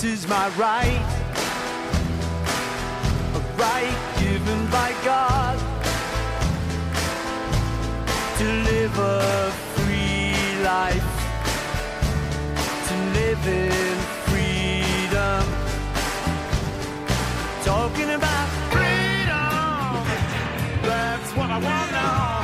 This 0.00 0.20
is 0.20 0.28
my 0.28 0.48
right, 0.50 1.02
a 3.34 3.40
right 3.58 3.98
given 4.20 4.70
by 4.70 4.94
God 5.04 5.58
to 8.38 8.44
live 8.44 8.96
a 8.96 9.50
free 9.74 10.62
life, 10.62 11.10
to 12.86 12.94
live 13.18 13.44
in 13.48 13.96
freedom. 14.28 15.44
Talking 17.64 18.10
about 18.10 18.48
freedom, 18.70 20.06
that's 20.88 21.30
what 21.34 21.50
I 21.50 21.58
want 21.58 21.90
now. 21.90 22.37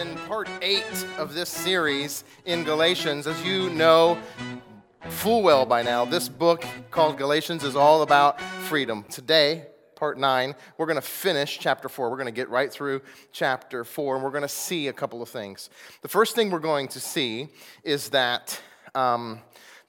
In 0.00 0.16
part 0.26 0.48
eight 0.62 1.06
of 1.18 1.34
this 1.34 1.50
series 1.50 2.24
in 2.46 2.64
Galatians. 2.64 3.26
As 3.26 3.44
you 3.44 3.68
know 3.68 4.18
full 5.10 5.42
well 5.42 5.66
by 5.66 5.82
now, 5.82 6.06
this 6.06 6.26
book 6.26 6.64
called 6.90 7.18
Galatians 7.18 7.64
is 7.64 7.76
all 7.76 8.00
about 8.00 8.40
freedom. 8.40 9.04
Today, 9.10 9.66
part 9.96 10.18
nine, 10.18 10.54
we're 10.78 10.86
going 10.86 10.96
to 10.96 11.02
finish 11.02 11.58
chapter 11.58 11.90
four. 11.90 12.08
We're 12.08 12.16
going 12.16 12.26
to 12.26 12.32
get 12.32 12.48
right 12.48 12.72
through 12.72 13.02
chapter 13.30 13.84
four, 13.84 14.14
and 14.14 14.24
we're 14.24 14.30
going 14.30 14.40
to 14.40 14.48
see 14.48 14.88
a 14.88 14.92
couple 14.94 15.20
of 15.20 15.28
things. 15.28 15.68
The 16.00 16.08
first 16.08 16.34
thing 16.34 16.50
we're 16.50 16.60
going 16.60 16.88
to 16.88 17.00
see 17.00 17.48
is 17.84 18.08
that 18.08 18.58
um, 18.94 19.40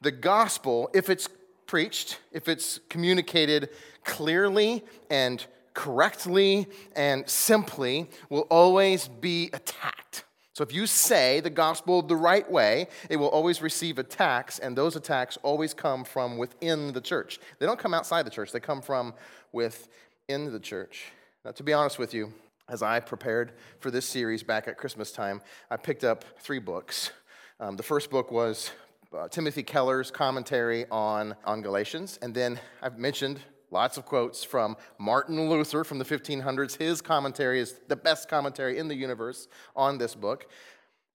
the 0.02 0.12
gospel, 0.12 0.90
if 0.94 1.10
it's 1.10 1.30
preached, 1.68 2.20
if 2.34 2.50
it's 2.50 2.82
communicated 2.90 3.70
clearly 4.04 4.84
and 5.10 5.46
correctly 5.74 6.68
and 6.96 7.28
simply, 7.30 8.10
will 8.30 8.48
always 8.50 9.08
be 9.08 9.50
attacked. 9.54 10.26
So 10.54 10.64
if 10.64 10.74
you 10.74 10.86
say 10.86 11.40
the 11.40 11.50
gospel 11.50 12.02
the 12.02 12.16
right 12.16 12.50
way, 12.50 12.88
it 13.10 13.16
will 13.16 13.30
always 13.30 13.62
receive 13.62 13.98
attacks, 13.98 14.60
and 14.60 14.78
those 14.78 14.96
attacks 14.96 15.38
always 15.44 15.74
come 15.74 16.04
from 16.04 16.38
within 16.38 16.92
the 16.92 17.02
church. 17.02 17.40
They 17.60 17.66
don't 17.66 17.80
come 17.80 17.94
outside 17.94 18.26
the 18.26 18.32
church, 18.32 18.52
they 18.52 18.60
come 18.60 18.82
from 18.82 19.14
within 19.54 20.52
the 20.52 20.60
church. 20.60 21.06
Now, 21.46 21.52
to 21.52 21.64
be 21.64 21.74
honest 21.74 21.98
with 21.98 22.14
you, 22.14 22.34
as 22.68 22.84
I 22.84 23.00
prepared 23.00 23.54
for 23.80 23.92
this 23.92 24.06
series 24.06 24.44
back 24.44 24.68
at 24.68 24.78
Christmas 24.78 25.12
time, 25.12 25.42
I 25.70 25.78
picked 25.78 26.04
up 26.04 26.26
three 26.40 26.60
books. 26.60 27.12
Um, 27.60 27.76
the 27.76 27.84
first 27.84 28.10
book 28.10 28.32
was 28.32 28.72
uh, 29.18 29.28
Timothy 29.30 29.64
Keller's 29.64 30.12
commentary 30.12 30.86
on, 30.92 31.36
on 31.46 31.62
Galatians, 31.62 32.20
and 32.22 32.36
then 32.36 32.60
I've 32.82 32.98
mentioned 32.98 33.40
lots 33.72 33.98
of 33.98 34.06
quotes 34.06 34.44
from 34.44 34.78
Martin 35.00 35.50
Luther 35.50 35.84
from 35.84 35.98
the 35.98 36.06
1500s. 36.06 36.78
His 36.78 37.02
commentary 37.02 37.60
is 37.60 37.80
the 37.88 37.96
best 37.96 38.30
commentary 38.30 38.78
in 38.78 38.88
the 38.88 38.96
universe 38.96 39.48
on 39.76 39.98
this 39.98 40.14
book. 40.14 40.48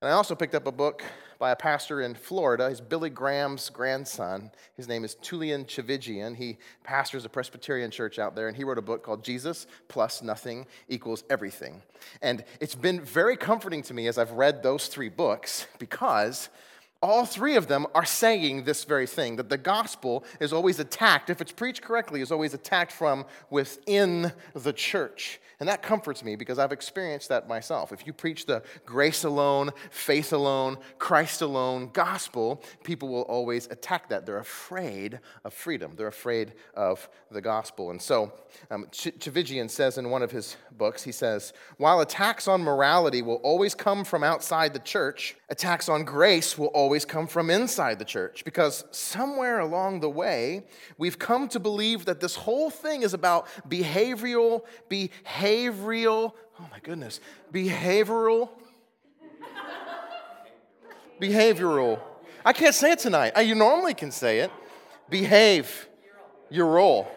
And 0.03 0.11
I 0.11 0.12
also 0.12 0.35
picked 0.35 0.55
up 0.55 0.67
a 0.67 0.73
book 0.73 1.03
by 1.39 1.53
a 1.53 1.57
pastor 1.57 2.03
in 2.03 2.15
Florida. 2.15 2.69
He's 2.69 2.83
Billy 2.83 3.09
Graham's 3.09 3.71
grandson. 3.71 4.51
His 4.77 4.89
name 4.89 5.05
is 5.05 5.15
Tullian 5.17 5.65
Tchividjian. 5.65 6.37
He 6.37 6.59
pastors 6.84 7.25
a 7.25 7.31
Presbyterian 7.31 7.91
church 7.91 8.19
out 8.19 8.37
there, 8.37 8.49
and 8.49 8.57
he 8.57 8.65
wrote 8.65 8.79
a 8.79 8.83
book 8.83 9.03
called 9.03 9.25
Jesus 9.25 9.67
Plus 9.89 10.23
Nothing 10.23 10.67
Equals 10.89 11.25
Everything. 11.31 11.83
And 12.21 12.45
it's 12.61 12.75
been 12.75 13.01
very 13.01 13.37
comforting 13.37 13.83
to 13.84 13.95
me 13.95 14.07
as 14.07 14.19
I've 14.19 14.33
read 14.33 14.62
those 14.62 14.89
three 14.89 15.09
books 15.09 15.67
because 15.79 16.51
all 17.03 17.27
three 17.27 17.57
of 17.57 17.67
them 17.67 17.87
are 17.95 18.05
saying 18.05 18.65
this 18.65 18.85
very 18.85 19.07
thing 19.07 19.37
that 19.37 19.49
the 19.49 19.59
gospel 19.59 20.25
is 20.41 20.53
always 20.53 20.81
attacked, 20.81 21.31
if 21.31 21.41
it's 21.41 21.53
preached 21.53 21.83
correctly, 21.83 22.21
is 22.21 22.33
always 22.33 22.55
attacked 22.55 22.93
from 22.93 23.25
within 23.51 24.33
the 24.55 24.73
church. 24.73 25.41
And 25.59 25.69
that 25.71 25.83
comforts 25.83 26.23
me 26.23 26.37
because 26.37 26.59
I've 26.59 26.73
experienced 26.73 27.31
that 27.31 27.49
myself. 27.49 27.91
If 27.91 28.06
you 28.06 28.12
preach 28.12 28.45
the 28.45 28.62
grace 28.85 29.25
alone, 29.25 29.71
faith 29.91 30.35
alone, 30.35 30.77
Christ 30.99 31.41
alone 31.41 31.91
gospel, 31.95 32.62
people 32.85 33.09
will 33.09 33.23
always 33.23 33.67
attack 33.69 34.11
that. 34.11 34.27
They're 34.27 34.39
afraid 34.39 35.19
of 35.45 35.55
freedom, 35.55 35.93
they're 35.97 36.09
afraid 36.09 36.53
of 36.75 37.09
the 37.31 37.41
gospel. 37.41 37.91
And 37.91 38.01
so, 38.01 38.33
um, 38.71 38.87
Ch- 38.93 39.17
Tchividjian 39.19 39.71
says 39.71 39.97
in 39.97 40.11
one 40.11 40.23
of 40.23 40.31
his 40.31 40.59
books, 40.77 41.03
he 41.03 41.12
says, 41.12 41.55
while 41.79 42.01
attacks 42.01 42.47
on 42.47 42.62
morality 42.62 43.23
will 43.23 43.37
always 43.37 43.75
come 43.75 44.05
from 44.05 44.23
outside 44.23 44.75
the 44.75 44.79
church, 44.81 45.37
attacks 45.49 45.89
on 45.89 46.05
grace 46.05 46.59
will 46.59 46.67
always 46.69 47.05
come 47.05 47.27
from 47.27 47.51
inside 47.51 47.99
the 47.99 48.05
church 48.05 48.45
because 48.45 48.84
somewhere 48.91 49.61
along 49.61 50.01
the 50.01 50.11
way, 50.11 50.65
we've 50.99 51.19
come 51.19 51.49
to 51.49 51.61
believe 51.61 52.05
that 52.07 52.21
this 52.21 52.34
whole 52.34 52.69
thing 52.69 53.03
is 53.03 53.15
about 53.15 53.47
behavioral, 53.69 54.62
behavioral, 54.91 56.33
oh 56.59 56.69
my 56.71 56.81
goodness, 56.83 57.21
behavioral, 57.53 58.49
behavioral. 61.21 62.01
I 62.45 62.53
can't 62.53 62.75
say 62.75 62.93
it 62.93 62.99
tonight. 62.99 63.33
I, 63.37 63.43
you 63.43 63.55
normally 63.55 63.95
can 63.95 64.11
say 64.11 64.41
it. 64.41 64.51
Behave 65.09 65.89
your 66.51 66.67
role. 66.67 67.09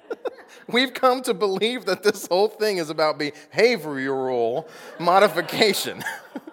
We've 0.68 0.92
come 0.92 1.22
to 1.22 1.34
believe 1.34 1.86
that 1.86 2.02
this 2.02 2.26
whole 2.26 2.48
thing 2.48 2.76
is 2.76 2.90
about 2.90 3.18
behavioral 3.18 4.68
modification 4.98 6.02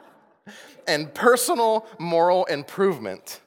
and 0.90 1.14
personal 1.14 1.86
moral 2.00 2.46
improvement. 2.46 3.42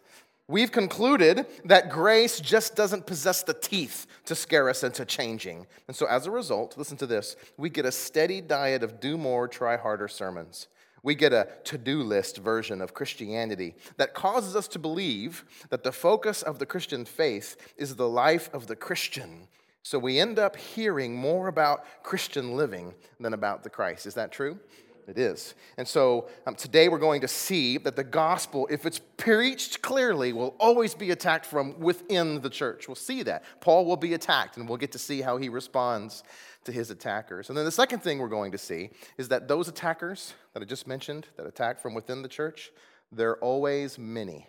We've 0.49 0.73
concluded 0.73 1.47
that 1.65 1.91
grace 1.91 2.41
just 2.41 2.75
doesn't 2.77 3.07
possess 3.07 3.43
the 3.43 3.55
teeth 3.55 4.07
to 4.27 4.35
scare 4.35 4.69
us 4.69 4.83
into 4.83 5.05
changing. 5.05 5.67
And 5.89 5.97
so, 5.97 6.07
as 6.07 6.27
a 6.27 6.31
result, 6.31 6.77
listen 6.77 6.97
to 6.99 7.07
this 7.07 7.37
we 7.57 7.71
get 7.71 7.87
a 7.87 7.93
steady 7.93 8.41
diet 8.41 8.83
of 8.83 9.01
do 9.01 9.17
more, 9.17 9.49
try 9.49 9.77
harder 9.77 10.09
sermons. 10.09 10.69
We 11.03 11.15
get 11.17 11.33
a 11.33 11.49
to 11.65 11.79
do 11.79 12.03
list 12.03 12.37
version 12.37 12.81
of 12.81 12.95
Christianity 12.95 13.75
that 13.97 14.15
causes 14.15 14.55
us 14.55 14.69
to 14.69 14.79
believe 14.79 15.45
that 15.71 15.83
the 15.83 15.91
focus 15.91 16.43
of 16.43 16.59
the 16.59 16.67
Christian 16.67 17.05
faith 17.05 17.57
is 17.77 17.97
the 17.97 18.09
life 18.09 18.49
of 18.53 18.69
the 18.69 18.77
Christian. 18.77 19.49
So 19.83 19.99
we 19.99 20.21
end 20.21 20.39
up 20.39 20.55
hearing 20.57 21.17
more 21.17 21.49
about 21.49 21.85
Christian 22.05 22.57
living 22.57 22.95
than 23.19 23.35
about 23.35 23.65
the 23.65 23.71
Christ. 23.71 24.07
Is 24.07 24.15
that 24.15 24.31
true? 24.31 24.61
It 25.09 25.19
is. 25.19 25.55
And 25.77 25.87
so 25.87 26.29
um, 26.47 26.55
today 26.55 26.89
we're 26.89 26.99
going 26.99 27.23
to 27.23 27.29
see 27.29 27.77
that 27.79 27.97
the 27.97 28.05
gospel, 28.05 28.69
if 28.71 28.87
it's 28.87 29.01
preached 29.17 29.83
clearly, 29.83 30.33
will 30.33 30.55
always 30.61 30.95
be 30.95 31.11
attacked 31.11 31.45
from 31.45 31.79
within 31.81 32.41
the 32.41 32.51
church. 32.51 32.87
We'll 32.87 32.95
see 32.95 33.23
that. 33.25 33.45
Paul 33.61 33.85
will 33.85 33.97
be 33.97 34.15
attacked, 34.15 34.57
and 34.57 34.69
we'll 34.69 34.79
get 34.79 34.93
to 34.93 34.99
see 34.99 35.21
how 35.21 35.39
he 35.39 35.49
responds 35.49 36.23
to 36.65 36.73
his 36.73 36.91
attackers. 36.91 37.49
And 37.49 37.59
then 37.59 37.65
the 37.65 37.73
second 37.73 38.01
thing 38.01 38.19
we're 38.19 38.29
going 38.29 38.53
to 38.53 38.59
see 38.59 38.91
is 39.19 39.29
that 39.29 39.49
those 39.49 39.69
attackers 39.69 40.35
that 40.55 40.63
I 40.63 40.67
just 40.67 40.87
mentioned, 40.87 41.27
that 41.37 41.47
attack 41.47 41.81
from 41.81 41.95
within 41.95 42.23
the 42.23 42.29
church, 42.29 42.71
they're 43.11 43.37
always 43.39 43.99
many, 43.99 44.47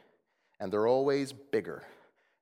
and 0.60 0.72
they're 0.72 0.88
always 0.88 1.34
bigger, 1.34 1.84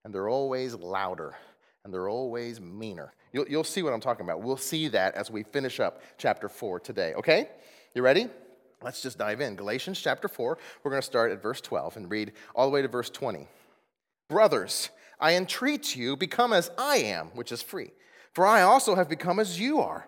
and 0.03 0.13
they're 0.13 0.29
always 0.29 0.75
louder, 0.75 1.35
and 1.83 1.93
they're 1.93 2.09
always 2.09 2.59
meaner. 2.59 3.13
You'll, 3.33 3.47
you'll 3.47 3.63
see 3.63 3.81
what 3.81 3.93
I'm 3.93 4.01
talking 4.01 4.25
about. 4.25 4.41
We'll 4.41 4.57
see 4.57 4.89
that 4.89 5.15
as 5.15 5.31
we 5.31 5.43
finish 5.43 5.79
up 5.79 6.01
chapter 6.17 6.49
4 6.49 6.81
today, 6.81 7.13
okay? 7.13 7.49
You 7.93 8.01
ready? 8.03 8.27
Let's 8.81 9.01
just 9.01 9.17
dive 9.17 9.41
in. 9.41 9.55
Galatians 9.55 9.99
chapter 9.99 10.29
4, 10.29 10.57
we're 10.81 10.91
going 10.91 11.01
to 11.01 11.05
start 11.05 11.33
at 11.33 11.43
verse 11.43 11.59
12 11.59 11.97
and 11.97 12.09
read 12.09 12.31
all 12.55 12.65
the 12.65 12.71
way 12.71 12.81
to 12.81 12.87
verse 12.87 13.09
20. 13.09 13.47
Brothers, 14.29 14.89
I 15.19 15.35
entreat 15.35 15.93
you, 15.93 16.15
become 16.15 16.53
as 16.53 16.71
I 16.77 16.97
am, 16.97 17.27
which 17.35 17.51
is 17.51 17.61
free. 17.61 17.91
For 18.33 18.47
I 18.47 18.61
also 18.61 18.95
have 18.95 19.09
become 19.09 19.39
as 19.39 19.59
you 19.59 19.81
are. 19.81 20.07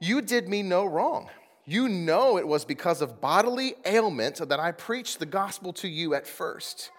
You 0.00 0.22
did 0.22 0.48
me 0.48 0.62
no 0.62 0.86
wrong. 0.86 1.28
You 1.66 1.86
know 1.86 2.38
it 2.38 2.48
was 2.48 2.64
because 2.64 3.02
of 3.02 3.20
bodily 3.20 3.74
ailment 3.84 4.36
that 4.48 4.58
I 4.58 4.72
preached 4.72 5.18
the 5.18 5.26
gospel 5.26 5.74
to 5.74 5.88
you 5.88 6.14
at 6.14 6.26
first. 6.26 6.90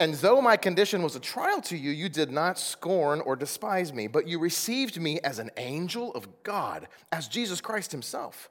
And 0.00 0.14
though 0.14 0.40
my 0.40 0.56
condition 0.56 1.04
was 1.04 1.14
a 1.14 1.20
trial 1.20 1.60
to 1.62 1.76
you, 1.76 1.92
you 1.92 2.08
did 2.08 2.32
not 2.32 2.58
scorn 2.58 3.20
or 3.20 3.36
despise 3.36 3.92
me, 3.92 4.08
but 4.08 4.26
you 4.26 4.40
received 4.40 5.00
me 5.00 5.20
as 5.20 5.38
an 5.38 5.52
angel 5.56 6.12
of 6.14 6.42
God, 6.42 6.88
as 7.12 7.28
Jesus 7.28 7.60
Christ 7.60 7.92
himself. 7.92 8.50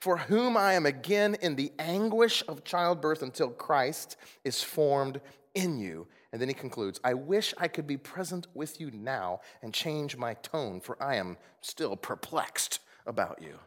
for 0.00 0.16
whom 0.16 0.56
I 0.56 0.72
am 0.72 0.86
again 0.86 1.36
in 1.40 1.56
the 1.56 1.72
anguish 1.78 2.42
of 2.48 2.64
childbirth 2.64 3.22
until 3.22 3.50
Christ 3.50 4.16
is 4.44 4.62
formed 4.62 5.20
in 5.54 5.78
you. 5.78 6.06
And 6.32 6.40
then 6.40 6.48
he 6.48 6.54
concludes 6.54 7.00
I 7.04 7.14
wish 7.14 7.54
I 7.58 7.68
could 7.68 7.86
be 7.86 7.96
present 7.96 8.46
with 8.54 8.80
you 8.80 8.90
now 8.90 9.40
and 9.62 9.74
change 9.74 10.16
my 10.16 10.34
tone, 10.34 10.80
for 10.80 11.00
I 11.02 11.16
am 11.16 11.36
still 11.60 11.96
perplexed 11.96 12.80
about 13.06 13.42
you. 13.42 13.58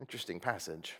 Interesting 0.00 0.40
passage. 0.40 0.94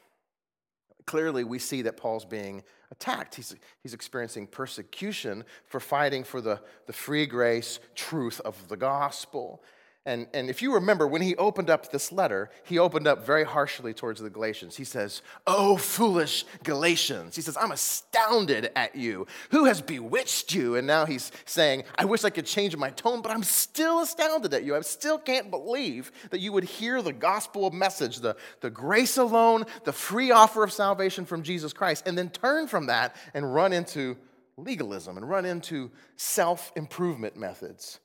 Clearly, 1.07 1.45
we 1.45 1.59
see 1.59 1.83
that 1.83 1.97
Paul's 1.97 2.25
being 2.25 2.65
attacked. 2.91 3.37
He's, 3.37 3.55
he's 3.81 3.95
experiencing 3.95 4.47
persecution 4.47 5.45
for 5.67 5.79
fighting 5.79 6.25
for 6.25 6.41
the, 6.41 6.61
the 6.87 6.93
free 6.93 7.27
grace 7.27 7.79
truth 7.95 8.41
of 8.41 8.69
the 8.69 8.77
gospel. 8.77 9.63
And, 10.07 10.29
and 10.33 10.49
if 10.49 10.63
you 10.63 10.73
remember, 10.75 11.09
when 11.09 11.21
he 11.21 11.35
opened 11.35 11.69
up 11.69 11.91
this 11.91 12.13
letter, 12.13 12.49
he 12.63 12.79
opened 12.79 13.09
up 13.09 13.27
very 13.27 13.43
harshly 13.43 13.93
towards 13.93 14.21
the 14.21 14.31
Galatians. 14.31 14.77
He 14.77 14.85
says, 14.85 15.21
Oh, 15.49 15.77
foolish 15.77 16.45
Galatians. 16.63 17.35
He 17.35 17.43
says, 17.43 17.57
I'm 17.57 17.73
astounded 17.73 18.71
at 18.77 18.95
you. 18.95 19.27
Who 19.51 19.65
has 19.65 19.83
bewitched 19.83 20.55
you? 20.55 20.77
And 20.77 20.87
now 20.87 21.07
he's 21.07 21.33
saying, 21.45 21.83
I 21.99 22.05
wish 22.05 22.23
I 22.23 22.31
could 22.31 22.47
change 22.47 22.77
my 22.77 22.91
tone, 22.91 23.21
but 23.21 23.33
I'm 23.33 23.43
still 23.43 24.01
astounded 24.01 24.55
at 24.55 24.63
you. 24.63 24.77
I 24.77 24.81
still 24.83 25.19
can't 25.19 25.51
believe 25.51 26.13
that 26.31 26.39
you 26.39 26.53
would 26.53 26.65
hear 26.65 27.03
the 27.03 27.13
gospel 27.13 27.73
message, 27.73 28.21
the, 28.21 28.37
the 28.61 28.71
grace 28.71 29.17
alone, 29.17 29.65
the 29.83 29.93
free 29.93 30.31
offer 30.31 30.63
of 30.63 30.73
salvation 30.73 31.25
from 31.25 31.43
Jesus 31.43 31.73
Christ, 31.73 32.07
and 32.07 32.17
then 32.17 32.31
turn 32.31 32.69
from 32.69 32.87
that 32.87 33.17
and 33.35 33.53
run 33.53 33.73
into 33.73 34.17
legalism 34.57 35.17
and 35.17 35.29
run 35.29 35.45
into 35.45 35.91
self 36.15 36.71
improvement 36.77 37.37
methods. 37.37 37.99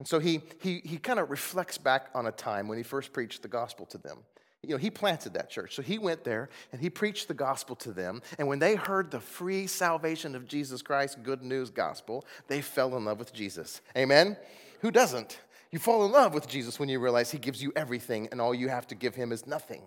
And 0.00 0.08
so 0.08 0.18
he, 0.18 0.40
he, 0.62 0.80
he 0.82 0.96
kind 0.96 1.18
of 1.18 1.30
reflects 1.30 1.76
back 1.76 2.08
on 2.14 2.26
a 2.26 2.32
time 2.32 2.68
when 2.68 2.78
he 2.78 2.82
first 2.82 3.12
preached 3.12 3.42
the 3.42 3.48
gospel 3.48 3.84
to 3.86 3.98
them. 3.98 4.16
You 4.62 4.70
know, 4.70 4.78
he 4.78 4.90
planted 4.90 5.34
that 5.34 5.50
church. 5.50 5.74
So 5.74 5.82
he 5.82 5.98
went 5.98 6.24
there 6.24 6.48
and 6.72 6.80
he 6.80 6.88
preached 6.88 7.28
the 7.28 7.34
gospel 7.34 7.76
to 7.76 7.92
them. 7.92 8.22
And 8.38 8.48
when 8.48 8.58
they 8.58 8.76
heard 8.76 9.10
the 9.10 9.20
free 9.20 9.66
salvation 9.66 10.34
of 10.34 10.48
Jesus 10.48 10.80
Christ, 10.80 11.22
good 11.22 11.42
news 11.42 11.68
gospel, 11.68 12.24
they 12.48 12.62
fell 12.62 12.96
in 12.96 13.04
love 13.04 13.18
with 13.18 13.34
Jesus. 13.34 13.82
Amen? 13.94 14.38
Who 14.80 14.90
doesn't? 14.90 15.38
You 15.70 15.78
fall 15.78 16.06
in 16.06 16.12
love 16.12 16.32
with 16.32 16.48
Jesus 16.48 16.80
when 16.80 16.88
you 16.88 16.98
realize 16.98 17.30
he 17.30 17.38
gives 17.38 17.62
you 17.62 17.70
everything 17.76 18.26
and 18.32 18.40
all 18.40 18.54
you 18.54 18.68
have 18.68 18.86
to 18.88 18.94
give 18.94 19.14
him 19.14 19.32
is 19.32 19.46
nothing. 19.46 19.82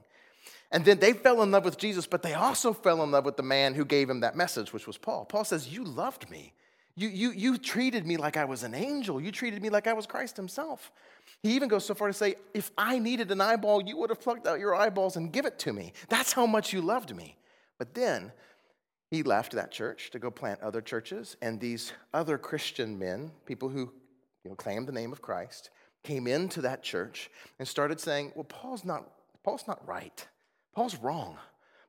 And 0.71 0.85
then 0.85 0.99
they 0.99 1.13
fell 1.13 1.41
in 1.41 1.49
love 1.49 1.65
with 1.65 1.77
Jesus, 1.77 2.05
but 2.05 2.21
they 2.21 2.35
also 2.35 2.71
fell 2.71 3.03
in 3.03 3.09
love 3.09 3.25
with 3.25 3.37
the 3.37 3.43
man 3.43 3.73
who 3.73 3.83
gave 3.83 4.09
him 4.11 4.19
that 4.19 4.35
message, 4.35 4.73
which 4.73 4.85
was 4.85 4.97
Paul. 4.97 5.25
Paul 5.25 5.43
says, 5.43 5.67
You 5.67 5.83
loved 5.83 6.29
me. 6.29 6.53
You, 6.95 7.09
you, 7.09 7.31
you 7.31 7.57
treated 7.57 8.05
me 8.05 8.17
like 8.17 8.37
I 8.37 8.45
was 8.45 8.63
an 8.63 8.75
angel. 8.75 9.19
You 9.19 9.31
treated 9.31 9.61
me 9.61 9.69
like 9.69 9.87
I 9.87 9.93
was 9.93 10.05
Christ 10.05 10.37
himself. 10.37 10.91
He 11.41 11.55
even 11.55 11.67
goes 11.67 11.85
so 11.85 11.95
far 11.95 12.07
to 12.07 12.13
say, 12.13 12.35
if 12.53 12.71
I 12.77 12.99
needed 12.99 13.31
an 13.31 13.41
eyeball, 13.41 13.81
you 13.81 13.97
would 13.97 14.09
have 14.11 14.21
plucked 14.21 14.47
out 14.47 14.59
your 14.59 14.75
eyeballs 14.75 15.15
and 15.15 15.31
give 15.31 15.45
it 15.45 15.57
to 15.59 15.73
me. 15.73 15.93
That's 16.09 16.33
how 16.33 16.45
much 16.45 16.71
you 16.71 16.81
loved 16.81 17.15
me. 17.15 17.37
But 17.79 17.95
then 17.95 18.31
he 19.09 19.23
left 19.23 19.53
that 19.53 19.71
church 19.71 20.11
to 20.11 20.19
go 20.19 20.29
plant 20.29 20.61
other 20.61 20.81
churches, 20.81 21.37
and 21.41 21.59
these 21.59 21.93
other 22.13 22.37
Christian 22.37 22.97
men, 22.97 23.31
people 23.45 23.69
who 23.69 23.91
you 24.43 24.49
know, 24.49 24.55
claimed 24.55 24.87
the 24.87 24.91
name 24.91 25.11
of 25.11 25.21
Christ, 25.21 25.69
came 26.03 26.27
into 26.27 26.61
that 26.61 26.83
church 26.83 27.29
and 27.59 27.67
started 27.67 27.99
saying, 27.99 28.33
well, 28.35 28.43
Paul's 28.43 28.83
not, 28.83 29.09
Paul's 29.43 29.67
not 29.67 29.87
right. 29.87 30.27
Paul's 30.75 30.97
wrong. 30.97 31.37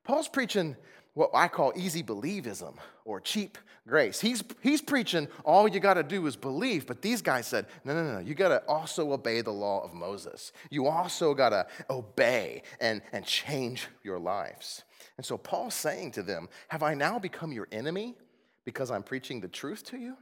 Paul's 0.04 0.28
preaching 0.28 0.76
what 1.14 1.30
I 1.32 1.48
call 1.48 1.72
easy 1.76 2.02
believism 2.02 2.74
or 3.04 3.20
cheap 3.20 3.56
grace. 3.86 4.20
He's, 4.20 4.42
he's 4.62 4.82
preaching 4.82 5.28
all 5.44 5.68
you 5.68 5.80
got 5.80 5.94
to 5.94 6.02
do 6.02 6.26
is 6.26 6.36
believe, 6.36 6.86
but 6.86 7.02
these 7.02 7.22
guys 7.22 7.46
said, 7.46 7.66
no, 7.84 7.94
no, 7.94 8.14
no, 8.14 8.18
you 8.18 8.34
got 8.34 8.48
to 8.48 8.62
also 8.66 9.12
obey 9.12 9.40
the 9.40 9.52
law 9.52 9.82
of 9.82 9.94
Moses. 9.94 10.52
You 10.70 10.86
also 10.86 11.34
got 11.34 11.50
to 11.50 11.66
obey 11.90 12.62
and, 12.80 13.02
and 13.12 13.24
change 13.24 13.86
your 14.02 14.18
lives. 14.18 14.84
And 15.16 15.24
so 15.24 15.38
Paul's 15.38 15.74
saying 15.74 16.12
to 16.12 16.22
them, 16.22 16.48
Have 16.68 16.82
I 16.82 16.94
now 16.94 17.18
become 17.18 17.52
your 17.52 17.68
enemy 17.70 18.16
because 18.64 18.90
I'm 18.90 19.02
preaching 19.02 19.40
the 19.40 19.48
truth 19.48 19.84
to 19.86 19.98
you? 19.98 20.16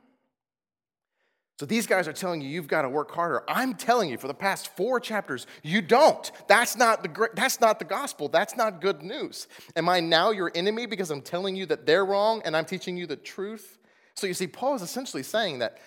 So 1.59 1.67
these 1.67 1.87
guys 1.87 2.09
are 2.09 2.13
telling 2.13 2.41
you 2.41 2.49
you've 2.49 2.67
got 2.67 2.83
to 2.83 2.89
work 2.89 3.13
harder. 3.13 3.45
I'm 3.47 3.75
telling 3.75 4.09
you 4.11 4.19
for 4.19 4.27
the 4.27 4.35
past 4.35 4.75
4 4.77 4.99
chapters 5.01 5.47
you 5.63 5.81
don't. 5.81 6.31
That's 6.49 6.77
not 6.77 7.03
the 7.03 7.29
that's 7.35 7.61
not 7.61 7.79
the 7.79 7.85
gospel. 7.85 8.29
That's 8.29 8.57
not 8.57 8.81
good 8.81 9.03
news. 9.03 9.47
Am 9.77 9.89
I 9.89 10.01
now 10.01 10.31
your 10.31 10.51
enemy 10.55 10.87
because 10.87 11.11
I'm 11.11 11.23
telling 11.23 11.55
you 11.55 11.67
that 11.67 11.87
they're 11.87 12.05
wrong 12.05 12.43
and 12.45 12.57
I'm 12.57 12.65
teaching 12.65 12.97
you 12.97 13.07
the 13.07 13.17
truth? 13.17 13.79
So 14.15 14.27
you 14.27 14.35
see 14.35 14.47
Paul 14.47 14.75
is 14.75 14.83
essentially 14.83 15.23
saying 15.23 15.61
that 15.61 15.79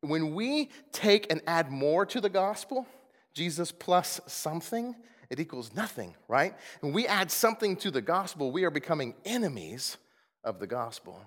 when 0.00 0.34
we 0.34 0.70
take 0.92 1.30
and 1.30 1.40
add 1.46 1.70
more 1.70 2.06
to 2.06 2.20
the 2.20 2.30
gospel, 2.30 2.86
Jesus 3.34 3.72
plus 3.72 4.20
something, 4.26 4.94
it 5.28 5.40
equals 5.40 5.74
nothing, 5.74 6.14
right? 6.28 6.54
When 6.80 6.92
we 6.92 7.06
add 7.06 7.30
something 7.30 7.76
to 7.76 7.90
the 7.90 8.00
gospel, 8.00 8.50
we 8.50 8.64
are 8.64 8.70
becoming 8.70 9.14
enemies 9.24 9.96
of 10.42 10.58
the 10.58 10.66
gospel. 10.66 11.20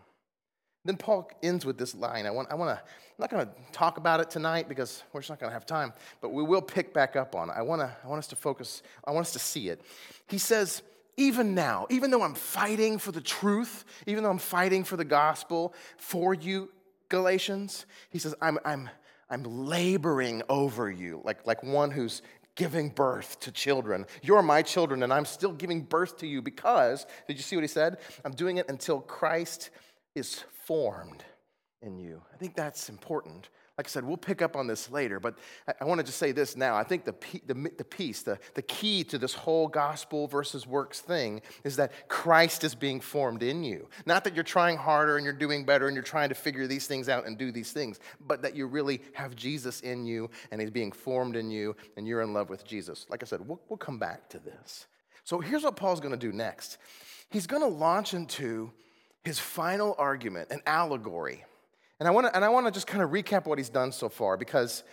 Then 0.85 0.97
Paul 0.97 1.29
ends 1.41 1.65
with 1.65 1.77
this 1.77 1.95
line. 1.95 2.25
I 2.25 2.31
want, 2.31 2.51
I 2.51 2.55
want 2.55 2.77
to, 2.77 2.83
I'm 2.83 3.17
not 3.17 3.29
going 3.29 3.45
to 3.45 3.51
talk 3.71 3.97
about 3.97 4.19
it 4.19 4.29
tonight 4.29 4.67
because 4.67 5.03
we're 5.13 5.21
just 5.21 5.29
not 5.29 5.39
going 5.39 5.49
to 5.49 5.53
have 5.53 5.65
time, 5.65 5.93
but 6.19 6.33
we 6.33 6.43
will 6.43 6.61
pick 6.61 6.93
back 6.93 7.15
up 7.15 7.35
on 7.35 7.49
it. 7.49 7.53
I 7.55 7.61
want, 7.61 7.81
to, 7.81 7.91
I 8.03 8.07
want 8.07 8.19
us 8.19 8.27
to 8.27 8.35
focus, 8.35 8.83
I 9.05 9.11
want 9.11 9.25
us 9.25 9.33
to 9.33 9.39
see 9.39 9.69
it. 9.69 9.81
He 10.27 10.37
says, 10.37 10.81
even 11.15 11.55
now, 11.55 11.87
even 11.89 12.11
though 12.11 12.23
I'm 12.23 12.33
fighting 12.33 12.97
for 12.97 13.11
the 13.11 13.21
truth, 13.21 13.85
even 14.07 14.23
though 14.23 14.29
I'm 14.29 14.39
fighting 14.39 14.83
for 14.83 14.97
the 14.97 15.05
gospel 15.05 15.73
for 15.97 16.33
you, 16.33 16.69
Galatians, 17.07 17.85
he 18.09 18.19
says, 18.19 18.35
I'm, 18.41 18.57
I'm, 18.65 18.89
I'm 19.29 19.43
laboring 19.43 20.41
over 20.49 20.91
you, 20.91 21.21
like, 21.23 21.45
like 21.45 21.63
one 21.63 21.91
who's 21.91 22.23
giving 22.55 22.89
birth 22.89 23.39
to 23.41 23.51
children. 23.51 24.05
You're 24.21 24.41
my 24.41 24.61
children, 24.61 25.03
and 25.03 25.13
I'm 25.13 25.25
still 25.25 25.53
giving 25.53 25.81
birth 25.81 26.17
to 26.17 26.27
you 26.27 26.41
because, 26.41 27.05
did 27.27 27.37
you 27.37 27.43
see 27.43 27.55
what 27.55 27.63
he 27.63 27.67
said? 27.67 27.97
I'm 28.25 28.33
doing 28.33 28.57
it 28.57 28.67
until 28.69 28.99
Christ 28.99 29.69
is 30.15 30.43
formed 30.65 31.23
in 31.81 31.97
you. 31.97 32.21
I 32.33 32.37
think 32.37 32.55
that's 32.55 32.89
important. 32.89 33.49
Like 33.77 33.87
I 33.87 33.89
said, 33.89 34.05
we'll 34.05 34.17
pick 34.17 34.43
up 34.43 34.55
on 34.55 34.67
this 34.67 34.91
later, 34.91 35.19
but 35.19 35.35
I, 35.81 35.85
want 35.85 35.99
to 35.99 36.05
just 36.05 36.19
say 36.19 36.31
this 36.31 36.55
now. 36.55 36.75
I 36.75 36.83
think 36.83 37.05
the, 37.05 37.15
the, 37.47 37.71
the 37.75 37.83
piece, 37.83 38.21
the, 38.21 38.37
the 38.53 38.61
key 38.61 39.03
to 39.05 39.17
this 39.17 39.33
whole 39.33 39.67
gospel 39.67 40.27
versus 40.27 40.67
works 40.67 41.01
thing 41.01 41.41
is 41.63 41.75
that 41.77 42.07
Christ 42.07 42.63
is 42.63 42.75
being 42.75 43.01
formed 43.01 43.41
in 43.41 43.63
you. 43.63 43.89
Not 44.05 44.25
that 44.25 44.35
you're 44.35 44.43
trying 44.43 44.77
harder 44.77 45.17
and 45.17 45.25
you're 45.25 45.33
doing 45.33 45.65
better 45.65 45.87
and 45.87 45.95
you're 45.95 46.03
trying 46.03 46.29
to 46.29 46.35
figure 46.35 46.67
these 46.67 46.85
things 46.85 47.09
out 47.09 47.25
and 47.25 47.35
do 47.35 47.51
these 47.51 47.71
things, 47.71 47.99
but 48.21 48.43
that 48.43 48.55
you 48.55 48.67
really 48.67 49.01
have 49.13 49.35
Jesus 49.35 49.81
in 49.81 50.05
you 50.05 50.29
and 50.51 50.61
he's 50.61 50.69
being 50.69 50.91
formed 50.91 51.35
in 51.35 51.49
you 51.49 51.75
and 51.97 52.07
you're 52.07 52.21
in 52.21 52.31
love 52.31 52.51
with 52.51 52.63
Jesus. 52.63 53.07
Like 53.09 53.23
I 53.23 53.25
said, 53.25 53.41
we'll, 53.47 53.59
we'll 53.69 53.77
come 53.77 53.97
back 53.97 54.29
to 54.29 54.39
this. 54.39 54.85
So 55.23 55.39
here's 55.39 55.63
what 55.63 55.75
Paul's 55.75 55.99
going 55.99 56.11
to 56.11 56.17
do 56.17 56.31
next 56.31 56.77
he's 57.31 57.47
going 57.47 57.63
to 57.63 57.67
launch 57.67 58.13
into 58.13 58.71
his 59.23 59.39
final 59.39 59.95
argument, 59.97 60.49
an 60.51 60.61
allegory. 60.65 61.45
And 61.99 62.07
I 62.07 62.11
want 62.11 62.27
to 62.27 62.35
and 62.35 62.43
I 62.43 62.49
want 62.49 62.65
to 62.65 62.71
just 62.71 62.87
kind 62.87 63.03
of 63.03 63.11
recap 63.11 63.45
what 63.45 63.57
he's 63.57 63.69
done 63.69 63.91
so 63.91 64.09
far 64.09 64.37
because 64.37 64.83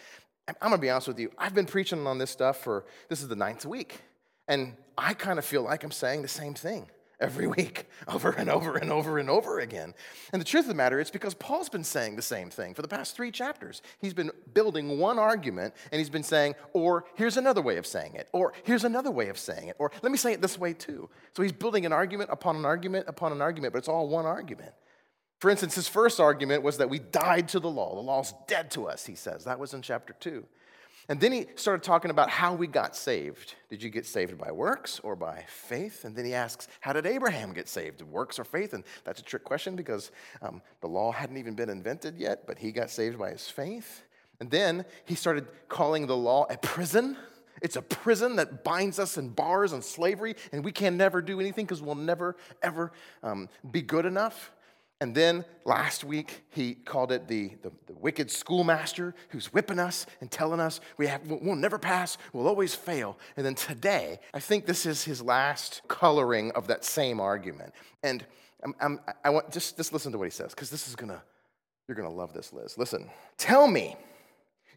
I'm 0.49 0.55
going 0.61 0.73
to 0.73 0.79
be 0.79 0.91
honest 0.91 1.09
with 1.09 1.19
you. 1.19 1.31
I've 1.39 1.55
been 1.55 1.67
preaching 1.67 2.07
on 2.07 2.19
this 2.19 2.31
stuff 2.31 2.59
for 2.63 2.85
this 3.09 3.23
is 3.23 3.29
the 3.29 3.37
ninth 3.37 3.67
week. 3.67 4.01
And 4.49 4.75
I 4.99 5.15
kind 5.15 5.39
of 5.39 5.45
feel 5.45 5.63
like 5.63 5.85
I'm 5.85 5.93
saying 5.93 6.23
the 6.23 6.29
same 6.29 6.55
thing 6.55 6.89
every 7.21 7.47
week, 7.59 7.89
over 8.09 8.31
and 8.31 8.51
over 8.51 8.77
and 8.77 8.91
over 8.91 9.19
and 9.19 9.31
over 9.31 9.61
again. 9.61 9.95
And 10.33 10.41
the 10.41 10.45
truth 10.45 10.65
of 10.65 10.69
the 10.69 10.75
matter, 10.75 11.01
it's 11.01 11.11
because 11.11 11.35
Paul's 11.35 11.69
been 11.69 11.85
saying 11.85 12.17
the 12.17 12.23
same 12.23 12.51
thing 12.51 12.75
for 12.75 12.83
the 12.83 12.89
past 12.89 13.17
three 13.17 13.31
chapters. 13.31 13.83
He's 14.01 14.15
been 14.15 14.31
building 14.55 14.99
one 14.99 15.19
argument 15.19 15.75
and 15.93 15.99
he's 15.99 16.11
been 16.11 16.23
saying, 16.23 16.55
or 16.73 17.05
here's 17.15 17.37
another 17.37 17.63
way 17.63 17.77
of 17.77 17.87
saying 17.87 18.15
it, 18.15 18.29
or 18.33 18.53
here's 18.65 18.85
another 18.85 19.11
way 19.11 19.29
of 19.29 19.39
saying 19.39 19.69
it, 19.69 19.77
or 19.79 19.91
let 20.03 20.13
me 20.13 20.19
say 20.19 20.33
it 20.33 20.41
this 20.41 20.59
way 20.59 20.73
too. 20.73 21.09
So 21.37 21.43
he's 21.43 21.53
building 21.53 21.87
an 21.87 21.93
argument 21.93 22.31
upon 22.33 22.57
an 22.57 22.65
argument 22.65 23.07
upon 23.09 23.33
an 23.33 23.41
argument, 23.41 23.73
but 23.73 23.79
it's 23.79 23.89
all 23.89 24.09
one 24.09 24.27
argument. 24.27 24.73
For 25.41 25.51
instance, 25.51 25.75
his 25.75 25.89
first 25.89 26.21
argument 26.21 26.63
was 26.63 26.77
that 26.79 26.91
we 26.91 26.99
died 26.99 27.49
to 27.49 27.61
the 27.61 27.71
law. 27.71 27.95
The 27.95 28.03
law's 28.03 28.35
dead 28.47 28.71
to 28.73 28.87
us, 28.87 29.07
he 29.07 29.15
says. 29.15 29.45
That 29.45 29.59
was 29.59 29.73
in 29.73 29.81
chapter 29.81 30.15
two. 30.21 30.45
And 31.11 31.21
then 31.21 31.33
he 31.33 31.47
started 31.57 31.83
talking 31.83 32.13
about 32.13 32.31
how 32.31 32.55
we 32.55 32.69
got 32.69 32.95
saved. 32.95 33.57
Did 33.69 33.83
you 33.83 33.91
get 33.91 34.07
saved 34.07 34.39
by 34.39 34.53
works 34.53 35.01
or 35.03 35.17
by 35.17 35.45
faith? 35.49 36.05
And 36.05 36.15
then 36.15 36.25
he 36.25 36.35
asks, 36.35 36.69
How 36.79 36.93
did 36.93 37.05
Abraham 37.05 37.53
get 37.53 37.69
saved? 37.69 38.01
Works 38.03 38.39
or 38.39 38.45
faith? 38.45 38.75
And 38.75 38.85
that's 39.03 39.21
a 39.21 39.25
trick 39.25 39.43
question 39.43 39.75
because 39.75 40.13
um, 40.41 40.63
the 40.81 40.87
law 40.87 41.11
hadn't 41.11 41.37
even 41.37 41.55
been 41.55 41.69
invented 41.69 42.17
yet, 42.17 42.47
but 42.47 42.59
he 42.59 42.71
got 42.71 42.91
saved 42.91 43.19
by 43.19 43.31
his 43.31 43.51
faith. 43.51 44.05
And 44.39 44.53
then 44.53 44.85
he 45.05 45.17
started 45.17 45.49
calling 45.69 46.07
the 46.07 46.17
law 46.17 46.47
a 46.49 46.57
prison. 46.59 47.17
It's 47.61 47.75
a 47.75 47.83
prison 47.83 48.37
that 48.37 48.63
binds 48.63 49.01
us 49.01 49.19
in 49.19 49.31
bars 49.31 49.73
and 49.73 49.83
slavery, 49.83 50.37
and 50.53 50.65
we 50.65 50.71
can 50.71 50.97
never 50.97 51.21
do 51.21 51.41
anything 51.41 51.67
because 51.67 51.83
we'll 51.83 51.97
never, 51.97 52.37
ever 52.63 52.93
um, 53.25 53.49
be 53.69 53.83
good 53.83 54.07
enough. 54.07 54.53
And 55.01 55.15
then 55.15 55.47
last 55.65 56.05
week, 56.05 56.43
he 56.51 56.75
called 56.75 57.11
it 57.11 57.27
the, 57.27 57.53
the, 57.63 57.73
the, 57.87 57.95
wicked 57.95 58.31
schoolmaster 58.31 59.15
who's 59.31 59.47
whipping 59.47 59.79
us 59.79 60.05
and 60.21 60.31
telling 60.31 60.61
us 60.61 60.81
we 60.99 61.07
have, 61.07 61.23
we'll 61.27 61.55
never 61.55 61.79
pass, 61.79 62.19
we'll 62.33 62.47
always 62.47 62.75
fail. 62.75 63.19
And 63.37 63.45
then 63.47 63.55
today, 63.55 64.21
I 64.35 64.41
think 64.41 64.67
this 64.67 64.85
is 64.85 65.05
his 65.05 65.23
last 65.23 65.81
coloring 65.89 66.51
of 66.53 66.67
that 66.67 66.85
same 66.85 67.19
argument. 67.19 67.73
And 68.03 68.25
I'm, 68.63 68.75
I'm, 68.81 69.01
i 69.25 69.31
want 69.31 69.51
just, 69.51 69.79
just 69.79 69.93
listen 69.93 70.13
to 70.13 70.19
what 70.19 70.25
he 70.25 70.31
says, 70.31 70.51
because 70.51 70.69
this 70.69 70.87
is 70.87 70.97
gonna, 70.97 71.23
you're 71.89 71.97
gonna 71.97 72.11
love 72.11 72.35
this, 72.35 72.53
Liz. 72.53 72.77
Listen, 72.77 73.09
tell 73.39 73.69
me, 73.69 73.97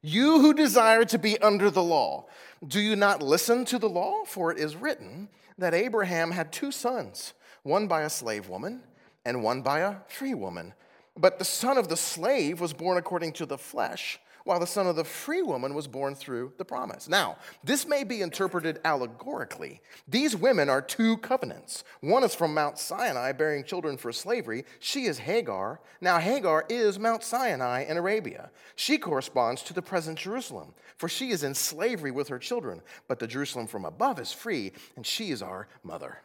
you 0.01 0.39
who 0.39 0.53
desire 0.53 1.03
to 1.05 1.17
be 1.17 1.37
under 1.39 1.69
the 1.69 1.83
law, 1.83 2.27
do 2.65 2.79
you 2.79 2.95
not 2.95 3.21
listen 3.21 3.65
to 3.65 3.79
the 3.79 3.89
law? 3.89 4.23
For 4.25 4.51
it 4.51 4.57
is 4.57 4.75
written 4.75 5.27
that 5.57 5.73
Abraham 5.73 6.31
had 6.31 6.53
two 6.53 6.71
sons, 6.71 7.33
one 7.63 7.87
by 7.87 8.03
a 8.03 8.09
slave 8.09 8.47
woman 8.47 8.83
and 9.25 9.43
one 9.43 9.61
by 9.61 9.79
a 9.79 9.95
free 10.07 10.33
woman. 10.33 10.73
But 11.15 11.37
the 11.39 11.45
son 11.45 11.77
of 11.77 11.89
the 11.89 11.97
slave 11.97 12.59
was 12.59 12.73
born 12.73 12.97
according 12.97 13.33
to 13.33 13.45
the 13.45 13.57
flesh, 13.57 14.19
while 14.45 14.59
the 14.59 14.67
son 14.67 14.87
of 14.87 14.95
the 14.95 15.03
free 15.03 15.41
woman 15.41 15.73
was 15.73 15.87
born 15.87 16.15
through 16.15 16.53
the 16.57 16.65
promise. 16.65 17.07
Now, 17.07 17.37
this 17.63 17.87
may 17.87 18.03
be 18.03 18.21
interpreted 18.21 18.79
allegorically. 18.83 19.81
These 20.07 20.35
women 20.35 20.69
are 20.69 20.81
two 20.81 21.17
covenants. 21.17 21.83
One 22.01 22.23
is 22.23 22.35
from 22.35 22.53
Mount 22.53 22.77
Sinai, 22.77 23.31
bearing 23.31 23.63
children 23.63 23.95
for 23.95 24.11
slavery. 24.11 24.65
She 24.79 25.05
is 25.05 25.19
Hagar. 25.19 25.79
Now, 26.01 26.17
Hagar 26.17 26.65
is 26.67 26.99
Mount 26.99 27.23
Sinai 27.23 27.83
in 27.83 27.95
Arabia. 27.95 28.51
She 28.75 28.97
corresponds 28.97 29.61
to 29.63 29.73
the 29.73 29.81
present 29.81 30.17
Jerusalem, 30.17 30.73
for 30.97 31.07
she 31.07 31.29
is 31.29 31.43
in 31.43 31.53
slavery 31.53 32.11
with 32.11 32.27
her 32.27 32.39
children. 32.39 32.81
But 33.07 33.19
the 33.19 33.27
Jerusalem 33.27 33.67
from 33.67 33.85
above 33.85 34.19
is 34.19 34.33
free, 34.33 34.73
and 34.95 35.05
she 35.05 35.31
is 35.31 35.41
our 35.41 35.67
mother. 35.83 36.17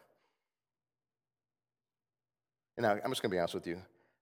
And 2.78 2.85
now, 2.85 2.92
I'm 2.92 3.11
just 3.11 3.23
going 3.23 3.30
to 3.30 3.35
be 3.35 3.40
honest 3.40 3.54
with 3.54 3.66
you. 3.66 3.75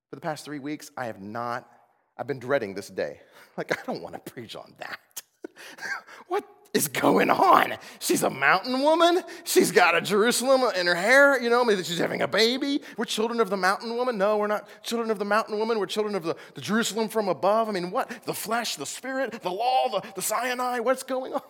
For 0.08 0.16
the 0.16 0.22
past 0.22 0.46
three 0.46 0.60
weeks, 0.60 0.90
I 0.96 1.06
have 1.06 1.20
not, 1.20 1.70
I've 2.16 2.26
been 2.26 2.38
dreading 2.38 2.74
this 2.74 2.88
day. 2.88 3.20
Like, 3.56 3.72
I 3.72 3.82
don't 3.86 4.02
want 4.02 4.14
to 4.22 4.30
preach 4.30 4.54
on 4.54 4.74
that. 4.80 5.22
what 6.28 6.44
is 6.74 6.88
going 6.88 7.30
on? 7.30 7.72
She's 8.00 8.22
a 8.22 8.28
mountain 8.28 8.82
woman. 8.82 9.22
She's 9.44 9.72
got 9.72 9.96
a 9.96 10.02
Jerusalem 10.02 10.70
in 10.76 10.86
her 10.86 10.94
hair. 10.94 11.40
You 11.40 11.48
know, 11.48 11.64
maybe 11.64 11.82
she's 11.82 11.96
having 11.96 12.20
a 12.20 12.28
baby. 12.28 12.82
We're 12.98 13.06
children 13.06 13.40
of 13.40 13.48
the 13.48 13.56
mountain 13.56 13.96
woman. 13.96 14.18
No, 14.18 14.36
we're 14.36 14.46
not 14.46 14.68
children 14.82 15.10
of 15.10 15.18
the 15.18 15.24
mountain 15.24 15.58
woman. 15.58 15.78
We're 15.78 15.86
children 15.86 16.14
of 16.14 16.22
the, 16.22 16.36
the 16.52 16.60
Jerusalem 16.60 17.08
from 17.08 17.28
above. 17.28 17.70
I 17.70 17.72
mean, 17.72 17.90
what? 17.90 18.10
The 18.26 18.34
flesh, 18.34 18.76
the 18.76 18.84
spirit, 18.84 19.40
the 19.40 19.50
law, 19.50 19.88
the, 19.88 20.02
the 20.14 20.20
Sinai. 20.20 20.80
What's 20.80 21.02
going 21.02 21.32
on? 21.32 21.40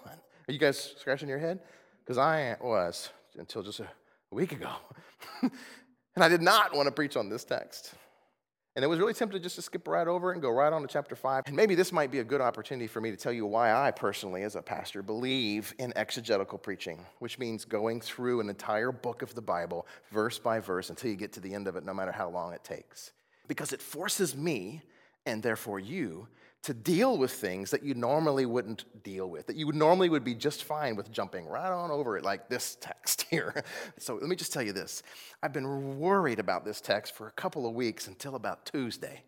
Are 0.49 0.53
you 0.53 0.61
guys 0.61 0.95
scratching 0.97 1.29
your 1.29 1.41
head? 1.41 1.59
Because 2.05 2.19
I 2.19 2.57
was 2.61 3.09
until 3.37 3.65
just 3.65 3.81
a 3.81 3.89
week 4.31 4.53
ago. 4.53 4.71
and 6.17 6.25
I 6.25 6.29
did 6.29 6.43
not 6.43 6.75
want 6.75 6.87
to 6.87 6.93
preach 6.93 7.17
on 7.17 7.29
this 7.29 7.45
text. 7.45 7.95
And 8.75 8.85
it 8.85 8.89
was 8.89 8.99
really 8.99 9.15
tempted 9.15 9.43
just 9.43 9.57
to 9.57 9.63
skip 9.63 9.89
right 9.89 10.07
over 10.07 10.33
and 10.33 10.43
go 10.43 10.51
right 10.51 10.71
on 10.71 10.83
to 10.83 10.89
chapter 10.89 11.17
5. 11.17 11.45
And 11.47 11.57
maybe 11.57 11.75
this 11.75 11.93
might 11.93 12.11
be 12.11 12.19
a 12.19 12.25
good 12.25 12.43
opportunity 12.43 12.87
for 12.87 13.01
me 13.01 13.11
to 13.11 13.17
tell 13.17 13.33
you 13.33 13.47
why 13.47 13.73
I 13.73 13.91
personally, 13.91 14.43
as 14.43 14.55
a 14.55 14.61
pastor, 14.61 15.03
believe 15.03 15.75
in 15.79 15.95
exegetical 15.97 16.59
preaching, 16.59 16.99
which 17.19 17.39
means 17.39 17.65
going 17.65 18.03
through 18.03 18.41
an 18.41 18.51
entire 18.51 18.93
book 18.93 19.23
of 19.23 19.35
the 19.35 19.41
Bible, 19.41 19.87
verse 20.11 20.39
by 20.39 20.59
verse, 20.59 20.91
until 20.91 21.11
you 21.11 21.17
get 21.17 21.33
to 21.35 21.41
the 21.41 21.55
end 21.55 21.69
of 21.69 21.77
it, 21.77 21.87
no 21.87 21.95
matter 21.95 22.13
how 22.13 22.29
long 22.29 22.53
it 22.53 22.65
takes. 22.65 23.13
Because 23.49 23.73
it 23.73 23.81
forces 23.81 24.37
me, 24.37 24.83
and 25.25 25.43
therefore 25.43 25.81
you, 25.81 26.29
to 26.67 26.75
deal 26.75 27.17
with 27.17 27.31
things 27.31 27.71
that 27.71 27.85
you 27.85 27.95
normally 27.95 28.45
wouldn't 28.45 29.05
deal 29.05 29.31
with, 29.31 29.47
that 29.47 29.55
you 29.55 29.67
would 29.67 29.77
normally 29.77 30.09
would 30.09 30.25
be 30.25 30.35
just 30.35 30.65
fine 30.65 30.97
with 30.97 31.13
jumping 31.13 31.47
right 31.47 31.71
on 31.71 31.93
over 31.93 32.19
it, 32.19 32.25
like 32.25 32.49
this 32.49 32.77
text 32.81 33.25
here. 33.31 33.63
So 33.99 34.17
let 34.17 34.29
me 34.29 34.35
just 34.35 34.53
tell 34.53 34.65
you 34.65 34.73
this. 34.73 35.05
I've 35.45 35.53
been 35.53 36.01
worried 36.01 36.41
about 36.41 36.65
this 36.65 36.81
text 36.81 37.15
for 37.15 37.29
a 37.29 37.31
couple 37.31 37.69
of 37.69 37.75
weeks 37.75 38.09
until 38.09 38.35
about 38.35 38.67
Tuesday. 38.67 39.23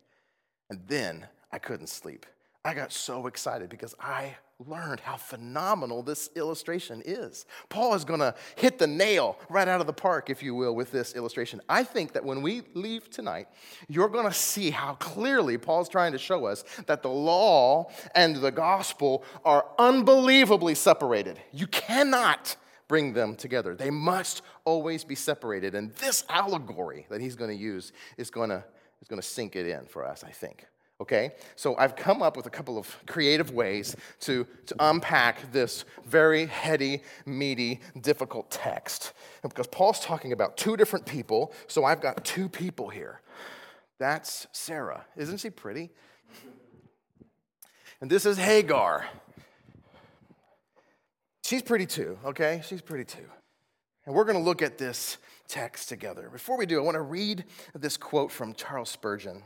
And 0.69 0.81
then 0.89 1.27
I 1.49 1.59
couldn't 1.59 1.87
sleep. 1.87 2.25
I 2.65 2.73
got 2.73 2.91
so 2.91 3.25
excited 3.25 3.69
because 3.69 3.95
I 4.01 4.35
learned 4.67 4.99
how 4.99 5.15
phenomenal 5.15 6.03
this 6.03 6.29
illustration 6.35 7.01
is. 7.05 7.45
Paul 7.69 7.93
is 7.93 8.03
going 8.03 8.19
to 8.19 8.35
hit 8.57 8.77
the 8.77 8.87
nail 8.87 9.37
right 9.49 9.67
out 9.67 9.79
of 9.79 9.87
the 9.87 9.93
park, 9.93 10.29
if 10.29 10.43
you 10.43 10.53
will, 10.53 10.75
with 10.75 10.91
this 10.91 11.15
illustration. 11.15 11.61
I 11.69 11.83
think 11.83 12.11
that 12.13 12.25
when 12.25 12.41
we 12.41 12.63
leave 12.73 13.09
tonight, 13.09 13.47
you're 13.87 14.09
going 14.09 14.27
to 14.27 14.33
see 14.33 14.69
how 14.69 14.95
clearly 14.95 15.57
Paul's 15.57 15.87
trying 15.87 16.11
to 16.11 16.17
show 16.17 16.45
us 16.45 16.65
that 16.87 17.01
the 17.01 17.09
law 17.09 17.89
and 18.15 18.35
the 18.35 18.51
gospel 18.51 19.23
are 19.45 19.65
unbelievably 19.77 20.75
separated. 20.75 21.39
You 21.53 21.67
cannot 21.67 22.57
bring 22.89 23.13
them 23.13 23.35
together, 23.35 23.75
they 23.75 23.91
must 23.91 24.41
always 24.65 25.03
be 25.03 25.13
separated. 25.15 25.75
And 25.75 25.93
this 25.95 26.25
allegory 26.27 27.05
that 27.09 27.21
he's 27.21 27.35
going 27.35 27.51
to 27.51 27.55
use 27.55 27.93
is 28.17 28.31
going 28.31 28.49
to, 28.49 28.63
is 28.99 29.07
going 29.07 29.21
to 29.21 29.27
sink 29.27 29.55
it 29.55 29.67
in 29.67 29.85
for 29.85 30.03
us, 30.03 30.23
I 30.23 30.31
think 30.31 30.65
okay? 31.01 31.31
So 31.55 31.75
I've 31.77 31.95
come 31.95 32.21
up 32.21 32.35
with 32.35 32.45
a 32.45 32.49
couple 32.49 32.77
of 32.77 32.97
creative 33.05 33.51
ways 33.51 33.95
to, 34.21 34.45
to 34.67 34.75
unpack 34.79 35.51
this 35.51 35.85
very 36.05 36.45
heady, 36.45 37.01
meaty, 37.25 37.79
difficult 38.01 38.51
text. 38.51 39.13
And 39.43 39.49
because 39.49 39.67
Paul's 39.67 39.99
talking 39.99 40.31
about 40.33 40.57
two 40.57 40.75
different 40.75 41.05
people, 41.05 41.53
so 41.67 41.85
I've 41.85 42.01
got 42.01 42.23
two 42.25 42.49
people 42.49 42.89
here. 42.89 43.21
That's 43.97 44.47
Sarah. 44.51 45.05
Isn't 45.15 45.39
she 45.39 45.49
pretty? 45.49 45.89
And 48.01 48.09
this 48.09 48.25
is 48.25 48.37
Hagar. 48.37 49.05
She's 51.43 51.63
pretty 51.63 51.85
too, 51.85 52.17
okay? 52.25 52.61
She's 52.65 52.81
pretty 52.81 53.05
too. 53.05 53.25
And 54.05 54.15
we're 54.15 54.23
going 54.23 54.37
to 54.37 54.43
look 54.43 54.61
at 54.61 54.77
this 54.77 55.17
text 55.47 55.89
together. 55.89 56.29
Before 56.29 56.57
we 56.57 56.65
do, 56.65 56.79
I 56.79 56.83
want 56.83 56.95
to 56.95 57.01
read 57.01 57.43
this 57.73 57.97
quote 57.97 58.31
from 58.31 58.53
Charles 58.53 58.89
Spurgeon. 58.89 59.43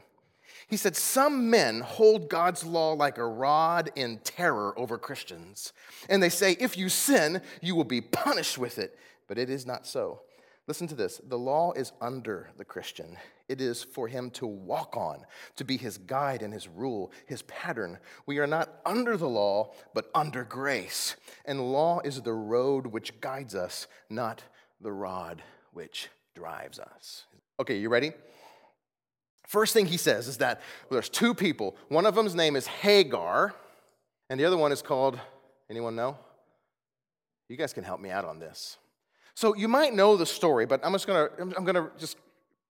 He 0.68 0.78
said, 0.78 0.96
Some 0.96 1.50
men 1.50 1.82
hold 1.82 2.30
God's 2.30 2.64
law 2.64 2.94
like 2.94 3.18
a 3.18 3.26
rod 3.26 3.92
in 3.96 4.20
terror 4.20 4.78
over 4.78 4.98
Christians. 4.98 5.74
And 6.10 6.22
they 6.22 6.30
say, 6.30 6.56
If 6.60 6.78
you 6.78 6.90
sin, 6.90 7.42
you 7.62 7.76
will 7.76 7.84
be 7.84 8.02
punished 8.02 8.58
with 8.58 8.78
it. 8.80 8.98
But 9.28 9.38
it 9.38 9.50
is 9.50 9.66
not 9.66 9.88
so. 9.88 10.22
Listen 10.66 10.88
to 10.88 10.96
this 10.96 11.20
the 11.28 11.38
law 11.38 11.74
is 11.74 11.92
under 12.02 12.50
the 12.58 12.66
Christian. 12.66 13.18
It 13.50 13.60
is 13.60 13.84
for 13.84 14.08
him 14.08 14.32
to 14.32 14.48
walk 14.48 14.96
on, 14.96 15.26
to 15.58 15.66
be 15.66 15.76
his 15.76 15.98
guide 15.98 16.42
and 16.42 16.54
his 16.54 16.68
rule, 16.68 17.12
his 17.26 17.42
pattern. 17.44 18.00
We 18.26 18.40
are 18.40 18.48
not 18.48 18.80
under 18.86 19.18
the 19.18 19.28
law, 19.28 19.74
but 19.94 20.10
under 20.16 20.46
grace. 20.46 21.18
And 21.44 21.72
law 21.72 22.00
is 22.00 22.22
the 22.22 22.34
road 22.34 22.88
which 22.88 23.20
guides 23.20 23.54
us, 23.54 23.88
not 24.10 24.44
the 24.80 24.94
rod 24.94 25.44
which 25.74 26.08
drives 26.34 26.80
us. 26.80 27.26
Okay, 27.60 27.78
you 27.78 27.90
ready? 27.90 28.14
First 29.48 29.74
thing 29.74 29.86
he 29.86 29.98
says 29.98 30.28
is 30.28 30.38
that 30.38 30.62
there's 30.90 31.10
two 31.10 31.34
people. 31.34 31.76
One 31.90 32.06
of 32.06 32.16
them's 32.16 32.36
name 32.36 32.56
is 32.56 32.66
Hagar, 32.68 33.54
and 34.30 34.40
the 34.40 34.46
other 34.46 34.58
one 34.58 34.72
is 34.72 34.82
called, 34.82 35.20
anyone 35.70 35.96
know? 35.96 36.18
You 37.50 37.58
guys 37.58 37.74
can 37.74 37.84
help 37.84 38.00
me 38.00 38.10
out 38.10 38.26
on 38.26 38.40
this. 38.40 38.78
So 39.36 39.56
you 39.56 39.68
might 39.68 39.94
know 39.94 40.16
the 40.16 40.26
story, 40.26 40.66
but 40.66 40.80
I'm 40.84 40.92
just 40.94 41.08
gonna, 41.08 41.30
I'm 41.40 41.66
gonna 41.66 41.90
just 41.98 42.18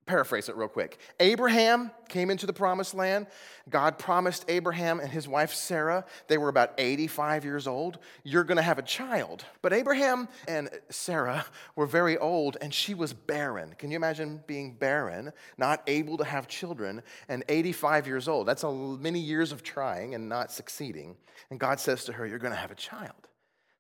paraphrase 0.06 0.50
it 0.50 0.56
real 0.56 0.68
quick. 0.68 0.98
Abraham 1.20 1.92
came 2.10 2.30
into 2.30 2.46
the 2.46 2.54
promised 2.54 2.94
land. 2.94 3.28
God 3.70 3.98
promised 3.98 4.46
Abraham 4.48 5.00
and 5.00 5.10
his 5.10 5.28
wife 5.28 5.54
Sarah, 5.54 6.06
they 6.28 6.38
were 6.38 6.50
about 6.50 6.74
85 6.78 7.46
years 7.46 7.68
old, 7.68 8.00
you're 8.24 8.44
going 8.44 8.58
to 8.58 8.64
have 8.64 8.80
a 8.80 8.84
child. 8.84 9.46
But 9.62 9.74
Abraham 9.74 10.28
and 10.48 10.70
Sarah 10.90 11.46
were 11.76 11.86
very 11.86 12.18
old 12.18 12.58
and 12.62 12.74
she 12.74 12.94
was 12.94 13.14
barren. 13.14 13.76
Can 13.78 13.92
you 13.92 13.96
imagine 13.96 14.44
being 14.46 14.76
barren, 14.76 15.32
not 15.58 15.82
able 15.88 16.18
to 16.18 16.26
have 16.26 16.48
children, 16.48 17.02
and 17.30 17.44
85 17.48 18.08
years 18.08 18.28
old? 18.28 18.48
That's 18.48 18.64
a 18.64 18.72
many 18.72 19.20
years 19.20 19.52
of 19.52 19.64
trying 19.64 20.16
and 20.16 20.28
not 20.28 20.52
succeeding. 20.52 21.16
And 21.50 21.60
God 21.60 21.80
says 21.80 22.04
to 22.06 22.14
her, 22.14 22.28
You're 22.28 22.40
going 22.40 22.54
to 22.54 22.60
have 22.60 22.72
a 22.72 22.76
child. 22.76 23.28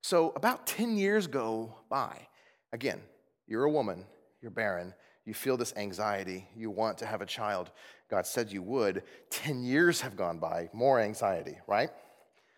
So 0.01 0.31
about 0.35 0.67
10 0.67 0.97
years 0.97 1.27
go 1.27 1.75
by. 1.89 2.27
Again, 2.71 3.01
you're 3.47 3.63
a 3.63 3.71
woman, 3.71 4.05
you're 4.41 4.51
barren 4.51 4.93
you 5.25 5.33
feel 5.33 5.57
this 5.57 5.73
anxiety, 5.75 6.47
you 6.55 6.69
want 6.69 6.97
to 6.99 7.05
have 7.05 7.21
a 7.21 7.25
child. 7.25 7.71
God 8.09 8.25
said 8.25 8.51
you 8.51 8.61
would. 8.61 9.03
10 9.29 9.63
years 9.63 10.01
have 10.01 10.15
gone 10.15 10.39
by, 10.39 10.69
more 10.73 10.99
anxiety, 10.99 11.57
right? 11.67 11.89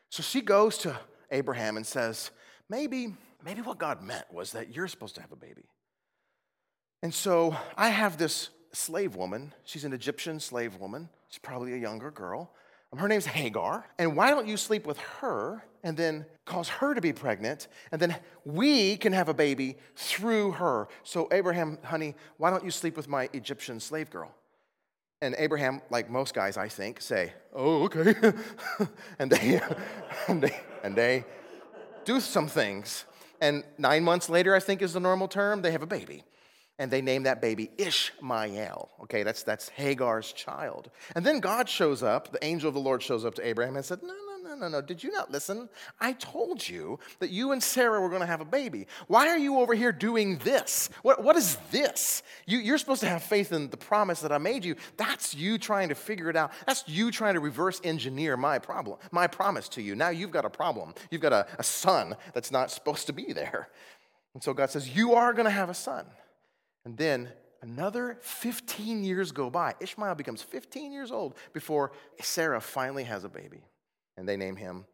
So 0.10 0.24
she 0.24 0.42
goes 0.42 0.78
to 0.80 1.00
Abraham 1.32 1.78
and 1.78 1.86
says, 1.86 2.32
Maybe, 2.68 3.14
maybe 3.44 3.62
what 3.62 3.78
God 3.78 4.02
meant 4.02 4.26
was 4.34 4.54
that 4.54 4.76
you're 4.76 4.88
supposed 4.88 5.16
to 5.16 5.22
have 5.22 5.32
a 5.32 5.36
baby. 5.36 5.66
And 7.04 7.14
so 7.14 7.56
I 7.78 7.90
have 7.90 8.18
this 8.18 8.50
slave 8.74 9.16
woman. 9.16 9.54
She's 9.64 9.86
an 9.86 9.94
Egyptian 9.94 10.40
slave 10.40 10.78
woman. 10.78 11.10
She's 11.30 11.40
probably 11.40 11.74
a 11.74 11.78
younger 11.78 12.10
girl. 12.10 12.52
Her 12.98 13.08
name's 13.08 13.26
Hagar. 13.26 13.86
And 14.00 14.16
why 14.16 14.30
don't 14.30 14.48
you 14.48 14.58
sleep 14.58 14.88
with 14.88 14.98
her 15.20 15.64
and 15.86 15.96
then 15.96 16.26
cause 16.44 16.68
her 16.68 16.94
to 16.94 17.00
be 17.00 17.14
pregnant? 17.14 17.70
And 17.94 18.02
then 18.02 18.18
we 18.44 18.98
can 18.98 19.14
have 19.14 19.30
a 19.30 19.34
baby 19.34 19.78
through 19.96 20.52
her. 20.54 20.90
So, 21.04 21.30
Abraham, 21.32 21.78
honey, 21.84 22.16
why 22.36 22.50
don't 22.50 22.66
you 22.66 22.72
sleep 22.72 22.98
with 22.98 23.08
my 23.08 23.30
Egyptian 23.32 23.80
slave 23.80 24.10
girl? 24.10 24.36
And 25.22 25.34
Abraham, 25.38 25.82
like 25.90 26.10
most 26.10 26.34
guys, 26.34 26.58
I 26.58 26.68
think, 26.68 27.00
say, 27.00 27.32
Oh, 27.54 27.84
okay. 27.84 28.16
and, 29.20 29.32
they, 29.32 29.62
and, 30.28 30.42
they, 30.42 30.60
and 30.84 30.96
they 30.96 31.24
do 32.04 32.20
some 32.20 32.48
things. 32.48 33.06
And 33.40 33.64
nine 33.78 34.04
months 34.04 34.28
later, 34.28 34.54
I 34.54 34.60
think 34.60 34.82
is 34.82 34.94
the 34.94 35.00
normal 35.00 35.30
term, 35.30 35.62
they 35.62 35.72
have 35.72 35.82
a 35.84 35.88
baby 35.88 36.24
and 36.78 36.92
they 36.92 37.02
name 37.02 37.24
that 37.24 37.42
baby 37.42 37.70
Ishmael. 37.78 38.90
Okay, 39.04 39.24
that's, 39.24 39.44
that's 39.44 39.70
Hagar's 39.70 40.34
child. 40.34 40.90
And 41.16 41.26
then 41.26 41.40
God 41.40 41.70
shows 41.70 42.04
up, 42.04 42.32
the 42.32 42.44
angel 42.44 42.68
of 42.68 42.74
the 42.74 42.82
Lord 42.82 43.02
shows 43.02 43.24
up 43.24 43.36
to 43.36 43.48
Abraham 43.48 43.76
and 43.78 43.86
said, 43.86 44.02
No, 44.02 44.10
no, 44.10 44.35
no, 44.56 44.68
no. 44.68 44.82
Did 44.82 45.04
you 45.04 45.12
not 45.12 45.32
listen? 45.32 45.70
I 46.00 46.14
told 46.14 46.68
you 46.68 47.00
that 47.20 47.30
you 47.30 47.52
and 47.52 47.62
Sarah 47.62 48.02
were 48.02 48.10
going 48.10 48.22
to 48.22 48.28
have 48.28 48.42
a 48.42 48.46
baby. 48.46 48.88
Why 49.08 49.28
are 49.28 49.38
you 49.38 49.60
over 49.60 49.74
here 49.74 49.92
doing 49.92 50.38
this? 50.40 50.90
What, 51.04 51.24
what 51.24 51.36
is 51.36 51.58
this? 51.72 52.24
You, 52.46 52.60
you're 52.60 52.78
supposed 52.78 53.02
to 53.02 53.10
have 53.10 53.24
faith 53.24 53.52
in 53.52 53.70
the 53.70 53.78
promise 53.78 54.22
that 54.22 54.32
I 54.32 54.38
made 54.38 54.66
you. 54.66 54.76
That's 54.98 55.36
you 55.36 55.58
trying 55.58 55.90
to 55.90 55.96
figure 55.96 56.30
it 56.30 56.36
out. 56.36 56.52
That's 56.66 56.84
you 56.88 57.12
trying 57.12 57.36
to 57.36 57.40
reverse 57.40 57.80
engineer 57.84 58.38
my 58.38 58.60
problem, 58.60 58.98
my 59.12 59.28
promise 59.28 59.70
to 59.70 59.82
you. 59.82 59.96
Now 59.96 60.10
you've 60.10 60.32
got 60.32 60.46
a 60.46 60.50
problem. 60.50 60.94
You've 61.12 61.22
got 61.22 61.34
a, 61.34 61.48
a 61.60 61.64
son 61.64 62.16
that's 62.34 62.52
not 62.52 62.72
supposed 62.72 63.08
to 63.08 63.14
be 63.14 63.34
there. 63.34 63.70
And 64.34 64.44
so 64.44 64.54
God 64.54 64.70
says, 64.70 64.96
You 64.96 65.14
are 65.14 65.34
going 65.34 65.46
to 65.46 65.52
have 65.52 65.70
a 65.70 65.74
son. 65.74 66.06
And 66.84 66.98
then 66.98 67.30
Another 67.66 68.20
15 68.22 69.04
years 69.04 69.32
go 69.32 69.50
by. 69.50 69.74
Ishmael 69.80 70.14
becomes 70.14 70.44
15 70.44 70.92
years 70.92 71.12
old 71.12 71.34
before 71.52 71.94
Sarah 72.22 72.62
finally 72.62 73.04
has 73.06 73.24
a 73.24 73.30
baby, 73.30 73.64
and 74.18 74.28
they 74.28 74.38
name 74.38 74.56
him 74.56 74.86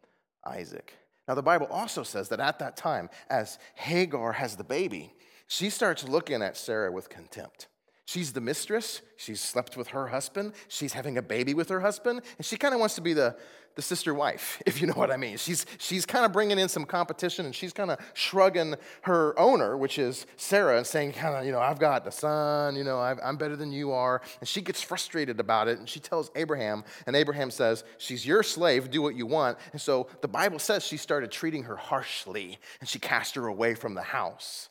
Isaac. 0.44 0.94
Now, 1.28 1.34
the 1.34 1.42
Bible 1.42 1.66
also 1.70 2.02
says 2.02 2.28
that 2.30 2.40
at 2.40 2.58
that 2.58 2.76
time, 2.76 3.08
as 3.30 3.58
Hagar 3.74 4.32
has 4.32 4.56
the 4.56 4.64
baby, 4.64 5.14
she 5.46 5.70
starts 5.70 6.06
looking 6.06 6.42
at 6.42 6.56
Sarah 6.56 6.90
with 6.90 7.08
contempt. 7.08 7.68
She's 8.04 8.32
the 8.32 8.40
mistress. 8.40 9.00
She's 9.16 9.40
slept 9.40 9.76
with 9.76 9.88
her 9.88 10.08
husband. 10.08 10.54
She's 10.68 10.92
having 10.92 11.18
a 11.18 11.22
baby 11.22 11.54
with 11.54 11.68
her 11.68 11.80
husband. 11.80 12.22
And 12.36 12.44
she 12.44 12.56
kind 12.56 12.74
of 12.74 12.80
wants 12.80 12.96
to 12.96 13.00
be 13.00 13.12
the, 13.12 13.36
the 13.76 13.82
sister 13.82 14.12
wife, 14.12 14.60
if 14.66 14.80
you 14.80 14.88
know 14.88 14.94
what 14.94 15.12
I 15.12 15.16
mean. 15.16 15.36
She's, 15.36 15.66
she's 15.78 16.04
kind 16.04 16.24
of 16.24 16.32
bringing 16.32 16.58
in 16.58 16.68
some 16.68 16.84
competition 16.84 17.46
and 17.46 17.54
she's 17.54 17.72
kind 17.72 17.92
of 17.92 18.00
shrugging 18.14 18.74
her 19.02 19.38
owner, 19.38 19.76
which 19.76 19.98
is 19.98 20.26
Sarah, 20.36 20.78
and 20.78 20.86
saying, 20.86 21.12
kind 21.12 21.36
of, 21.36 21.46
you 21.46 21.52
know, 21.52 21.60
I've 21.60 21.78
got 21.78 22.04
the 22.04 22.10
son, 22.10 22.74
you 22.74 22.82
know, 22.82 22.98
i 22.98 23.14
I'm 23.22 23.36
better 23.36 23.56
than 23.56 23.70
you 23.70 23.92
are. 23.92 24.20
And 24.40 24.48
she 24.48 24.60
gets 24.60 24.82
frustrated 24.82 25.38
about 25.38 25.68
it 25.68 25.78
and 25.78 25.88
she 25.88 26.00
tells 26.00 26.30
Abraham, 26.34 26.84
and 27.06 27.14
Abraham 27.14 27.50
says, 27.50 27.84
She's 27.98 28.26
your 28.26 28.42
slave, 28.42 28.90
do 28.90 29.00
what 29.00 29.14
you 29.14 29.26
want. 29.26 29.58
And 29.72 29.80
so 29.80 30.08
the 30.22 30.28
Bible 30.28 30.58
says 30.58 30.84
she 30.84 30.96
started 30.96 31.30
treating 31.30 31.64
her 31.64 31.76
harshly 31.76 32.58
and 32.80 32.88
she 32.88 32.98
cast 32.98 33.36
her 33.36 33.46
away 33.46 33.74
from 33.74 33.94
the 33.94 34.02
house. 34.02 34.68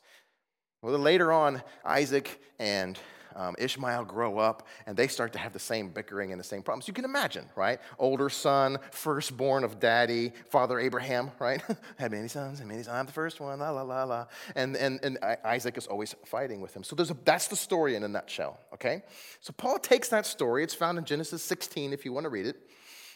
Well, 0.82 0.98
later 0.98 1.32
on, 1.32 1.62
Isaac 1.84 2.40
and 2.58 2.98
um, 3.36 3.54
Ishmael 3.58 4.04
grow 4.04 4.38
up 4.38 4.66
and 4.86 4.96
they 4.96 5.08
start 5.08 5.32
to 5.34 5.38
have 5.38 5.52
the 5.52 5.58
same 5.58 5.88
bickering 5.90 6.32
and 6.32 6.40
the 6.40 6.44
same 6.44 6.62
problems. 6.62 6.88
You 6.88 6.94
can 6.94 7.04
imagine, 7.04 7.46
right? 7.56 7.80
Older 7.98 8.28
son, 8.28 8.78
firstborn 8.90 9.64
of 9.64 9.80
daddy, 9.80 10.32
father 10.50 10.78
Abraham, 10.78 11.30
right? 11.38 11.62
Had 11.98 12.12
many 12.12 12.28
sons 12.28 12.60
and 12.60 12.68
many 12.68 12.82
sons. 12.82 12.96
I'm 12.96 13.06
the 13.06 13.12
first 13.12 13.40
one, 13.40 13.58
la 13.58 13.70
la 13.70 13.82
la 13.82 14.04
la. 14.04 14.26
And, 14.54 14.76
and, 14.76 15.00
and 15.02 15.18
Isaac 15.44 15.76
is 15.76 15.86
always 15.86 16.14
fighting 16.26 16.60
with 16.60 16.74
him. 16.74 16.84
So 16.84 16.96
there's 16.96 17.10
a, 17.10 17.16
that's 17.24 17.48
the 17.48 17.56
story 17.56 17.96
in 17.96 18.02
a 18.02 18.08
nutshell, 18.08 18.58
okay? 18.74 19.02
So 19.40 19.52
Paul 19.52 19.78
takes 19.78 20.08
that 20.08 20.26
story, 20.26 20.62
it's 20.62 20.74
found 20.74 20.98
in 20.98 21.04
Genesis 21.04 21.42
16 21.42 21.92
if 21.92 22.04
you 22.04 22.12
want 22.12 22.24
to 22.24 22.30
read 22.30 22.46
it, 22.46 22.56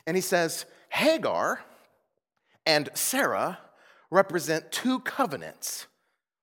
and 0.07 0.17
he 0.17 0.21
says, 0.21 0.67
Hagar 0.89 1.61
and 2.65 2.89
Sarah 2.95 3.59
represent 4.11 4.71
two 4.71 5.01
covenants. 5.01 5.87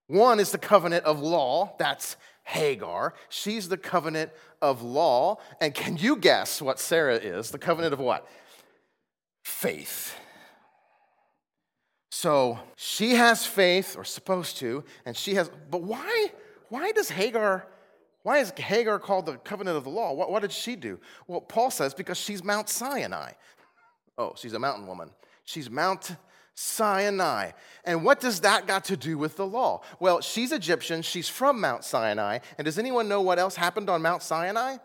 One 0.07 0.39
is 0.39 0.51
the 0.51 0.57
covenant 0.57 1.05
of 1.05 1.19
law, 1.19 1.75
that's 1.79 2.17
Hagar. 2.43 3.13
She's 3.29 3.69
the 3.69 3.77
covenant 3.77 4.31
of 4.61 4.81
law. 4.81 5.37
And 5.59 5.73
can 5.73 5.97
you 5.97 6.15
guess 6.15 6.61
what 6.61 6.79
Sarah 6.79 7.15
is? 7.15 7.51
The 7.51 7.57
covenant 7.57 7.93
of 7.93 7.99
what? 7.99 8.27
Faith. 9.43 10.15
So 12.09 12.59
she 12.75 13.15
has 13.15 13.45
faith, 13.45 13.97
or 13.97 14.05
supposed 14.05 14.57
to, 14.57 14.83
and 15.05 15.17
she 15.17 15.33
has, 15.33 15.49
but 15.69 15.81
why? 15.81 16.27
Why 16.69 16.91
does 16.91 17.09
Hagar, 17.09 17.67
why 18.21 18.37
is 18.37 18.51
Hagar 18.51 18.99
called 18.99 19.25
the 19.25 19.37
covenant 19.37 19.77
of 19.77 19.83
the 19.83 19.89
law? 19.89 20.13
What, 20.13 20.31
what 20.31 20.41
did 20.41 20.51
she 20.51 20.75
do? 20.75 20.99
Well, 21.27 21.41
Paul 21.41 21.69
says 21.69 21.93
because 21.93 22.17
she's 22.17 22.43
Mount 22.43 22.69
Sinai. 22.69 23.31
Oh, 24.17 24.33
she's 24.37 24.53
a 24.53 24.59
mountain 24.59 24.87
woman. 24.87 25.09
She's 25.43 25.69
Mount 25.69 26.15
Sinai. 26.55 27.51
And 27.83 28.03
what 28.03 28.19
does 28.19 28.41
that 28.41 28.67
got 28.67 28.85
to 28.85 28.97
do 28.97 29.17
with 29.17 29.37
the 29.37 29.45
law? 29.45 29.81
Well, 29.99 30.21
she's 30.21 30.51
Egyptian, 30.51 31.01
she's 31.01 31.27
from 31.27 31.59
Mount 31.59 31.83
Sinai. 31.83 32.39
And 32.57 32.65
does 32.65 32.77
anyone 32.77 33.07
know 33.07 33.21
what 33.21 33.39
else 33.39 33.55
happened 33.55 33.89
on 33.89 34.01
Mount 34.01 34.23
Sinai? 34.23 34.77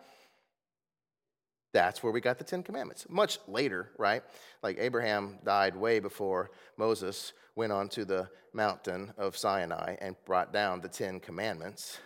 That's 1.73 2.03
where 2.03 2.13
we 2.13 2.21
got 2.21 2.39
the 2.39 2.45
Ten 2.45 2.63
Commandments. 2.63 3.07
Much 3.09 3.39
later, 3.47 3.91
right? 3.99 4.23
Like 4.63 4.79
Abraham 4.79 5.39
died 5.45 5.77
way 5.77 6.01
before 6.01 6.51
Moses 6.77 7.35
went 7.55 7.73
onto 7.73 8.05
the 8.05 8.29
mountain 8.55 9.13
of 9.19 9.37
Sinai 9.37 9.97
and 10.01 10.17
brought 10.25 10.53
down 10.53 10.81
the 10.81 10.89
Ten 10.89 11.21
Commandments. 11.21 11.99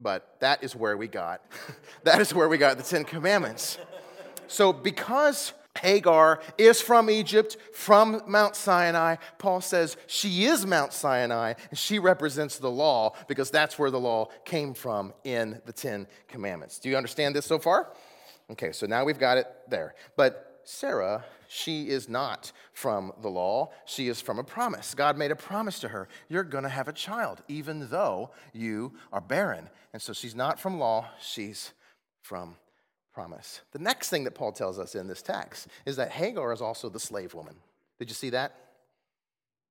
But 0.00 0.36
that 0.40 0.62
is 0.62 0.76
where 0.76 0.96
we 0.96 1.08
got, 1.08 1.42
that 2.04 2.20
is 2.20 2.32
where 2.32 2.48
we 2.48 2.58
got 2.58 2.76
the 2.76 2.82
Ten 2.84 3.04
Commandments. 3.04 3.78
So 4.46 4.72
because 4.72 5.52
Hagar 5.78 6.40
is 6.58 6.80
from 6.80 7.10
Egypt, 7.10 7.56
from 7.72 8.22
Mount 8.26 8.56
Sinai. 8.56 9.16
Paul 9.38 9.60
says 9.60 9.96
she 10.06 10.44
is 10.44 10.66
Mount 10.66 10.92
Sinai, 10.92 11.54
and 11.70 11.78
she 11.78 11.98
represents 11.98 12.58
the 12.58 12.70
law 12.70 13.14
because 13.28 13.50
that's 13.50 13.78
where 13.78 13.90
the 13.90 14.00
law 14.00 14.28
came 14.44 14.74
from 14.74 15.12
in 15.24 15.60
the 15.66 15.72
Ten 15.72 16.06
Commandments. 16.28 16.78
Do 16.78 16.88
you 16.88 16.96
understand 16.96 17.34
this 17.34 17.46
so 17.46 17.58
far? 17.58 17.92
Okay, 18.50 18.72
so 18.72 18.86
now 18.86 19.04
we've 19.04 19.18
got 19.18 19.38
it 19.38 19.46
there. 19.68 19.94
But 20.16 20.60
Sarah, 20.64 21.24
she 21.48 21.88
is 21.88 22.08
not 22.08 22.52
from 22.72 23.12
the 23.22 23.28
law. 23.28 23.70
She 23.84 24.08
is 24.08 24.20
from 24.20 24.38
a 24.38 24.44
promise. 24.44 24.94
God 24.94 25.16
made 25.16 25.30
a 25.30 25.36
promise 25.36 25.78
to 25.80 25.88
her 25.88 26.08
you're 26.28 26.44
going 26.44 26.64
to 26.64 26.70
have 26.70 26.88
a 26.88 26.92
child, 26.92 27.42
even 27.48 27.88
though 27.88 28.30
you 28.52 28.92
are 29.12 29.20
barren. 29.20 29.70
And 29.92 30.02
so 30.02 30.12
she's 30.12 30.34
not 30.34 30.58
from 30.58 30.78
law, 30.78 31.08
she's 31.20 31.72
from 32.22 32.56
promise. 33.16 33.62
The 33.72 33.78
next 33.78 34.10
thing 34.10 34.24
that 34.24 34.34
Paul 34.34 34.52
tells 34.52 34.78
us 34.78 34.94
in 34.94 35.06
this 35.06 35.22
text 35.22 35.68
is 35.86 35.96
that 35.96 36.10
Hagar 36.10 36.52
is 36.52 36.60
also 36.60 36.90
the 36.90 37.00
slave 37.00 37.32
woman. 37.32 37.54
Did 37.98 38.10
you 38.10 38.14
see 38.14 38.28
that? 38.28 38.54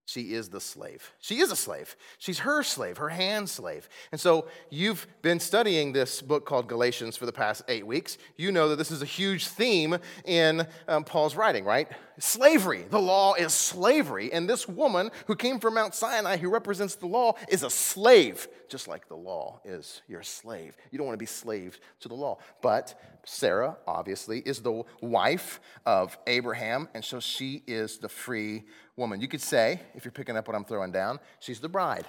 She 0.07 0.33
is 0.33 0.49
the 0.49 0.61
slave. 0.61 1.11
She 1.19 1.39
is 1.39 1.51
a 1.51 1.55
slave. 1.55 1.95
She's 2.19 2.39
her 2.39 2.61
slave, 2.61 2.97
her 2.97 3.09
hand 3.09 3.49
slave. 3.49 3.89
And 4.11 4.21
so 4.21 4.47
you've 4.69 5.07
been 5.23 5.39
studying 5.39 5.93
this 5.93 6.21
book 6.21 6.45
called 6.45 6.67
Galatians 6.67 7.17
for 7.17 7.25
the 7.25 7.31
past 7.31 7.63
eight 7.67 7.87
weeks. 7.87 8.19
You 8.37 8.51
know 8.51 8.69
that 8.69 8.75
this 8.75 8.91
is 8.91 9.01
a 9.01 9.05
huge 9.05 9.47
theme 9.47 9.97
in 10.23 10.67
um, 10.87 11.05
Paul's 11.05 11.35
writing, 11.35 11.65
right? 11.65 11.87
Slavery. 12.19 12.85
The 12.87 13.01
law 13.01 13.33
is 13.33 13.51
slavery. 13.51 14.31
And 14.31 14.47
this 14.47 14.67
woman 14.67 15.09
who 15.25 15.35
came 15.35 15.59
from 15.59 15.73
Mount 15.73 15.95
Sinai, 15.95 16.37
who 16.37 16.49
represents 16.51 16.93
the 16.93 17.07
law, 17.07 17.33
is 17.49 17.63
a 17.63 17.69
slave, 17.71 18.47
just 18.69 18.87
like 18.87 19.07
the 19.07 19.17
law 19.17 19.59
is 19.65 20.03
your 20.07 20.21
slave. 20.21 20.77
You 20.91 20.99
don't 20.99 21.07
want 21.07 21.15
to 21.15 21.23
be 21.23 21.25
slaved 21.25 21.79
to 22.01 22.07
the 22.07 22.15
law. 22.15 22.37
But 22.61 22.93
Sarah, 23.25 23.75
obviously, 23.87 24.39
is 24.39 24.61
the 24.61 24.83
wife 25.01 25.59
of 25.83 26.15
Abraham, 26.27 26.87
and 26.93 27.03
so 27.03 27.19
she 27.19 27.63
is 27.65 27.97
the 27.97 28.09
free 28.09 28.65
woman. 28.95 29.21
You 29.21 29.27
could 29.27 29.41
say, 29.41 29.79
if 29.93 30.05
you're 30.05 30.11
picking 30.11 30.37
up 30.37 30.47
what 30.47 30.55
I'm 30.55 30.65
throwing 30.65 30.91
down, 30.91 31.19
she's 31.39 31.59
the 31.59 31.69
bride, 31.69 32.05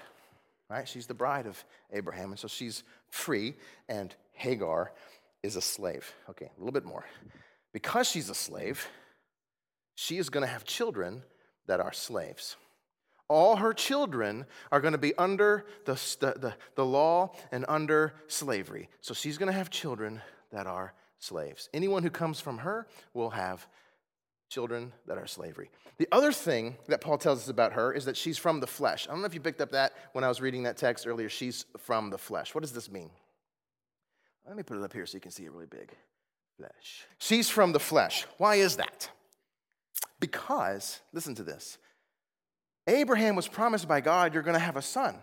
right? 0.68 0.88
She's 0.88 1.06
the 1.06 1.14
bride 1.14 1.46
of 1.46 1.62
Abraham, 1.92 2.30
and 2.30 2.38
so 2.38 2.48
she's 2.48 2.82
free, 3.10 3.54
and 3.88 4.14
Hagar 4.32 4.92
is 5.42 5.56
a 5.56 5.60
slave. 5.60 6.12
Okay, 6.30 6.50
a 6.56 6.58
little 6.58 6.72
bit 6.72 6.84
more. 6.84 7.04
Because 7.72 8.08
she's 8.08 8.30
a 8.30 8.34
slave, 8.34 8.88
she 9.94 10.18
is 10.18 10.28
going 10.28 10.42
to 10.42 10.52
have 10.52 10.64
children 10.64 11.22
that 11.66 11.80
are 11.80 11.92
slaves. 11.92 12.56
All 13.28 13.56
her 13.56 13.72
children 13.72 14.46
are 14.70 14.80
going 14.80 14.92
to 14.92 14.98
be 14.98 15.14
under 15.16 15.66
the, 15.84 15.94
the, 16.20 16.54
the, 16.76 16.84
law 16.84 17.32
and 17.50 17.64
under 17.68 18.14
slavery. 18.28 18.88
So 19.00 19.14
she's 19.14 19.36
going 19.36 19.48
to 19.48 19.56
have 19.56 19.68
children 19.68 20.22
that 20.52 20.68
are 20.68 20.94
slaves. 21.18 21.68
Anyone 21.74 22.04
who 22.04 22.10
comes 22.10 22.40
from 22.40 22.58
her 22.58 22.86
will 23.14 23.30
have 23.30 23.66
children 24.48 24.92
that 25.06 25.18
are 25.18 25.26
slavery. 25.26 25.70
The 25.98 26.08
other 26.12 26.32
thing 26.32 26.76
that 26.88 27.00
Paul 27.00 27.18
tells 27.18 27.42
us 27.42 27.48
about 27.48 27.72
her 27.72 27.92
is 27.92 28.04
that 28.04 28.16
she's 28.16 28.38
from 28.38 28.60
the 28.60 28.66
flesh. 28.66 29.06
I 29.08 29.12
don't 29.12 29.20
know 29.20 29.26
if 29.26 29.34
you 29.34 29.40
picked 29.40 29.60
up 29.60 29.72
that 29.72 29.92
when 30.12 30.24
I 30.24 30.28
was 30.28 30.40
reading 30.40 30.64
that 30.64 30.76
text 30.76 31.06
earlier. 31.06 31.28
She's 31.28 31.64
from 31.78 32.10
the 32.10 32.18
flesh. 32.18 32.54
What 32.54 32.60
does 32.60 32.72
this 32.72 32.90
mean? 32.90 33.10
Let 34.46 34.56
me 34.56 34.62
put 34.62 34.78
it 34.78 34.84
up 34.84 34.92
here 34.92 35.06
so 35.06 35.16
you 35.16 35.20
can 35.20 35.30
see 35.30 35.44
it 35.44 35.52
really 35.52 35.66
big. 35.66 35.90
Flesh. 36.56 37.06
She's 37.18 37.50
from 37.50 37.72
the 37.72 37.80
flesh. 37.80 38.26
Why 38.38 38.56
is 38.56 38.76
that? 38.76 39.10
Because, 40.20 41.00
listen 41.12 41.34
to 41.34 41.42
this 41.42 41.78
Abraham 42.86 43.36
was 43.36 43.48
promised 43.48 43.88
by 43.88 44.00
God, 44.00 44.32
you're 44.32 44.42
going 44.42 44.54
to 44.54 44.60
have 44.60 44.76
a 44.76 44.82
son. 44.82 45.16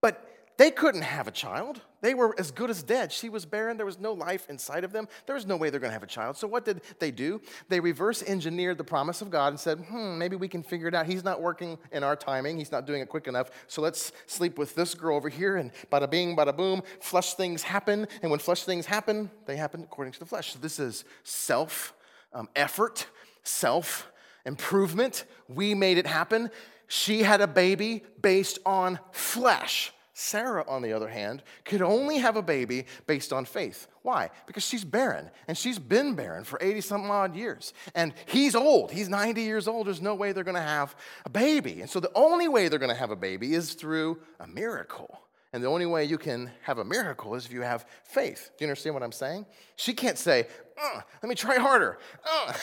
But 0.00 0.24
they 0.58 0.72
couldn't 0.72 1.02
have 1.02 1.28
a 1.28 1.30
child. 1.30 1.80
They 2.00 2.14
were 2.14 2.34
as 2.36 2.50
good 2.50 2.68
as 2.68 2.82
dead. 2.82 3.12
She 3.12 3.28
was 3.28 3.46
barren. 3.46 3.76
There 3.76 3.86
was 3.86 4.00
no 4.00 4.12
life 4.12 4.50
inside 4.50 4.82
of 4.82 4.92
them. 4.92 5.06
There 5.24 5.36
was 5.36 5.46
no 5.46 5.56
way 5.56 5.70
they're 5.70 5.78
going 5.78 5.90
to 5.90 5.94
have 5.94 6.02
a 6.02 6.06
child. 6.06 6.36
So, 6.36 6.48
what 6.48 6.64
did 6.64 6.80
they 6.98 7.12
do? 7.12 7.40
They 7.68 7.78
reverse 7.78 8.24
engineered 8.24 8.76
the 8.76 8.84
promise 8.84 9.22
of 9.22 9.30
God 9.30 9.48
and 9.48 9.60
said, 9.60 9.78
hmm, 9.78 10.18
maybe 10.18 10.34
we 10.34 10.48
can 10.48 10.64
figure 10.64 10.88
it 10.88 10.94
out. 10.96 11.06
He's 11.06 11.22
not 11.22 11.40
working 11.40 11.78
in 11.92 12.02
our 12.02 12.16
timing. 12.16 12.58
He's 12.58 12.72
not 12.72 12.86
doing 12.86 13.00
it 13.00 13.08
quick 13.08 13.28
enough. 13.28 13.50
So, 13.68 13.82
let's 13.82 14.10
sleep 14.26 14.58
with 14.58 14.74
this 14.74 14.96
girl 14.96 15.14
over 15.14 15.28
here. 15.28 15.56
And 15.56 15.70
bada 15.92 16.10
bing, 16.10 16.36
bada 16.36 16.56
boom, 16.56 16.82
flesh 17.00 17.34
things 17.34 17.62
happen. 17.62 18.08
And 18.22 18.30
when 18.30 18.40
flesh 18.40 18.64
things 18.64 18.84
happen, 18.84 19.30
they 19.46 19.56
happen 19.56 19.84
according 19.84 20.12
to 20.14 20.18
the 20.18 20.26
flesh. 20.26 20.54
So, 20.54 20.58
this 20.58 20.80
is 20.80 21.04
self 21.22 21.94
um, 22.32 22.48
effort, 22.56 23.06
self 23.44 24.10
improvement. 24.44 25.24
We 25.48 25.74
made 25.74 25.98
it 25.98 26.06
happen. 26.08 26.50
She 26.88 27.22
had 27.22 27.40
a 27.40 27.46
baby 27.46 28.02
based 28.20 28.58
on 28.66 28.98
flesh. 29.12 29.92
Sarah, 30.20 30.64
on 30.66 30.82
the 30.82 30.92
other 30.92 31.06
hand, 31.06 31.44
could 31.64 31.80
only 31.80 32.18
have 32.18 32.34
a 32.34 32.42
baby 32.42 32.86
based 33.06 33.32
on 33.32 33.44
faith. 33.44 33.86
Why? 34.02 34.30
Because 34.48 34.64
she's 34.64 34.84
barren, 34.84 35.30
and 35.46 35.56
she's 35.56 35.78
been 35.78 36.16
barren 36.16 36.42
for 36.42 36.58
80 36.60 36.80
some 36.80 37.08
odd 37.08 37.36
years. 37.36 37.72
And 37.94 38.12
he's 38.26 38.56
old. 38.56 38.90
He's 38.90 39.08
90 39.08 39.42
years 39.42 39.68
old. 39.68 39.86
There's 39.86 40.02
no 40.02 40.16
way 40.16 40.32
they're 40.32 40.42
going 40.42 40.56
to 40.56 40.60
have 40.60 40.96
a 41.24 41.28
baby. 41.28 41.82
And 41.82 41.88
so 41.88 42.00
the 42.00 42.10
only 42.16 42.48
way 42.48 42.66
they're 42.66 42.80
going 42.80 42.90
to 42.90 42.98
have 42.98 43.12
a 43.12 43.16
baby 43.16 43.54
is 43.54 43.74
through 43.74 44.18
a 44.40 44.48
miracle. 44.48 45.20
And 45.52 45.62
the 45.62 45.68
only 45.68 45.86
way 45.86 46.04
you 46.04 46.18
can 46.18 46.50
have 46.62 46.78
a 46.78 46.84
miracle 46.84 47.36
is 47.36 47.46
if 47.46 47.52
you 47.52 47.62
have 47.62 47.86
faith. 48.02 48.50
Do 48.58 48.64
you 48.64 48.68
understand 48.68 48.94
what 48.94 49.04
I'm 49.04 49.12
saying? 49.12 49.46
She 49.76 49.94
can't 49.94 50.18
say, 50.18 50.48
uh, 50.82 51.00
let 51.22 51.28
me 51.28 51.36
try 51.36 51.58
harder. 51.58 51.96
Uh, 52.28 52.54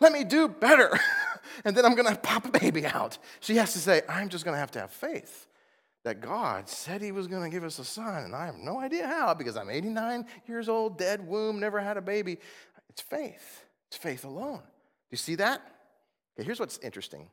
let 0.00 0.12
me 0.12 0.24
do 0.24 0.48
better. 0.48 0.98
and 1.64 1.76
then 1.76 1.84
I'm 1.84 1.94
going 1.94 2.12
to 2.12 2.18
pop 2.18 2.46
a 2.46 2.50
baby 2.50 2.84
out. 2.84 3.16
She 3.38 3.54
has 3.58 3.74
to 3.74 3.78
say, 3.78 4.02
I'm 4.08 4.28
just 4.28 4.44
going 4.44 4.56
to 4.56 4.60
have 4.60 4.72
to 4.72 4.80
have 4.80 4.90
faith 4.90 5.46
that 6.06 6.20
God 6.20 6.68
said 6.68 7.02
He 7.02 7.10
was 7.10 7.26
going 7.26 7.42
to 7.42 7.50
give 7.50 7.64
us 7.64 7.80
a 7.80 7.84
son, 7.84 8.22
and 8.22 8.32
I 8.32 8.46
have 8.46 8.54
no 8.54 8.78
idea 8.78 9.08
how 9.08 9.34
because 9.34 9.56
I'm 9.56 9.68
89 9.68 10.24
years 10.46 10.68
old, 10.68 10.98
dead 10.98 11.26
womb, 11.26 11.58
never 11.58 11.80
had 11.80 11.96
a 11.96 12.00
baby. 12.00 12.38
It's 12.88 13.02
faith. 13.02 13.64
It's 13.88 13.96
faith 13.96 14.24
alone. 14.24 14.58
Do 14.58 15.10
you 15.10 15.16
see 15.16 15.34
that? 15.34 15.62
Okay, 16.38 16.46
here's 16.46 16.60
what's 16.60 16.78
interesting. 16.78 17.28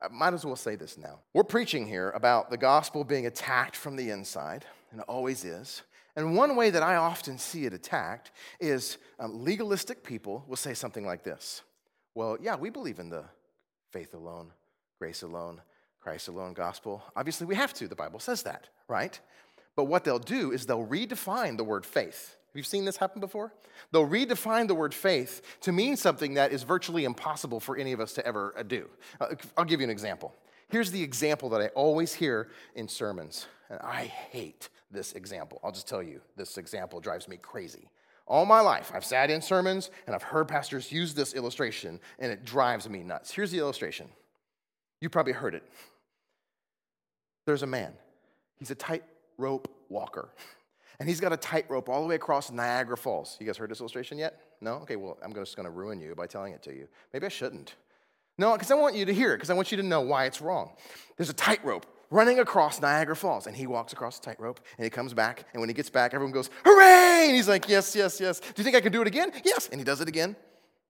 I 0.00 0.06
might 0.06 0.34
as 0.34 0.44
well 0.44 0.54
say 0.54 0.76
this 0.76 0.96
now. 0.96 1.18
We're 1.34 1.42
preaching 1.42 1.84
here 1.84 2.10
about 2.10 2.48
the 2.48 2.56
gospel 2.56 3.02
being 3.02 3.26
attacked 3.26 3.74
from 3.74 3.96
the 3.96 4.10
inside, 4.10 4.66
and 4.92 5.00
it 5.00 5.06
always 5.08 5.42
is. 5.42 5.82
And 6.14 6.36
one 6.36 6.54
way 6.54 6.70
that 6.70 6.82
I 6.84 6.94
often 6.94 7.38
see 7.38 7.66
it 7.66 7.72
attacked 7.72 8.30
is 8.60 8.98
um, 9.18 9.42
legalistic 9.42 10.04
people 10.04 10.44
will 10.46 10.54
say 10.54 10.74
something 10.74 11.04
like 11.04 11.24
this 11.24 11.62
Well, 12.14 12.38
yeah, 12.40 12.54
we 12.54 12.70
believe 12.70 13.00
in 13.00 13.10
the 13.10 13.24
faith 13.90 14.14
alone, 14.14 14.52
grace 15.00 15.22
alone, 15.22 15.60
Christ 16.02 16.28
alone 16.28 16.52
gospel. 16.52 17.02
Obviously, 17.14 17.46
we 17.46 17.54
have 17.54 17.72
to. 17.74 17.86
The 17.86 17.94
Bible 17.94 18.18
says 18.18 18.42
that, 18.42 18.68
right? 18.88 19.18
But 19.76 19.84
what 19.84 20.04
they'll 20.04 20.18
do 20.18 20.52
is 20.52 20.66
they'll 20.66 20.86
redefine 20.86 21.56
the 21.56 21.64
word 21.64 21.86
faith. 21.86 22.36
Have 22.52 22.56
you 22.56 22.62
seen 22.64 22.84
this 22.84 22.96
happen 22.96 23.20
before? 23.20 23.54
They'll 23.92 24.08
redefine 24.08 24.68
the 24.68 24.74
word 24.74 24.92
faith 24.92 25.40
to 25.62 25.72
mean 25.72 25.96
something 25.96 26.34
that 26.34 26.52
is 26.52 26.64
virtually 26.64 27.04
impossible 27.04 27.60
for 27.60 27.76
any 27.76 27.92
of 27.92 28.00
us 28.00 28.12
to 28.14 28.26
ever 28.26 28.52
uh, 28.58 28.62
do. 28.62 28.90
Uh, 29.20 29.34
I'll 29.56 29.64
give 29.64 29.80
you 29.80 29.84
an 29.84 29.90
example. 29.90 30.34
Here's 30.68 30.90
the 30.90 31.02
example 31.02 31.48
that 31.50 31.60
I 31.60 31.68
always 31.68 32.12
hear 32.12 32.48
in 32.74 32.88
sermons, 32.88 33.46
and 33.70 33.78
I 33.80 34.04
hate 34.04 34.68
this 34.90 35.12
example. 35.12 35.60
I'll 35.62 35.72
just 35.72 35.88
tell 35.88 36.02
you, 36.02 36.20
this 36.36 36.58
example 36.58 37.00
drives 37.00 37.28
me 37.28 37.38
crazy. 37.38 37.88
All 38.26 38.44
my 38.44 38.60
life, 38.60 38.90
I've 38.94 39.04
sat 39.04 39.30
in 39.30 39.42
sermons 39.42 39.90
and 40.06 40.14
I've 40.14 40.22
heard 40.22 40.48
pastors 40.48 40.92
use 40.92 41.14
this 41.14 41.34
illustration, 41.34 42.00
and 42.18 42.32
it 42.32 42.44
drives 42.44 42.88
me 42.88 43.02
nuts. 43.02 43.30
Here's 43.30 43.50
the 43.50 43.58
illustration. 43.58 44.08
You 45.00 45.08
probably 45.08 45.32
heard 45.32 45.54
it. 45.54 45.64
There's 47.46 47.62
a 47.62 47.66
man, 47.66 47.92
he's 48.58 48.70
a 48.70 48.74
tightrope 48.74 49.68
walker. 49.88 50.30
And 51.00 51.08
he's 51.08 51.18
got 51.18 51.32
a 51.32 51.36
tightrope 51.36 51.88
all 51.88 52.02
the 52.02 52.06
way 52.06 52.14
across 52.14 52.52
Niagara 52.52 52.96
Falls. 52.96 53.36
You 53.40 53.46
guys 53.46 53.56
heard 53.56 53.70
this 53.70 53.80
illustration 53.80 54.18
yet? 54.18 54.40
No? 54.60 54.74
Okay, 54.74 54.94
well, 54.94 55.18
I'm 55.24 55.34
just 55.34 55.56
going 55.56 55.64
to 55.64 55.70
ruin 55.70 55.98
you 55.98 56.14
by 56.14 56.28
telling 56.28 56.52
it 56.52 56.62
to 56.62 56.72
you. 56.72 56.86
Maybe 57.12 57.26
I 57.26 57.28
shouldn't. 57.28 57.74
No, 58.38 58.52
because 58.52 58.70
I 58.70 58.74
want 58.74 58.94
you 58.94 59.04
to 59.06 59.12
hear 59.12 59.32
it, 59.32 59.38
because 59.38 59.50
I 59.50 59.54
want 59.54 59.72
you 59.72 59.76
to 59.78 59.82
know 59.82 60.00
why 60.00 60.26
it's 60.26 60.40
wrong. 60.40 60.70
There's 61.16 61.28
a 61.28 61.34
tightrope 61.34 61.86
running 62.10 62.38
across 62.38 62.80
Niagara 62.80 63.16
Falls, 63.16 63.46
and 63.46 63.56
he 63.56 63.66
walks 63.66 63.92
across 63.92 64.18
the 64.18 64.26
tightrope, 64.26 64.60
and 64.78 64.84
he 64.84 64.90
comes 64.90 65.12
back, 65.12 65.44
and 65.52 65.60
when 65.60 65.68
he 65.68 65.74
gets 65.74 65.90
back, 65.90 66.14
everyone 66.14 66.32
goes, 66.32 66.50
Hooray! 66.64 67.26
And 67.26 67.34
he's 67.34 67.48
like, 67.48 67.68
Yes, 67.68 67.96
yes, 67.96 68.20
yes. 68.20 68.38
Do 68.38 68.52
you 68.58 68.64
think 68.64 68.76
I 68.76 68.80
can 68.80 68.92
do 68.92 69.00
it 69.02 69.08
again? 69.08 69.32
Yes. 69.44 69.68
And 69.70 69.80
he 69.80 69.84
does 69.84 70.00
it 70.00 70.08
again. 70.08 70.36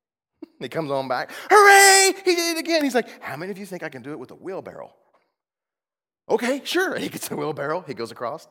he 0.59 0.69
comes 0.69 0.91
on 0.91 1.09
back, 1.09 1.31
Hooray! 1.49 2.21
He 2.25 2.35
did 2.35 2.57
it 2.57 2.61
again. 2.61 2.85
He's 2.85 2.95
like, 2.95 3.23
How 3.23 3.37
many 3.37 3.51
of 3.51 3.59
you 3.59 3.65
think 3.67 3.83
I 3.83 3.88
can 3.88 4.03
do 4.03 4.12
it 4.12 4.19
with 4.19 4.31
a 4.31 4.35
wheelbarrow? 4.35 4.93
Okay, 6.29 6.61
sure. 6.65 6.95
And 6.95 7.03
he 7.05 7.09
gets 7.09 7.29
in 7.29 7.35
a 7.35 7.37
wheelbarrow, 7.41 7.85
he 7.87 7.95
goes 7.95 8.11
across. 8.11 8.49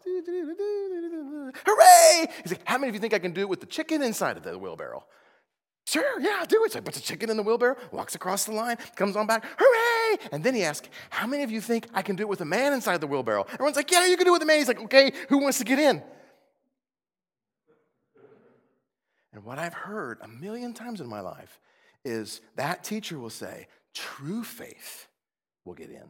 Hooray! 1.65 2.27
He's 2.43 2.51
like, 2.51 2.61
How 2.65 2.77
many 2.77 2.89
of 2.89 2.95
you 2.95 3.01
think 3.01 3.13
I 3.13 3.19
can 3.19 3.33
do 3.33 3.41
it 3.41 3.49
with 3.49 3.59
the 3.59 3.65
chicken 3.65 4.01
inside 4.01 4.37
of 4.37 4.43
the 4.43 4.57
wheelbarrow? 4.57 5.03
Sure, 5.87 6.19
yeah, 6.21 6.37
I'll 6.39 6.45
do 6.45 6.63
it. 6.63 6.71
So 6.71 6.79
he 6.79 6.83
puts 6.83 6.99
a 6.99 7.01
chicken 7.01 7.29
in 7.29 7.37
the 7.37 7.43
wheelbarrow, 7.43 7.75
walks 7.91 8.15
across 8.15 8.45
the 8.45 8.53
line, 8.53 8.77
comes 8.95 9.15
on 9.15 9.25
back, 9.27 9.43
hooray! 9.57 10.29
And 10.31 10.43
then 10.43 10.53
he 10.53 10.63
asks, 10.63 10.89
How 11.09 11.27
many 11.27 11.43
of 11.43 11.51
you 11.51 11.59
think 11.59 11.87
I 11.93 12.01
can 12.01 12.15
do 12.15 12.23
it 12.23 12.29
with 12.29 12.41
a 12.41 12.45
man 12.45 12.73
inside 12.73 13.01
the 13.01 13.07
wheelbarrow? 13.07 13.45
Everyone's 13.51 13.75
like, 13.75 13.91
Yeah, 13.91 14.05
you 14.05 14.15
can 14.15 14.25
do 14.25 14.31
it 14.31 14.33
with 14.33 14.43
a 14.43 14.45
man. 14.45 14.59
He's 14.59 14.67
like, 14.67 14.81
Okay, 14.81 15.11
who 15.29 15.39
wants 15.39 15.57
to 15.57 15.63
get 15.63 15.79
in? 15.79 16.03
And 19.33 19.43
what 19.43 19.57
I've 19.59 19.73
heard 19.73 20.19
a 20.21 20.27
million 20.27 20.73
times 20.73 20.99
in 21.01 21.07
my 21.07 21.21
life 21.21 21.59
is 22.03 22.41
that 22.55 22.83
teacher 22.83 23.17
will 23.17 23.29
say, 23.29 23.67
True 23.93 24.43
faith 24.43 25.07
will 25.65 25.73
get 25.73 25.89
in. 25.89 26.07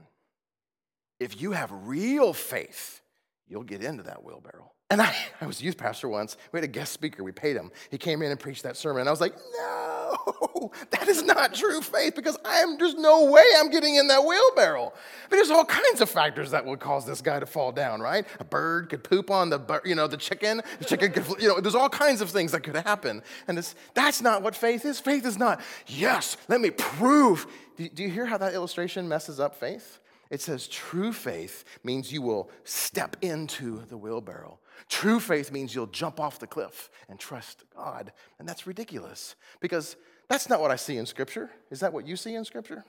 If 1.21 1.39
you 1.39 1.51
have 1.51 1.69
real 1.71 2.33
faith, 2.33 2.99
you'll 3.47 3.61
get 3.61 3.83
into 3.83 4.01
that 4.03 4.23
wheelbarrow. 4.23 4.71
And 4.89 4.99
I, 4.99 5.15
I 5.39 5.45
was 5.45 5.61
a 5.61 5.63
youth 5.63 5.77
pastor 5.77 6.09
once. 6.09 6.35
We 6.51 6.57
had 6.57 6.63
a 6.63 6.67
guest 6.67 6.93
speaker. 6.93 7.23
We 7.23 7.31
paid 7.31 7.55
him. 7.55 7.71
He 7.91 7.99
came 7.99 8.23
in 8.23 8.31
and 8.31 8.39
preached 8.39 8.63
that 8.63 8.75
sermon. 8.75 9.01
And 9.01 9.07
I 9.07 9.11
was 9.11 9.21
like, 9.21 9.35
no, 9.55 10.71
that 10.89 11.07
is 11.07 11.21
not 11.21 11.53
true 11.53 11.79
faith 11.79 12.15
because 12.15 12.39
I 12.43 12.61
am, 12.61 12.75
there's 12.79 12.95
no 12.95 13.25
way 13.25 13.43
I'm 13.59 13.69
getting 13.69 13.97
in 13.97 14.07
that 14.07 14.25
wheelbarrow. 14.25 14.91
But 15.29 15.35
there's 15.35 15.51
all 15.51 15.63
kinds 15.63 16.01
of 16.01 16.09
factors 16.09 16.49
that 16.51 16.65
would 16.65 16.79
cause 16.79 17.05
this 17.05 17.21
guy 17.21 17.39
to 17.39 17.45
fall 17.45 17.71
down, 17.71 18.01
right? 18.01 18.25
A 18.39 18.43
bird 18.43 18.89
could 18.89 19.03
poop 19.03 19.29
on 19.29 19.51
the, 19.51 19.79
you 19.85 19.93
know, 19.93 20.07
the 20.07 20.17
chicken. 20.17 20.63
The 20.79 20.85
chicken 20.85 21.11
could, 21.11 21.39
you 21.39 21.49
know, 21.49 21.61
there's 21.61 21.75
all 21.75 21.87
kinds 21.87 22.21
of 22.21 22.31
things 22.31 22.51
that 22.53 22.63
could 22.63 22.75
happen. 22.75 23.21
And 23.47 23.59
it's, 23.59 23.75
that's 23.93 24.23
not 24.23 24.41
what 24.41 24.55
faith 24.55 24.85
is. 24.85 24.99
Faith 24.99 25.27
is 25.27 25.37
not, 25.37 25.61
yes, 25.85 26.35
let 26.47 26.59
me 26.59 26.71
prove. 26.71 27.45
Do 27.77 28.03
you 28.03 28.09
hear 28.09 28.25
how 28.25 28.39
that 28.39 28.55
illustration 28.55 29.07
messes 29.07 29.39
up 29.39 29.55
faith? 29.55 30.00
It 30.31 30.39
says 30.39 30.69
true 30.69 31.11
faith 31.11 31.65
means 31.83 32.11
you 32.11 32.21
will 32.21 32.49
step 32.63 33.17
into 33.21 33.83
the 33.89 33.97
wheelbarrow. 33.97 34.59
True 34.87 35.19
faith 35.19 35.51
means 35.51 35.75
you'll 35.75 35.87
jump 35.87 36.21
off 36.21 36.39
the 36.39 36.47
cliff 36.47 36.89
and 37.09 37.19
trust 37.19 37.65
God. 37.75 38.13
And 38.39 38.47
that's 38.47 38.65
ridiculous 38.65 39.35
because 39.59 39.97
that's 40.29 40.47
not 40.47 40.61
what 40.61 40.71
I 40.71 40.77
see 40.77 40.95
in 40.95 41.05
Scripture. 41.05 41.51
Is 41.69 41.81
that 41.81 41.91
what 41.91 42.07
you 42.07 42.15
see 42.15 42.33
in 42.33 42.45
Scripture? 42.45 42.85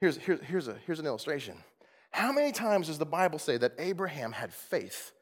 Here's, 0.00 0.18
here's, 0.18 0.40
here's, 0.42 0.68
a, 0.68 0.76
here's 0.86 1.00
an 1.00 1.06
illustration. 1.06 1.56
How 2.10 2.30
many 2.30 2.52
times 2.52 2.88
does 2.88 2.98
the 2.98 3.06
Bible 3.06 3.38
say 3.38 3.56
that 3.56 3.72
Abraham 3.78 4.32
had 4.32 4.52
faith 4.52 5.12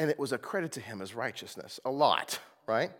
and 0.00 0.10
it 0.10 0.18
was 0.18 0.32
accredited 0.32 0.72
to 0.72 0.80
him 0.80 1.00
as 1.00 1.14
righteousness? 1.14 1.78
A 1.84 1.90
lot, 1.90 2.40
right? 2.66 2.90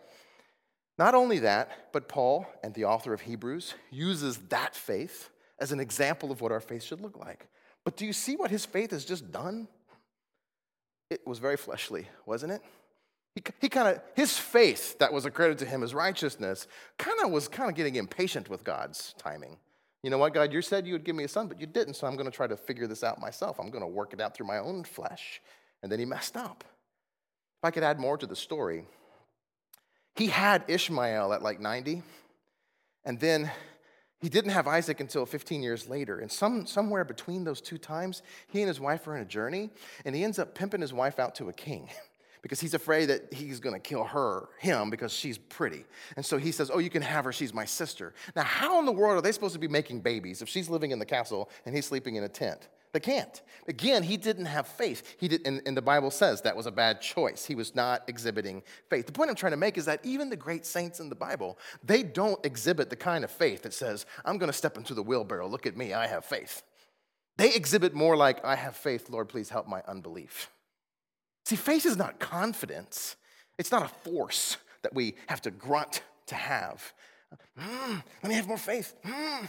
Not 0.97 1.13
only 1.13 1.39
that, 1.39 1.91
but 1.91 2.07
Paul 2.07 2.45
and 2.63 2.73
the 2.73 2.85
author 2.85 3.13
of 3.13 3.21
Hebrews 3.21 3.73
uses 3.89 4.37
that 4.49 4.77
faith 4.77 5.29
as 5.61 5.71
an 5.71 5.79
example 5.79 6.31
of 6.31 6.41
what 6.41 6.51
our 6.51 6.59
faith 6.59 6.83
should 6.83 6.99
look 6.99 7.17
like. 7.17 7.47
But 7.85 7.95
do 7.95 8.05
you 8.05 8.11
see 8.11 8.35
what 8.35 8.51
his 8.51 8.65
faith 8.65 8.91
has 8.91 9.05
just 9.05 9.31
done? 9.31 9.69
it 11.11 11.27
was 11.27 11.39
very 11.39 11.57
fleshly, 11.57 12.07
wasn't 12.25 12.53
it? 12.53 12.61
He, 13.35 13.43
he 13.59 13.69
kind 13.69 13.89
of, 13.89 14.01
his 14.15 14.37
faith 14.37 14.97
that 14.99 15.11
was 15.11 15.25
accredited 15.25 15.59
to 15.59 15.65
him 15.65 15.83
as 15.83 15.93
righteousness 15.93 16.67
kind 16.97 17.19
of 17.23 17.31
was 17.31 17.49
kind 17.49 17.69
of 17.69 17.75
getting 17.75 17.95
impatient 17.95 18.49
with 18.49 18.63
God's 18.63 19.13
timing. 19.17 19.57
You 20.03 20.09
know 20.09 20.17
what, 20.17 20.33
God, 20.33 20.53
you 20.53 20.61
said 20.61 20.87
you 20.87 20.93
would 20.93 21.03
give 21.03 21.15
me 21.15 21.25
a 21.25 21.27
son, 21.27 21.47
but 21.47 21.59
you 21.59 21.67
didn't, 21.67 21.95
so 21.95 22.07
I'm 22.07 22.15
going 22.15 22.31
to 22.31 22.35
try 22.35 22.47
to 22.47 22.55
figure 22.55 22.87
this 22.87 23.03
out 23.03 23.19
myself. 23.19 23.59
I'm 23.59 23.69
going 23.69 23.83
to 23.83 23.87
work 23.87 24.13
it 24.13 24.21
out 24.21 24.33
through 24.33 24.47
my 24.47 24.57
own 24.57 24.85
flesh. 24.85 25.41
And 25.83 25.91
then 25.91 25.99
he 25.99 26.05
messed 26.05 26.37
up. 26.37 26.63
If 26.63 27.65
I 27.65 27.71
could 27.71 27.83
add 27.83 27.99
more 27.99 28.17
to 28.17 28.25
the 28.25 28.35
story, 28.35 28.85
he 30.15 30.27
had 30.27 30.63
Ishmael 30.67 31.33
at 31.33 31.43
like 31.43 31.59
90, 31.59 32.03
and 33.03 33.19
then 33.19 33.51
he 34.21 34.29
didn't 34.29 34.51
have 34.51 34.67
Isaac 34.67 34.99
until 34.99 35.25
15 35.25 35.63
years 35.63 35.89
later. 35.89 36.19
And 36.19 36.31
some, 36.31 36.65
somewhere 36.65 37.03
between 37.03 37.43
those 37.43 37.59
two 37.59 37.77
times, 37.77 38.21
he 38.47 38.61
and 38.61 38.67
his 38.67 38.79
wife 38.79 39.07
are 39.07 39.15
in 39.15 39.23
a 39.23 39.25
journey, 39.25 39.71
and 40.05 40.15
he 40.15 40.23
ends 40.23 40.37
up 40.37 40.53
pimping 40.53 40.81
his 40.81 40.93
wife 40.93 41.19
out 41.19 41.33
to 41.35 41.49
a 41.49 41.53
king 41.53 41.89
because 42.43 42.59
he's 42.59 42.75
afraid 42.75 43.07
that 43.07 43.33
he's 43.33 43.59
going 43.59 43.73
to 43.73 43.79
kill 43.79 44.03
her, 44.03 44.49
him, 44.59 44.91
because 44.91 45.11
she's 45.11 45.39
pretty. 45.39 45.85
And 46.15 46.25
so 46.25 46.37
he 46.37 46.51
says, 46.51 46.69
Oh, 46.71 46.77
you 46.77 46.91
can 46.91 47.01
have 47.01 47.25
her. 47.25 47.31
She's 47.31 47.53
my 47.53 47.65
sister. 47.65 48.13
Now, 48.35 48.43
how 48.43 48.79
in 48.79 48.85
the 48.85 48.91
world 48.91 49.17
are 49.17 49.21
they 49.21 49.31
supposed 49.31 49.53
to 49.53 49.59
be 49.59 49.67
making 49.67 50.01
babies 50.01 50.41
if 50.43 50.49
she's 50.49 50.69
living 50.69 50.91
in 50.91 50.99
the 50.99 51.05
castle 51.05 51.49
and 51.65 51.75
he's 51.75 51.87
sleeping 51.87 52.15
in 52.15 52.23
a 52.23 52.29
tent? 52.29 52.67
They 52.93 52.99
can't. 52.99 53.41
Again, 53.67 54.03
he 54.03 54.17
didn't 54.17 54.45
have 54.45 54.67
faith. 54.67 55.15
He 55.17 55.27
did, 55.29 55.47
and, 55.47 55.61
and, 55.65 55.77
the 55.77 55.81
Bible 55.81 56.11
says 56.11 56.41
that 56.41 56.57
was 56.57 56.65
a 56.65 56.71
bad 56.71 56.99
choice. 56.99 57.45
He 57.45 57.55
was 57.55 57.73
not 57.73 58.03
exhibiting 58.07 58.63
faith. 58.89 59.05
The 59.05 59.13
point 59.13 59.29
I'm 59.29 59.35
trying 59.35 59.51
to 59.51 59.57
make 59.57 59.77
is 59.77 59.85
that 59.85 60.03
even 60.03 60.29
the 60.29 60.35
great 60.35 60.65
saints 60.65 60.99
in 60.99 61.07
the 61.07 61.15
Bible, 61.15 61.57
they 61.83 62.03
don't 62.03 62.43
exhibit 62.45 62.89
the 62.89 62.95
kind 62.97 63.23
of 63.23 63.31
faith 63.31 63.61
that 63.63 63.73
says, 63.73 64.05
I'm 64.25 64.37
going 64.37 64.51
to 64.51 64.57
step 64.57 64.75
into 64.75 64.93
the 64.93 65.03
wheelbarrow. 65.03 65.47
Look 65.47 65.65
at 65.65 65.77
me, 65.77 65.93
I 65.93 66.07
have 66.07 66.25
faith. 66.25 66.63
They 67.37 67.53
exhibit 67.53 67.93
more 67.93 68.17
like, 68.17 68.43
I 68.43 68.55
have 68.55 68.75
faith, 68.75 69.09
Lord, 69.09 69.29
please 69.29 69.49
help 69.49 69.67
my 69.67 69.81
unbelief. 69.87 70.49
See, 71.45 71.55
faith 71.55 71.85
is 71.85 71.97
not 71.97 72.19
confidence, 72.19 73.15
it's 73.57 73.71
not 73.71 73.83
a 73.83 74.09
force 74.09 74.57
that 74.81 74.93
we 74.93 75.15
have 75.27 75.41
to 75.43 75.51
grunt 75.51 76.01
to 76.27 76.35
have. 76.35 76.93
Mm, 77.57 78.03
let 78.21 78.29
me 78.29 78.35
have 78.35 78.47
more 78.47 78.57
faith. 78.57 78.95
Mm. 79.05 79.47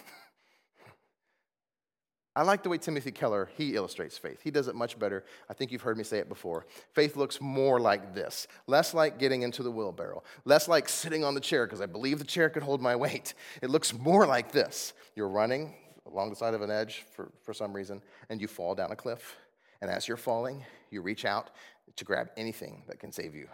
I 2.34 2.42
like 2.42 2.62
the 2.62 2.70
way 2.70 2.78
Timothy 2.78 3.10
Keller, 3.10 3.50
he 3.56 3.74
illustrates 3.74 4.16
faith. 4.16 4.40
He 4.42 4.50
does 4.50 4.66
it 4.66 4.74
much 4.74 4.98
better. 4.98 5.24
I 5.50 5.54
think 5.54 5.70
you've 5.70 5.82
heard 5.82 5.98
me 5.98 6.04
say 6.04 6.18
it 6.18 6.30
before. 6.30 6.66
Faith 6.92 7.14
looks 7.14 7.42
more 7.42 7.78
like 7.78 8.14
this, 8.14 8.48
less 8.66 8.94
like 8.94 9.18
getting 9.18 9.42
into 9.42 9.62
the 9.62 9.70
wheelbarrow, 9.70 10.22
less 10.46 10.66
like 10.66 10.88
sitting 10.88 11.24
on 11.24 11.34
the 11.34 11.40
chair 11.40 11.66
because 11.66 11.82
I 11.82 11.86
believe 11.86 12.18
the 12.18 12.24
chair 12.24 12.48
could 12.48 12.62
hold 12.62 12.80
my 12.80 12.96
weight. 12.96 13.34
It 13.60 13.68
looks 13.68 13.92
more 13.92 14.26
like 14.26 14.50
this. 14.50 14.94
You're 15.14 15.28
running 15.28 15.74
along 16.06 16.30
the 16.30 16.36
side 16.36 16.54
of 16.54 16.62
an 16.62 16.70
edge 16.70 17.04
for, 17.14 17.30
for 17.42 17.52
some 17.52 17.72
reason, 17.74 18.02
and 18.30 18.40
you 18.40 18.48
fall 18.48 18.74
down 18.74 18.92
a 18.92 18.96
cliff. 18.96 19.36
And 19.82 19.90
as 19.90 20.08
you're 20.08 20.16
falling, 20.16 20.64
you 20.90 21.02
reach 21.02 21.26
out 21.26 21.50
to 21.96 22.04
grab 22.04 22.30
anything 22.38 22.84
that 22.88 22.98
can 22.98 23.12
save 23.12 23.34
you. 23.34 23.48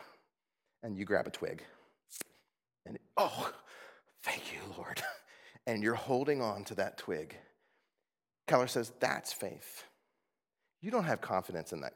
And 0.85 0.97
you 0.97 1.05
grab 1.05 1.27
a 1.27 1.31
twig. 1.31 1.65
And 2.87 2.99
oh, 3.17 3.51
thank 4.23 4.53
you, 4.53 4.61
Lord. 4.77 5.03
And 5.67 5.83
you're 5.83 5.93
holding 5.93 6.41
on 6.41 6.65
to 6.65 6.75
that 6.77 6.97
twig 6.97 7.37
Keller 8.49 8.67
says 8.67 8.93
that's 8.99 9.33
faith. 9.33 9.85
You 10.81 10.91
don't 10.91 11.05
have 11.05 11.21
confidence 11.21 11.73
in 11.73 11.81
that 11.81 11.95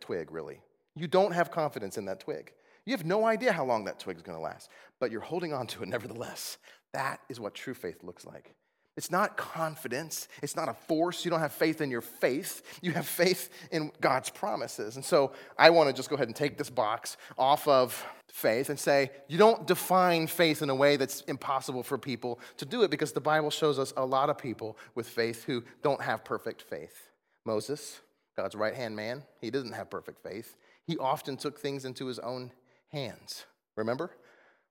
twig, 0.00 0.30
really. 0.30 0.60
You 0.94 1.06
don't 1.06 1.32
have 1.32 1.50
confidence 1.50 1.98
in 1.98 2.06
that 2.06 2.20
twig. 2.20 2.52
You 2.84 2.92
have 2.92 3.04
no 3.04 3.26
idea 3.26 3.52
how 3.52 3.64
long 3.64 3.84
that 3.84 3.98
twig 3.98 4.16
is 4.16 4.22
going 4.22 4.38
to 4.38 4.42
last, 4.42 4.70
but 5.00 5.10
you're 5.10 5.20
holding 5.20 5.52
on 5.52 5.66
to 5.68 5.82
it 5.82 5.88
nevertheless. 5.90 6.58
That 6.92 7.20
is 7.28 7.40
what 7.40 7.54
true 7.54 7.74
faith 7.74 8.02
looks 8.02 8.24
like. 8.24 8.54
It's 8.96 9.10
not 9.10 9.36
confidence. 9.36 10.26
It's 10.42 10.56
not 10.56 10.70
a 10.70 10.72
force. 10.72 11.24
You 11.24 11.30
don't 11.30 11.40
have 11.40 11.52
faith 11.52 11.82
in 11.82 11.90
your 11.90 12.00
faith. 12.00 12.62
You 12.80 12.92
have 12.92 13.06
faith 13.06 13.50
in 13.70 13.92
God's 14.00 14.30
promises. 14.30 14.96
And 14.96 15.04
so 15.04 15.32
I 15.58 15.68
want 15.68 15.90
to 15.90 15.92
just 15.92 16.08
go 16.08 16.14
ahead 16.14 16.28
and 16.28 16.36
take 16.36 16.56
this 16.56 16.70
box 16.70 17.18
off 17.36 17.68
of 17.68 18.06
faith 18.36 18.68
and 18.68 18.78
say, 18.78 19.10
you 19.28 19.38
don't 19.38 19.66
define 19.66 20.26
faith 20.26 20.60
in 20.60 20.68
a 20.68 20.74
way 20.74 20.96
that's 20.96 21.22
impossible 21.22 21.82
for 21.82 21.96
people 21.96 22.38
to 22.58 22.66
do 22.66 22.82
it 22.82 22.90
because 22.90 23.12
the 23.12 23.20
Bible 23.20 23.48
shows 23.50 23.78
us 23.78 23.94
a 23.96 24.04
lot 24.04 24.28
of 24.28 24.36
people 24.36 24.76
with 24.94 25.08
faith 25.08 25.44
who 25.44 25.64
don't 25.82 26.02
have 26.02 26.22
perfect 26.22 26.60
faith. 26.60 27.08
Moses, 27.46 27.98
God's 28.36 28.54
right 28.54 28.74
hand 28.74 28.94
man, 28.94 29.22
he 29.40 29.50
doesn't 29.50 29.72
have 29.72 29.88
perfect 29.88 30.22
faith. 30.22 30.54
He 30.86 30.98
often 30.98 31.38
took 31.38 31.58
things 31.58 31.86
into 31.86 32.04
his 32.04 32.18
own 32.18 32.52
hands. 32.92 33.46
Remember? 33.74 34.10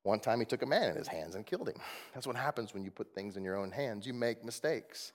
One 0.04 0.19
time 0.19 0.39
he 0.39 0.45
took 0.45 0.62
a 0.62 0.67
man 0.67 0.91
in 0.91 0.95
his 0.95 1.08
hands 1.08 1.34
and 1.34 1.43
killed 1.43 1.67
him. 1.67 1.82
That's 2.13 2.28
what 2.28 2.36
happens 2.36 2.71
when 2.71 2.84
you 2.84 2.91
put 2.91 3.15
things 3.15 3.36
in 3.36 3.43
your 3.43 3.58
own 3.58 3.71
hands. 3.71 4.06
You 4.06 4.13
make 4.13 4.45
mistakes. 4.45 5.12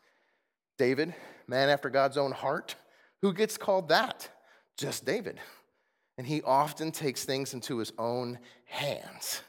David, 0.76 1.14
man 1.46 1.68
after 1.68 1.88
God's 1.88 2.16
own 2.16 2.32
heart, 2.32 2.74
who 3.22 3.32
gets 3.32 3.56
called 3.56 3.90
that? 3.90 4.28
Just 4.76 5.06
David. 5.06 5.38
And 6.20 6.26
he 6.26 6.42
often 6.42 6.92
takes 6.92 7.24
things 7.24 7.54
into 7.54 7.78
his 7.78 7.94
own 7.96 8.38
hands 8.66 9.40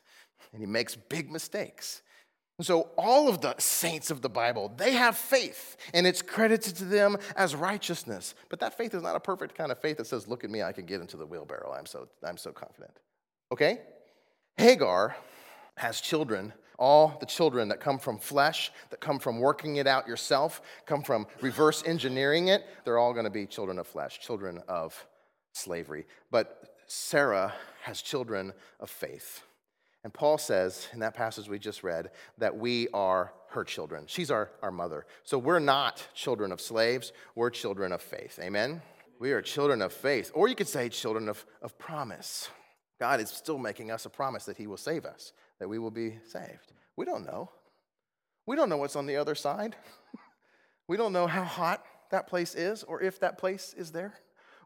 and 0.53 0.61
he 0.61 0.65
makes 0.65 0.95
big 0.95 1.29
mistakes. 1.29 2.01
And 2.57 2.65
so 2.65 2.91
all 2.97 3.27
of 3.27 3.41
the 3.41 3.55
saints 3.57 4.09
of 4.09 4.21
the 4.21 4.29
Bible, 4.29 4.71
they 4.77 4.93
have 4.93 5.17
faith 5.17 5.75
and 5.93 6.07
it's 6.07 6.21
credited 6.21 6.77
to 6.77 6.85
them 6.85 7.17
as 7.35 7.55
righteousness. 7.57 8.35
But 8.47 8.61
that 8.61 8.77
faith 8.77 8.93
is 8.93 9.03
not 9.03 9.17
a 9.17 9.19
perfect 9.19 9.53
kind 9.53 9.69
of 9.69 9.81
faith 9.81 9.97
that 9.97 10.07
says, 10.07 10.29
look 10.29 10.45
at 10.45 10.49
me, 10.49 10.63
I 10.63 10.71
can 10.71 10.85
get 10.85 11.01
into 11.01 11.17
the 11.17 11.25
wheelbarrow. 11.25 11.75
I'm 11.77 11.85
so, 11.85 12.07
I'm 12.23 12.37
so 12.37 12.53
confident. 12.53 12.93
Okay? 13.51 13.81
Hagar 14.55 15.17
has 15.75 15.99
children, 15.99 16.53
all 16.79 17.17
the 17.19 17.25
children 17.25 17.67
that 17.67 17.81
come 17.81 17.99
from 17.99 18.17
flesh, 18.17 18.71
that 18.91 19.01
come 19.01 19.19
from 19.19 19.41
working 19.41 19.75
it 19.75 19.87
out 19.87 20.07
yourself, 20.07 20.61
come 20.85 21.03
from 21.03 21.27
reverse 21.41 21.83
engineering 21.85 22.47
it, 22.47 22.63
they're 22.85 22.97
all 22.97 23.11
going 23.11 23.25
to 23.25 23.29
be 23.29 23.45
children 23.45 23.77
of 23.77 23.87
flesh, 23.87 24.21
children 24.21 24.63
of 24.69 25.05
slavery. 25.53 26.05
But 26.29 26.75
Sarah 26.87 27.53
has 27.83 28.01
children 28.01 28.53
of 28.79 28.89
faith. 28.89 29.43
And 30.03 30.13
Paul 30.13 30.37
says 30.37 30.87
in 30.93 30.99
that 30.99 31.13
passage 31.13 31.47
we 31.47 31.59
just 31.59 31.83
read 31.83 32.11
that 32.37 32.57
we 32.57 32.87
are 32.93 33.33
her 33.49 33.63
children. 33.63 34.05
She's 34.07 34.31
our, 34.31 34.49
our 34.61 34.71
mother. 34.71 35.05
So 35.23 35.37
we're 35.37 35.59
not 35.59 36.07
children 36.13 36.51
of 36.51 36.59
slaves, 36.59 37.11
we're 37.35 37.49
children 37.49 37.91
of 37.91 38.01
faith. 38.01 38.39
Amen? 38.41 38.81
We 39.19 39.33
are 39.33 39.41
children 39.41 39.81
of 39.81 39.93
faith. 39.93 40.31
Or 40.33 40.47
you 40.47 40.55
could 40.55 40.67
say 40.67 40.89
children 40.89 41.29
of, 41.29 41.45
of 41.61 41.77
promise. 41.77 42.49
God 42.99 43.19
is 43.19 43.29
still 43.29 43.59
making 43.59 43.91
us 43.91 44.05
a 44.05 44.09
promise 44.09 44.45
that 44.45 44.57
He 44.57 44.67
will 44.67 44.77
save 44.77 45.05
us, 45.05 45.33
that 45.59 45.67
we 45.67 45.77
will 45.79 45.91
be 45.91 46.17
saved. 46.27 46.73
We 46.95 47.05
don't 47.05 47.25
know. 47.25 47.49
We 48.45 48.55
don't 48.55 48.69
know 48.69 48.77
what's 48.77 48.95
on 48.95 49.05
the 49.05 49.17
other 49.17 49.35
side. 49.35 49.75
we 50.87 50.97
don't 50.97 51.13
know 51.13 51.27
how 51.27 51.43
hot 51.43 51.85
that 52.09 52.27
place 52.27 52.55
is 52.55 52.83
or 52.83 53.01
if 53.01 53.19
that 53.19 53.37
place 53.37 53.75
is 53.77 53.91
there. 53.91 54.15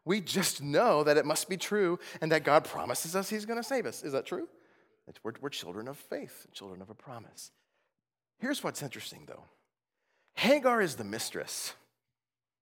We 0.06 0.20
just 0.20 0.62
know 0.62 1.04
that 1.04 1.18
it 1.18 1.26
must 1.26 1.48
be 1.48 1.58
true 1.58 1.98
and 2.22 2.32
that 2.32 2.44
God 2.44 2.64
promises 2.64 3.14
us 3.14 3.28
He's 3.28 3.44
going 3.44 3.58
to 3.58 3.68
save 3.68 3.84
us. 3.84 4.02
Is 4.02 4.12
that 4.12 4.24
true? 4.24 4.48
We're, 5.22 5.32
we're 5.40 5.50
children 5.50 5.88
of 5.88 5.98
faith, 5.98 6.46
children 6.52 6.80
of 6.80 6.88
a 6.90 6.94
promise. 6.94 7.50
Here's 8.38 8.64
what's 8.64 8.82
interesting 8.82 9.24
though 9.26 9.44
Hagar 10.34 10.80
is 10.80 10.96
the 10.96 11.04
mistress. 11.04 11.74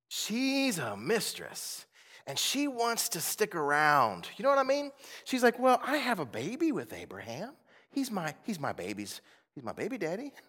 She's 0.08 0.78
a 0.78 0.96
mistress 0.96 1.86
and 2.26 2.38
she 2.38 2.68
wants 2.68 3.10
to 3.10 3.20
stick 3.20 3.54
around. 3.54 4.28
You 4.36 4.42
know 4.42 4.48
what 4.48 4.58
I 4.58 4.62
mean? 4.62 4.90
She's 5.24 5.42
like, 5.42 5.58
"Well, 5.58 5.80
I 5.84 5.98
have 5.98 6.20
a 6.20 6.26
baby 6.26 6.72
with 6.72 6.92
Abraham. 6.92 7.52
He's 7.90 8.10
my 8.10 8.34
he's 8.44 8.58
my 8.58 8.72
baby's 8.72 9.20
he's 9.54 9.64
my 9.64 9.72
baby 9.72 9.98
daddy." 9.98 10.32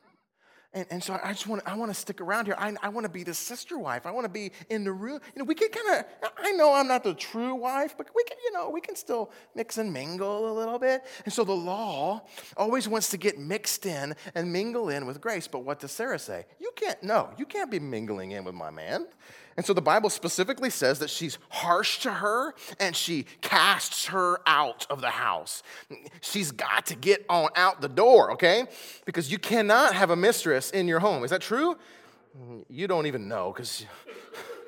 And, 0.76 0.86
and 0.92 1.04
so 1.04 1.18
I 1.24 1.32
just 1.32 1.48
want 1.48 1.64
I 1.66 1.76
want 1.76 1.90
to 1.90 2.00
stick 2.00 2.20
around 2.20 2.46
here. 2.46 2.56
I, 2.60 2.76
I 2.84 2.90
want 2.90 3.06
to 3.06 3.12
be 3.12 3.24
the 3.24 3.34
sister 3.34 3.80
wife. 3.80 4.06
I 4.06 4.12
want 4.12 4.26
to 4.26 4.30
be 4.32 4.52
in 4.70 4.84
the 4.84 4.92
room. 4.92 5.22
You 5.34 5.40
know, 5.40 5.46
we 5.46 5.56
can 5.56 5.70
kind 5.70 6.00
of. 6.00 6.30
I 6.38 6.52
know 6.52 6.74
I'm 6.74 6.88
not 6.88 7.04
the 7.04 7.14
true 7.14 7.56
wife, 7.56 7.96
but 7.98 8.08
we 8.14 8.24
can 8.26 8.38
you 8.44 8.52
know 8.52 8.70
we 8.70 8.82
can 8.82 8.96
still 8.96 9.32
mix 9.56 9.78
and 9.78 9.92
mingle 9.92 10.52
a 10.52 10.54
little 10.54 10.78
bit. 10.78 11.04
And 11.24 11.34
so 11.34 11.46
the 11.46 11.54
law 11.54 12.24
always 12.58 12.90
wants 12.90 13.10
to 13.12 13.18
get 13.18 13.40
mixed 13.40 13.86
in 13.86 14.16
and 14.36 14.52
mingle 14.52 14.90
in 14.90 15.06
with 15.06 15.22
grace. 15.22 15.48
But 15.48 15.60
what 15.60 15.80
does 15.80 15.94
Sarah 15.94 16.20
say? 16.20 16.46
You 16.60 16.72
can't. 16.76 17.02
No, 17.02 17.30
you 17.38 17.46
can't 17.46 17.72
be 17.72 17.80
mingling 17.80 18.32
in 18.32 18.44
with 18.44 18.56
my 18.56 18.70
man. 18.70 19.08
And 19.58 19.65
so 19.65 19.74
the 19.74 19.82
Bible 19.82 20.10
specifically 20.10 20.70
says 20.70 21.00
that 21.00 21.10
she's 21.10 21.38
harsh 21.50 22.00
to 22.00 22.12
her 22.12 22.54
and 22.80 22.96
she 22.96 23.26
casts 23.41 24.08
her 24.08 24.41
out 24.46 24.86
of 24.89 25.00
the 25.00 25.12
house. 25.12 25.63
She's 26.22 26.52
got 26.52 26.88
to 26.88 26.96
get 26.96 27.26
on 27.30 27.50
out 27.56 27.80
the 27.80 27.88
door, 27.88 28.32
okay? 28.32 28.65
Because 29.06 29.32
you 29.32 29.38
cannot 29.38 29.94
have 29.96 30.10
a 30.10 30.15
mistress 30.15 30.72
in 30.72 30.88
your 30.88 31.00
home. 31.00 31.24
Is 31.24 31.32
that 31.32 31.41
true? 31.41 31.78
You 32.68 32.88
don't 32.88 33.06
even 33.06 33.30
know 33.30 33.54
because 33.54 33.86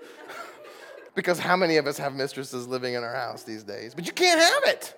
because 1.16 1.38
how 1.38 1.58
many 1.58 1.76
of 1.76 1.86
us 1.86 1.98
have 1.98 2.16
mistresses 2.16 2.66
living 2.66 2.94
in 2.94 3.04
our 3.04 3.14
house 3.14 3.44
these 3.44 3.64
days? 3.64 3.94
But 3.94 4.06
you 4.06 4.14
can't 4.14 4.40
have 4.40 4.64
it. 4.74 4.96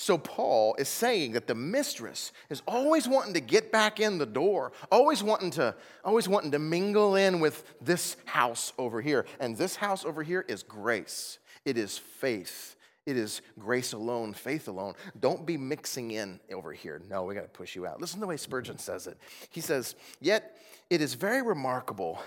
So, 0.00 0.16
Paul 0.16 0.76
is 0.78 0.88
saying 0.88 1.32
that 1.32 1.48
the 1.48 1.56
mistress 1.56 2.30
is 2.50 2.62
always 2.68 3.08
wanting 3.08 3.34
to 3.34 3.40
get 3.40 3.72
back 3.72 3.98
in 3.98 4.16
the 4.16 4.26
door, 4.26 4.70
always 4.92 5.24
wanting 5.24 5.50
to, 5.52 5.74
always 6.04 6.28
wanting 6.28 6.52
to 6.52 6.60
mingle 6.60 7.16
in 7.16 7.40
with 7.40 7.64
this 7.80 8.16
house 8.24 8.72
over 8.78 9.02
here. 9.02 9.26
And 9.40 9.56
this 9.56 9.74
house 9.74 10.04
over 10.04 10.22
here 10.22 10.44
is 10.46 10.62
grace, 10.62 11.40
it 11.64 11.76
is 11.76 11.98
faith. 11.98 12.76
It 13.06 13.16
is 13.16 13.40
grace 13.58 13.94
alone, 13.94 14.34
faith 14.34 14.68
alone. 14.68 14.92
Don't 15.18 15.46
be 15.46 15.56
mixing 15.56 16.10
in 16.10 16.40
over 16.52 16.74
here. 16.74 17.00
No, 17.08 17.22
we 17.22 17.34
got 17.34 17.40
to 17.40 17.48
push 17.48 17.74
you 17.74 17.86
out. 17.86 18.02
Listen 18.02 18.16
to 18.16 18.20
the 18.20 18.26
way 18.26 18.36
Spurgeon 18.36 18.76
says 18.76 19.06
it. 19.06 19.16
He 19.48 19.62
says, 19.62 19.94
Yet 20.20 20.58
it 20.90 21.00
is 21.00 21.14
very 21.14 21.40
remarkable 21.40 22.20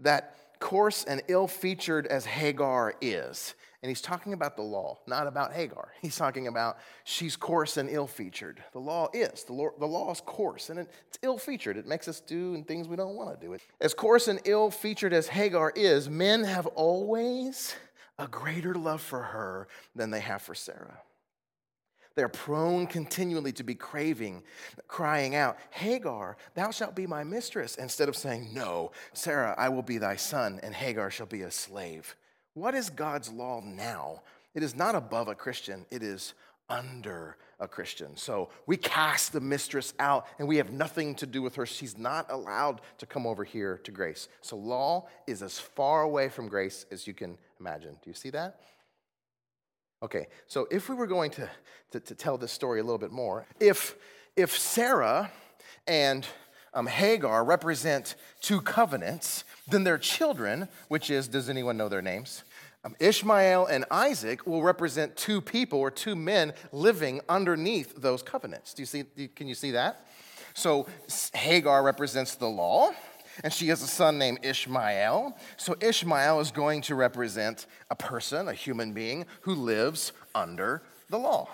that 0.00 0.36
coarse 0.60 1.04
and 1.04 1.22
ill 1.28 1.46
featured 1.46 2.06
as 2.06 2.26
Hagar 2.26 2.94
is, 3.00 3.54
and 3.82 3.88
he's 3.88 4.00
talking 4.00 4.32
about 4.32 4.56
the 4.56 4.62
law, 4.62 4.98
not 5.06 5.28
about 5.28 5.52
Hagar. 5.52 5.92
He's 6.02 6.16
talking 6.16 6.48
about 6.48 6.78
she's 7.04 7.36
coarse 7.36 7.76
and 7.76 7.88
ill 7.88 8.08
featured. 8.08 8.62
The 8.72 8.80
law 8.80 9.08
is. 9.12 9.44
The 9.44 9.52
law, 9.52 9.70
the 9.78 9.86
law 9.86 10.10
is 10.10 10.20
coarse 10.20 10.68
and 10.70 10.80
it's 10.80 11.18
ill 11.22 11.38
featured. 11.38 11.76
It 11.76 11.86
makes 11.86 12.08
us 12.08 12.20
do 12.20 12.60
things 12.64 12.88
we 12.88 12.96
don't 12.96 13.14
want 13.14 13.40
to 13.40 13.46
do. 13.46 13.52
It. 13.52 13.62
As 13.80 13.94
coarse 13.94 14.26
and 14.26 14.40
ill 14.44 14.70
featured 14.72 15.12
as 15.12 15.28
Hagar 15.28 15.72
is, 15.76 16.10
men 16.10 16.42
have 16.42 16.66
always 16.66 17.76
a 18.18 18.26
greater 18.26 18.74
love 18.74 19.00
for 19.00 19.22
her 19.22 19.68
than 19.94 20.10
they 20.10 20.20
have 20.20 20.42
for 20.42 20.56
Sarah. 20.56 20.98
They're 22.16 22.28
prone 22.28 22.88
continually 22.88 23.52
to 23.52 23.62
be 23.62 23.76
craving, 23.76 24.42
crying 24.88 25.36
out, 25.36 25.56
Hagar, 25.70 26.36
thou 26.54 26.72
shalt 26.72 26.96
be 26.96 27.06
my 27.06 27.22
mistress, 27.22 27.76
instead 27.76 28.08
of 28.08 28.16
saying, 28.16 28.48
No, 28.52 28.90
Sarah, 29.12 29.54
I 29.56 29.68
will 29.68 29.84
be 29.84 29.98
thy 29.98 30.16
son, 30.16 30.58
and 30.64 30.74
Hagar 30.74 31.12
shall 31.12 31.26
be 31.26 31.42
a 31.42 31.50
slave. 31.52 32.16
What 32.58 32.74
is 32.74 32.90
God's 32.90 33.30
law 33.30 33.60
now? 33.60 34.22
It 34.52 34.64
is 34.64 34.74
not 34.74 34.96
above 34.96 35.28
a 35.28 35.34
Christian, 35.36 35.86
it 35.92 36.02
is 36.02 36.34
under 36.68 37.36
a 37.60 37.68
Christian. 37.68 38.16
So 38.16 38.50
we 38.66 38.76
cast 38.76 39.32
the 39.32 39.40
mistress 39.40 39.94
out 40.00 40.26
and 40.40 40.48
we 40.48 40.56
have 40.56 40.72
nothing 40.72 41.14
to 41.16 41.26
do 41.26 41.40
with 41.40 41.54
her. 41.54 41.64
She's 41.66 41.96
not 41.96 42.26
allowed 42.30 42.80
to 42.98 43.06
come 43.06 43.28
over 43.28 43.44
here 43.44 43.78
to 43.84 43.92
grace. 43.92 44.28
So 44.40 44.56
law 44.56 45.06
is 45.28 45.40
as 45.40 45.60
far 45.60 46.02
away 46.02 46.28
from 46.28 46.48
grace 46.48 46.84
as 46.90 47.06
you 47.06 47.14
can 47.14 47.38
imagine. 47.60 47.96
Do 48.02 48.10
you 48.10 48.14
see 48.14 48.30
that? 48.30 48.60
Okay, 50.02 50.26
so 50.48 50.66
if 50.68 50.88
we 50.88 50.96
were 50.96 51.06
going 51.06 51.30
to, 51.32 51.48
to, 51.92 52.00
to 52.00 52.14
tell 52.14 52.38
this 52.38 52.52
story 52.52 52.80
a 52.80 52.82
little 52.82 52.98
bit 52.98 53.12
more, 53.12 53.46
if, 53.60 53.94
if 54.36 54.58
Sarah 54.58 55.30
and 55.86 56.26
um, 56.74 56.86
Hagar 56.86 57.44
represent 57.44 58.14
two 58.40 58.60
covenants, 58.60 59.44
then 59.68 59.84
their 59.84 59.98
children, 59.98 60.68
which 60.88 61.10
is, 61.10 61.28
does 61.28 61.48
anyone 61.48 61.76
know 61.76 61.88
their 61.88 62.02
names? 62.02 62.44
Um, 62.84 62.94
Ishmael 63.00 63.66
and 63.66 63.84
Isaac 63.90 64.46
will 64.46 64.62
represent 64.62 65.16
two 65.16 65.40
people 65.40 65.80
or 65.80 65.90
two 65.90 66.14
men 66.14 66.52
living 66.70 67.20
underneath 67.28 68.00
those 68.00 68.22
covenants. 68.22 68.72
Do 68.72 68.82
you 68.82 68.86
see? 68.86 69.04
Can 69.34 69.48
you 69.48 69.54
see 69.54 69.72
that? 69.72 70.06
So 70.54 70.86
Hagar 71.34 71.82
represents 71.82 72.36
the 72.36 72.46
law, 72.46 72.92
and 73.42 73.52
she 73.52 73.68
has 73.68 73.82
a 73.82 73.86
son 73.86 74.18
named 74.18 74.40
Ishmael. 74.42 75.36
So 75.56 75.76
Ishmael 75.80 76.40
is 76.40 76.50
going 76.50 76.82
to 76.82 76.94
represent 76.94 77.66
a 77.90 77.96
person, 77.96 78.48
a 78.48 78.54
human 78.54 78.92
being, 78.92 79.26
who 79.42 79.54
lives 79.54 80.12
under 80.34 80.82
the 81.10 81.18
law. 81.18 81.48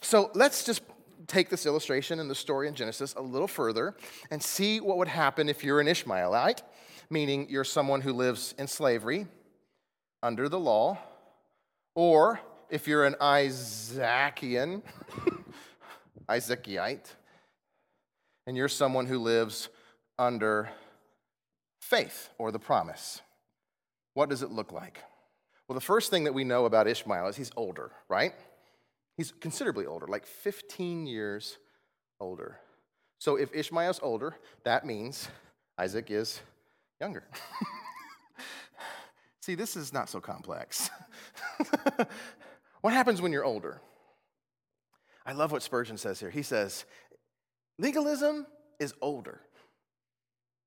So 0.00 0.30
let's 0.34 0.64
just 0.64 0.82
take 1.26 1.48
this 1.48 1.66
illustration 1.66 2.20
in 2.20 2.28
the 2.28 2.34
story 2.34 2.68
in 2.68 2.74
Genesis 2.74 3.14
a 3.14 3.22
little 3.22 3.48
further 3.48 3.96
and 4.30 4.42
see 4.42 4.80
what 4.80 4.98
would 4.98 5.08
happen 5.08 5.48
if 5.48 5.64
you're 5.64 5.80
an 5.80 5.88
Ishmaelite, 5.88 6.62
meaning 7.08 7.46
you're 7.48 7.64
someone 7.64 8.02
who 8.02 8.12
lives 8.12 8.54
in 8.58 8.66
slavery 8.66 9.26
under 10.26 10.48
the 10.48 10.58
law, 10.58 10.98
or 11.94 12.40
if 12.68 12.88
you're 12.88 13.04
an 13.04 13.14
Isaacian, 13.20 14.82
Isaacite, 16.28 17.14
and 18.44 18.56
you're 18.56 18.66
someone 18.66 19.06
who 19.06 19.20
lives 19.20 19.68
under 20.18 20.68
faith 21.80 22.30
or 22.38 22.50
the 22.50 22.58
promise. 22.58 23.20
What 24.14 24.28
does 24.28 24.42
it 24.42 24.50
look 24.50 24.72
like? 24.72 24.98
Well, 25.68 25.74
the 25.74 25.80
first 25.80 26.10
thing 26.10 26.24
that 26.24 26.34
we 26.34 26.42
know 26.42 26.64
about 26.64 26.88
Ishmael 26.88 27.28
is 27.28 27.36
he's 27.36 27.52
older, 27.56 27.92
right? 28.08 28.34
He's 29.16 29.30
considerably 29.30 29.86
older, 29.86 30.08
like 30.08 30.26
15 30.26 31.06
years 31.06 31.56
older. 32.18 32.58
So 33.18 33.36
if 33.36 33.54
Ishmael's 33.54 34.00
older, 34.02 34.34
that 34.64 34.84
means 34.84 35.28
Isaac 35.78 36.10
is 36.10 36.40
younger. 37.00 37.22
See, 39.46 39.54
this 39.54 39.76
is 39.76 39.92
not 39.92 40.08
so 40.08 40.20
complex. 40.20 40.90
what 42.80 42.92
happens 42.92 43.22
when 43.22 43.30
you're 43.30 43.44
older? 43.44 43.80
I 45.24 45.34
love 45.34 45.52
what 45.52 45.62
Spurgeon 45.62 45.98
says 45.98 46.18
here. 46.18 46.30
He 46.30 46.42
says, 46.42 46.84
legalism 47.78 48.48
is 48.80 48.92
older. 49.00 49.40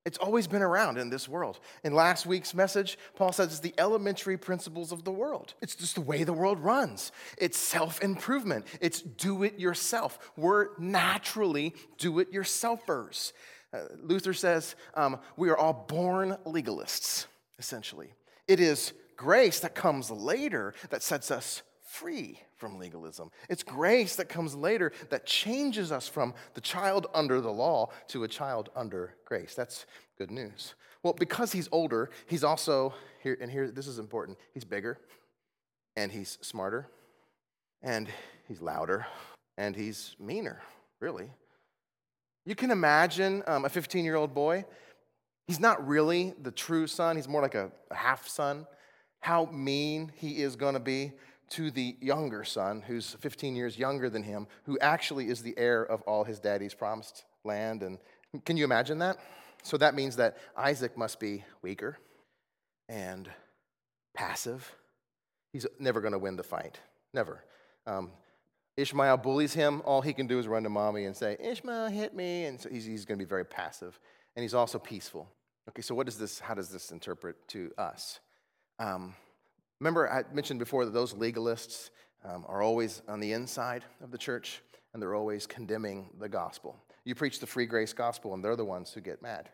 It's 0.06 0.16
always 0.16 0.46
been 0.46 0.62
around 0.62 0.96
in 0.96 1.10
this 1.10 1.28
world. 1.28 1.60
In 1.84 1.92
last 1.92 2.24
week's 2.24 2.54
message, 2.54 2.96
Paul 3.16 3.32
says 3.32 3.48
it's 3.48 3.60
the 3.60 3.74
elementary 3.76 4.38
principles 4.38 4.92
of 4.92 5.04
the 5.04 5.12
world. 5.12 5.52
It's 5.60 5.74
just 5.74 5.96
the 5.96 6.00
way 6.00 6.24
the 6.24 6.32
world 6.32 6.58
runs. 6.58 7.12
It's 7.36 7.58
self 7.58 8.00
improvement, 8.00 8.64
it's 8.80 9.02
do 9.02 9.42
it 9.42 9.60
yourself. 9.60 10.32
We're 10.38 10.68
naturally 10.78 11.74
do 11.98 12.18
it 12.18 12.32
yourselfers. 12.32 13.34
Uh, 13.74 13.80
Luther 14.02 14.32
says 14.32 14.74
um, 14.94 15.18
we 15.36 15.50
are 15.50 15.56
all 15.58 15.84
born 15.86 16.38
legalists, 16.46 17.26
essentially. 17.58 18.14
It 18.50 18.58
is 18.58 18.94
grace 19.16 19.60
that 19.60 19.76
comes 19.76 20.10
later 20.10 20.74
that 20.88 21.04
sets 21.04 21.30
us 21.30 21.62
free 21.88 22.40
from 22.56 22.80
legalism. 22.80 23.30
It's 23.48 23.62
grace 23.62 24.16
that 24.16 24.28
comes 24.28 24.56
later 24.56 24.90
that 25.10 25.24
changes 25.24 25.92
us 25.92 26.08
from 26.08 26.34
the 26.54 26.60
child 26.60 27.06
under 27.14 27.40
the 27.40 27.52
law 27.52 27.90
to 28.08 28.24
a 28.24 28.28
child 28.28 28.68
under 28.74 29.14
grace. 29.24 29.54
That's 29.54 29.86
good 30.18 30.32
news. 30.32 30.74
Well, 31.04 31.12
because 31.12 31.52
he's 31.52 31.68
older, 31.70 32.10
he's 32.26 32.42
also 32.42 32.92
here, 33.22 33.38
and 33.40 33.52
here, 33.52 33.70
this 33.70 33.86
is 33.86 34.00
important, 34.00 34.36
he's 34.52 34.64
bigger, 34.64 34.98
and 35.94 36.10
he's 36.10 36.36
smarter, 36.40 36.88
and 37.82 38.08
he's 38.48 38.60
louder, 38.60 39.06
and 39.58 39.76
he's 39.76 40.16
meaner, 40.18 40.60
really. 40.98 41.30
You 42.44 42.56
can 42.56 42.72
imagine 42.72 43.44
um, 43.46 43.64
a 43.64 43.68
15 43.68 44.04
year 44.04 44.16
old 44.16 44.34
boy. 44.34 44.64
He's 45.50 45.58
not 45.58 45.84
really 45.84 46.32
the 46.40 46.52
true 46.52 46.86
son, 46.86 47.16
he's 47.16 47.26
more 47.26 47.42
like 47.42 47.56
a, 47.56 47.72
half 47.90 48.28
son. 48.28 48.68
How 49.18 49.46
mean 49.46 50.12
he 50.14 50.42
is 50.42 50.54
going 50.54 50.74
to 50.74 50.80
be 50.80 51.10
to 51.48 51.72
the 51.72 51.96
younger 52.00 52.44
son, 52.44 52.84
who's 52.86 53.16
15 53.18 53.56
years 53.56 53.76
younger 53.76 54.08
than 54.08 54.22
him, 54.22 54.46
who 54.62 54.78
actually 54.78 55.28
is 55.28 55.42
the 55.42 55.52
heir 55.58 55.82
of 55.82 56.02
all 56.02 56.22
his 56.22 56.38
daddy's 56.38 56.72
promised 56.72 57.24
land. 57.42 57.82
And 57.82 57.98
can 58.44 58.56
you 58.56 58.62
imagine 58.62 59.00
that? 59.00 59.16
So 59.64 59.76
that 59.78 59.96
means 59.96 60.14
that 60.16 60.36
Isaac 60.56 60.96
must 60.96 61.18
be 61.18 61.42
weaker 61.62 61.98
and 62.88 63.28
passive. 64.14 64.72
He's 65.52 65.66
never 65.80 66.00
going 66.00 66.12
to 66.12 66.18
win 66.20 66.36
the 66.36 66.44
fight. 66.44 66.78
Never. 67.12 67.42
Um, 67.88 68.12
Ishmael 68.76 69.16
bullies 69.16 69.54
him. 69.54 69.82
All 69.84 70.00
he 70.00 70.12
can 70.12 70.28
do 70.28 70.38
is 70.38 70.46
run 70.46 70.62
to 70.62 70.70
mommy 70.70 71.06
and 71.06 71.16
say, 71.16 71.36
Ishmael 71.40 71.88
hit 71.88 72.14
me. 72.14 72.44
And 72.44 72.60
so 72.60 72.68
he's, 72.68 72.84
he's 72.84 73.04
going 73.04 73.18
to 73.18 73.24
be 73.24 73.28
very 73.28 73.44
passive. 73.44 73.98
And 74.36 74.44
he's 74.44 74.54
also 74.54 74.78
peaceful. 74.78 75.26
Okay, 75.68 75.82
so 75.82 75.94
what 75.94 76.06
does 76.06 76.18
this, 76.18 76.40
how 76.40 76.54
does 76.54 76.68
this 76.70 76.90
interpret 76.90 77.36
to 77.48 77.70
us? 77.78 78.18
Um, 78.78 79.14
Remember, 79.80 80.10
I 80.12 80.24
mentioned 80.32 80.58
before 80.58 80.84
that 80.84 80.92
those 80.92 81.14
legalists 81.14 81.88
um, 82.22 82.44
are 82.46 82.60
always 82.60 83.00
on 83.08 83.18
the 83.18 83.32
inside 83.32 83.82
of 84.02 84.10
the 84.10 84.18
church 84.18 84.60
and 84.92 85.02
they're 85.02 85.14
always 85.14 85.46
condemning 85.46 86.10
the 86.18 86.28
gospel. 86.28 86.76
You 87.04 87.14
preach 87.14 87.40
the 87.40 87.46
free 87.46 87.64
grace 87.64 87.94
gospel 87.94 88.34
and 88.34 88.44
they're 88.44 88.56
the 88.56 88.64
ones 88.64 88.92
who 88.92 89.00
get 89.00 89.22
mad. 89.22 89.48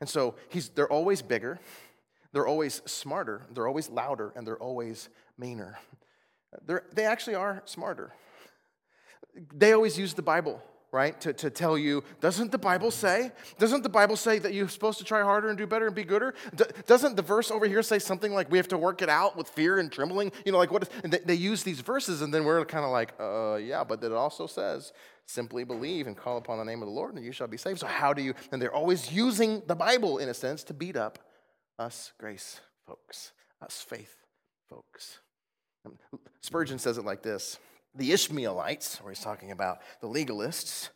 And 0.00 0.08
so 0.08 0.34
he's, 0.50 0.68
they're 0.68 0.92
always 0.92 1.22
bigger, 1.22 1.58
they're 2.32 2.46
always 2.46 2.82
smarter, 2.84 3.46
they're 3.54 3.68
always 3.68 3.88
louder, 3.88 4.32
and 4.36 4.46
they're 4.46 4.62
always 4.62 5.08
meaner. 5.38 5.78
They're, 6.66 6.84
they 6.92 7.06
actually 7.06 7.36
are 7.36 7.62
smarter. 7.64 8.12
They 9.54 9.72
always 9.72 9.98
use 9.98 10.12
the 10.12 10.22
Bible 10.22 10.62
right? 10.92 11.18
To, 11.22 11.32
to 11.32 11.50
tell 11.50 11.78
you, 11.78 12.04
doesn't 12.20 12.52
the 12.52 12.58
Bible 12.58 12.90
say? 12.90 13.32
Doesn't 13.58 13.82
the 13.82 13.88
Bible 13.88 14.14
say 14.14 14.38
that 14.38 14.52
you're 14.52 14.68
supposed 14.68 14.98
to 14.98 15.04
try 15.04 15.22
harder 15.22 15.48
and 15.48 15.56
do 15.56 15.66
better 15.66 15.86
and 15.86 15.94
be 15.94 16.04
gooder? 16.04 16.34
D- 16.54 16.64
doesn't 16.86 17.16
the 17.16 17.22
verse 17.22 17.50
over 17.50 17.66
here 17.66 17.82
say 17.82 17.98
something 17.98 18.32
like 18.32 18.50
we 18.50 18.58
have 18.58 18.68
to 18.68 18.78
work 18.78 19.00
it 19.00 19.08
out 19.08 19.34
with 19.34 19.48
fear 19.48 19.78
and 19.78 19.90
trembling? 19.90 20.30
You 20.44 20.52
know, 20.52 20.58
like 20.58 20.70
what? 20.70 20.82
Is, 20.82 20.88
they, 21.02 21.18
they 21.18 21.34
use 21.34 21.62
these 21.62 21.80
verses, 21.80 22.20
and 22.20 22.32
then 22.32 22.44
we're 22.44 22.64
kind 22.66 22.84
of 22.84 22.90
like, 22.90 23.14
uh, 23.18 23.56
yeah, 23.56 23.82
but 23.84 24.04
it 24.04 24.12
also 24.12 24.46
says, 24.46 24.92
simply 25.26 25.64
believe 25.64 26.06
and 26.06 26.16
call 26.16 26.36
upon 26.36 26.58
the 26.58 26.64
name 26.64 26.82
of 26.82 26.88
the 26.88 26.94
Lord, 26.94 27.14
and 27.14 27.24
you 27.24 27.32
shall 27.32 27.48
be 27.48 27.56
saved. 27.56 27.80
So 27.80 27.86
how 27.86 28.12
do 28.12 28.22
you? 28.22 28.34
And 28.52 28.60
they're 28.60 28.74
always 28.74 29.10
using 29.10 29.62
the 29.66 29.74
Bible 29.74 30.18
in 30.18 30.28
a 30.28 30.34
sense 30.34 30.62
to 30.64 30.74
beat 30.74 30.96
up 30.96 31.18
us 31.78 32.12
grace 32.18 32.60
folks, 32.86 33.32
us 33.62 33.84
faith 33.88 34.14
folks. 34.68 35.20
Spurgeon 36.42 36.78
says 36.78 36.98
it 36.98 37.04
like 37.04 37.22
this 37.22 37.58
the 37.94 38.12
Ishmaelites, 38.12 39.00
where 39.02 39.12
he's 39.12 39.22
talking 39.22 39.50
about 39.50 39.78
the 40.00 40.08
legalists, 40.08 40.90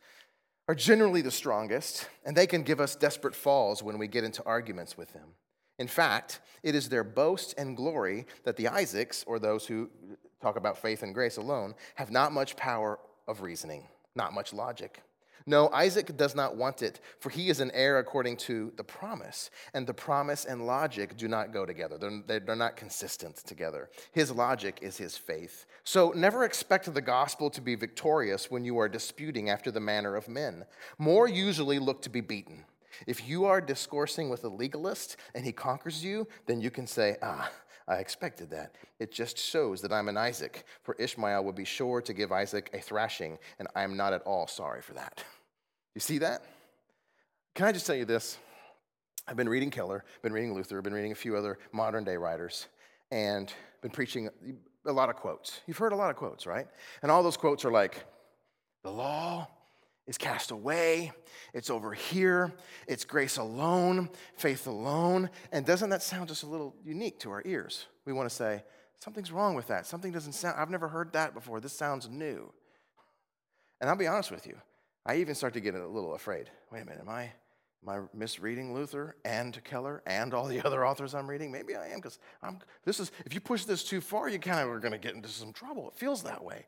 are 0.69 0.75
generally 0.75 1.23
the 1.23 1.31
strongest, 1.31 2.09
and 2.25 2.37
they 2.37 2.47
can 2.47 2.63
give 2.63 2.81
us 2.81 2.97
desperate 2.97 3.35
falls 3.35 3.83
when 3.83 3.99
we 3.99 4.09
get 4.09 4.25
into 4.25 4.45
arguments 4.45 4.97
with 4.97 5.13
them. 5.13 5.35
In 5.79 5.87
fact, 5.87 6.41
it 6.63 6.75
is 6.75 6.89
their 6.89 7.05
boast 7.05 7.55
and 7.59 7.77
glory 7.77 8.27
that 8.45 8.57
the 8.57 8.69
Isaacs, 8.69 9.25
or 9.27 9.39
those 9.39 9.67
who 9.67 9.91
talk 10.41 10.57
about 10.57 10.79
faith 10.79 11.03
and 11.03 11.15
grace 11.15 11.37
alone, 11.37 11.75
have 11.95 12.11
not 12.11 12.33
much 12.33 12.57
power 12.57 12.99
of 13.29 13.43
reasoning, 13.43 13.87
not 14.15 14.33
much 14.33 14.53
logic. 14.53 15.03
No, 15.49 15.71
Isaac 15.73 16.17
does 16.17 16.35
not 16.35 16.57
want 16.57 16.83
it, 16.83 17.01
for 17.21 17.31
he 17.31 17.49
is 17.49 17.61
an 17.61 17.71
heir 17.73 17.99
according 17.99 18.37
to 18.39 18.73
the 18.77 18.83
promise. 18.83 19.51
And 19.75 19.87
the 19.87 19.95
promise 19.95 20.45
and 20.45 20.67
logic 20.67 21.17
do 21.17 21.29
not 21.29 21.53
go 21.53 21.65
together, 21.65 21.99
they're, 21.99 22.41
they're 22.41 22.57
not 22.57 22.77
consistent 22.77 23.37
together. 23.37 23.89
His 24.11 24.33
logic 24.33 24.81
is 24.83 24.97
his 24.97 25.17
faith. 25.17 25.67
So 25.85 26.13
never 26.17 26.45
expect 26.45 26.93
the 26.93 27.01
gospel 27.01 27.49
to 27.51 27.61
be 27.61 27.77
victorious 27.77 28.51
when 28.51 28.65
you 28.65 28.79
are 28.79 28.89
disputing 28.89 29.49
after 29.49 29.71
the 29.71 29.79
manner 29.81 30.17
of 30.17 30.29
men. 30.29 30.65
More 30.99 31.29
usually 31.29 31.79
look 31.79 32.03
to 32.03 32.11
be 32.11 32.21
beaten. 32.21 32.65
If 33.07 33.29
you 33.29 33.45
are 33.45 33.61
discoursing 33.61 34.29
with 34.29 34.43
a 34.45 34.49
legalist 34.49 35.17
and 35.35 35.45
he 35.45 35.53
conquers 35.53 36.03
you, 36.05 36.27
then 36.47 36.61
you 36.61 36.71
can 36.71 36.89
say, 36.89 37.17
ah, 37.23 37.51
I 37.87 37.97
expected 37.97 38.51
that. 38.51 38.75
It 38.99 39.13
just 39.13 39.39
shows 39.39 39.81
that 39.83 39.93
I'm 39.93 40.09
an 40.09 40.17
Isaac, 40.17 40.65
for 40.83 40.97
Ishmael 40.99 41.45
would 41.45 41.55
be 41.55 41.65
sure 41.65 42.03
to 42.03 42.13
give 42.13 42.33
Isaac 42.33 42.71
a 42.73 42.81
thrashing, 42.81 43.39
and 43.61 43.69
I 43.77 43.85
am 43.85 43.97
not 43.97 44.13
at 44.13 44.23
all 44.23 44.49
sorry 44.49 44.83
for 44.83 44.95
that. 44.95 45.23
You 45.97 46.01
see 46.01 46.19
that? 46.19 46.45
Can 47.55 47.65
I 47.65 47.73
just 47.73 47.87
tell 47.87 47.97
you 47.97 48.05
this? 48.05 48.37
I've 49.27 49.37
been 49.39 49.49
reading 49.49 49.71
Keller, 49.71 50.05
been 50.21 50.35
reading 50.35 50.53
Luther, 50.53 50.83
been 50.83 50.93
reading 50.93 51.11
a 51.11 51.15
few 51.15 51.35
other 51.35 51.59
modern 51.73 52.05
day 52.05 52.19
writers, 52.19 52.67
and 53.11 53.51
been 53.81 53.91
preaching 53.91 54.29
a 54.85 54.93
lot 54.93 55.09
of 55.09 55.17
quotes. 55.17 55.63
You've 55.67 55.79
heard 55.79 55.95
a 55.95 55.97
lot 55.97 56.11
of 56.11 56.17
quotes, 56.17 56.47
right? 56.47 56.67
And 57.01 57.11
all 57.11 57.23
those 57.23 57.39
quotes 57.39 57.65
are 57.65 57.71
like, 57.71 58.05
the 58.83 58.91
law 58.91 59.49
is 60.07 60.19
cast 60.19 60.51
away, 60.51 61.13
it's 61.55 61.71
over 61.71 61.95
here, 61.95 62.53
it's 62.87 63.07
grace 63.07 63.39
alone, 63.39 64.11
faith 64.37 64.67
alone. 64.67 65.31
And 65.51 65.65
doesn't 65.65 65.89
that 65.89 66.03
sound 66.03 66.29
just 66.29 66.43
a 66.43 66.47
little 66.47 66.75
unique 66.85 67.19
to 67.21 67.31
our 67.31 67.43
ears? 67.47 67.87
We 68.05 68.13
want 68.13 68.29
to 68.29 68.35
say, 68.35 68.65
something's 69.03 69.33
wrong 69.33 69.55
with 69.55 69.69
that. 69.69 69.87
Something 69.87 70.13
doesn't 70.13 70.35
sound, 70.35 70.57
I've 70.59 70.69
never 70.69 70.89
heard 70.89 71.15
that 71.15 71.33
before. 71.33 71.59
This 71.59 71.73
sounds 71.73 72.07
new. 72.07 72.53
And 73.81 73.89
I'll 73.89 73.97
be 73.97 74.07
honest 74.07 74.31
with 74.31 74.47
you, 74.47 74.59
I 75.07 75.17
even 75.19 75.37
start 75.37 75.55
to 75.55 75.61
get 75.61 75.75
a 75.75 75.87
little 75.87 76.15
afraid. 76.15 76.51
Wait 76.73 76.81
a 76.81 76.85
minute, 76.85 77.01
am 77.01 77.09
I, 77.09 77.31
am 77.87 77.89
I 77.89 77.99
misreading 78.13 78.75
Luther 78.75 79.15
and 79.25 79.63
Keller 79.63 80.03
and 80.05 80.35
all 80.35 80.49
the 80.49 80.61
other 80.67 80.85
authors 80.85 81.15
I'm 81.15 81.31
reading? 81.31 81.53
Maybe 81.53 81.77
I 81.77 81.89
am, 81.89 81.97
because 81.97 82.19
I'm 82.43 82.59
this 82.85 82.99
is 82.99 83.13
if 83.25 83.33
you 83.33 83.41
push 83.41 83.65
this 83.65 83.85
too 83.85 84.01
far, 84.01 84.29
you 84.29 84.41
kind 84.41 84.59
of 84.61 84.69
are 84.69 84.81
going 84.81 84.93
to 84.93 84.99
get 84.99 85.15
into 85.15 85.29
some 85.29 85.53
trouble. 85.53 85.89
It 85.89 85.95
feels 85.95 86.25
that 86.25 86.45
way. 86.45 86.67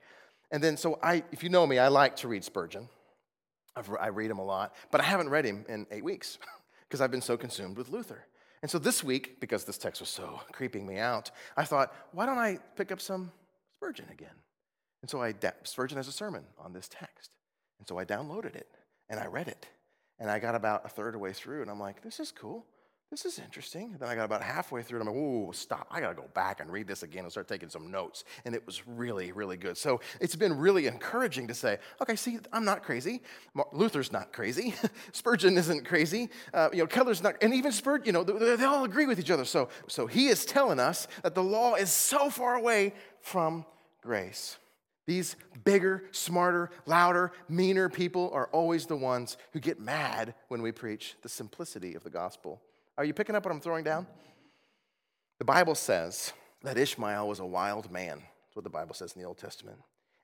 And 0.52 0.62
then, 0.62 0.76
so 0.76 0.98
I, 1.02 1.24
if 1.32 1.42
you 1.42 1.48
know 1.48 1.66
me, 1.66 1.78
I 1.78 1.88
like 1.88 2.16
to 2.16 2.28
read 2.28 2.44
Spurgeon. 2.44 2.88
I've, 3.76 3.90
I 4.00 4.06
read 4.08 4.30
him 4.30 4.38
a 4.38 4.44
lot, 4.44 4.74
but 4.90 5.00
I 5.00 5.04
haven't 5.04 5.28
read 5.28 5.44
him 5.44 5.64
in 5.68 5.86
eight 5.90 6.04
weeks 6.04 6.38
because 6.88 7.00
I've 7.00 7.10
been 7.10 7.20
so 7.20 7.36
consumed 7.36 7.76
with 7.76 7.90
Luther. 7.90 8.24
And 8.62 8.70
so 8.70 8.78
this 8.78 9.04
week, 9.04 9.40
because 9.40 9.64
this 9.64 9.78
text 9.78 10.00
was 10.00 10.08
so 10.08 10.40
creeping 10.52 10.86
me 10.86 10.98
out, 10.98 11.32
I 11.56 11.64
thought, 11.64 11.92
why 12.12 12.24
don't 12.24 12.38
I 12.38 12.58
pick 12.76 12.92
up 12.92 13.00
some 13.00 13.32
Spurgeon 13.76 14.06
again? 14.12 14.34
And 15.02 15.10
so 15.10 15.22
I, 15.22 15.34
Spurgeon 15.64 15.96
has 15.96 16.08
a 16.08 16.12
sermon 16.12 16.44
on 16.58 16.72
this 16.72 16.88
text. 16.88 17.30
So 17.88 17.98
I 17.98 18.04
downloaded 18.04 18.54
it 18.54 18.68
and 19.08 19.18
I 19.18 19.26
read 19.26 19.48
it. 19.48 19.66
And 20.18 20.30
I 20.30 20.38
got 20.38 20.54
about 20.54 20.84
a 20.84 20.90
third 20.90 21.08
of 21.08 21.12
the 21.14 21.18
way 21.20 21.32
through 21.32 21.62
and 21.62 21.70
I'm 21.70 21.80
like, 21.80 22.02
this 22.02 22.20
is 22.20 22.30
cool. 22.30 22.66
This 23.10 23.24
is 23.24 23.38
interesting. 23.38 23.92
And 23.92 24.00
then 24.00 24.10
I 24.10 24.14
got 24.14 24.26
about 24.26 24.42
halfway 24.42 24.82
through 24.82 25.00
and 25.00 25.08
I'm 25.08 25.14
like, 25.14 25.24
ooh, 25.24 25.50
stop. 25.54 25.86
I 25.90 25.98
got 25.98 26.10
to 26.10 26.14
go 26.14 26.28
back 26.34 26.60
and 26.60 26.70
read 26.70 26.86
this 26.86 27.02
again 27.02 27.22
and 27.22 27.32
start 27.32 27.48
taking 27.48 27.70
some 27.70 27.90
notes. 27.90 28.24
And 28.44 28.54
it 28.54 28.66
was 28.66 28.86
really, 28.86 29.32
really 29.32 29.56
good. 29.56 29.78
So 29.78 30.02
it's 30.20 30.36
been 30.36 30.58
really 30.58 30.86
encouraging 30.86 31.48
to 31.48 31.54
say, 31.54 31.78
okay, 32.02 32.14
see, 32.14 32.38
I'm 32.52 32.66
not 32.66 32.82
crazy. 32.82 33.22
Luther's 33.72 34.12
not 34.12 34.34
crazy. 34.34 34.74
Spurgeon 35.12 35.56
isn't 35.56 35.86
crazy. 35.86 36.28
Uh, 36.52 36.68
you 36.70 36.80
know, 36.80 36.86
Keller's 36.86 37.22
not, 37.22 37.36
and 37.40 37.54
even 37.54 37.72
Spurgeon, 37.72 38.04
you 38.04 38.12
know, 38.12 38.22
they, 38.22 38.56
they 38.56 38.64
all 38.64 38.84
agree 38.84 39.06
with 39.06 39.18
each 39.18 39.30
other. 39.30 39.46
So, 39.46 39.70
so 39.86 40.06
he 40.06 40.26
is 40.26 40.44
telling 40.44 40.78
us 40.78 41.08
that 41.22 41.34
the 41.34 41.42
law 41.42 41.76
is 41.76 41.90
so 41.90 42.28
far 42.28 42.56
away 42.56 42.92
from 43.22 43.64
grace. 44.02 44.58
These 45.08 45.36
bigger, 45.64 46.04
smarter, 46.12 46.70
louder, 46.84 47.32
meaner 47.48 47.88
people 47.88 48.30
are 48.34 48.48
always 48.48 48.84
the 48.84 48.94
ones 48.94 49.38
who 49.54 49.58
get 49.58 49.80
mad 49.80 50.34
when 50.48 50.60
we 50.60 50.70
preach 50.70 51.16
the 51.22 51.30
simplicity 51.30 51.94
of 51.94 52.04
the 52.04 52.10
gospel. 52.10 52.60
Are 52.98 53.06
you 53.06 53.14
picking 53.14 53.34
up 53.34 53.46
what 53.46 53.50
I'm 53.50 53.60
throwing 53.62 53.84
down? 53.84 54.06
The 55.38 55.46
Bible 55.46 55.74
says 55.74 56.34
that 56.62 56.76
Ishmael 56.76 57.26
was 57.26 57.40
a 57.40 57.46
wild 57.46 57.90
man. 57.90 58.18
That's 58.18 58.56
what 58.56 58.64
the 58.64 58.70
Bible 58.70 58.94
says 58.94 59.14
in 59.14 59.22
the 59.22 59.26
Old 59.26 59.38
Testament. 59.38 59.78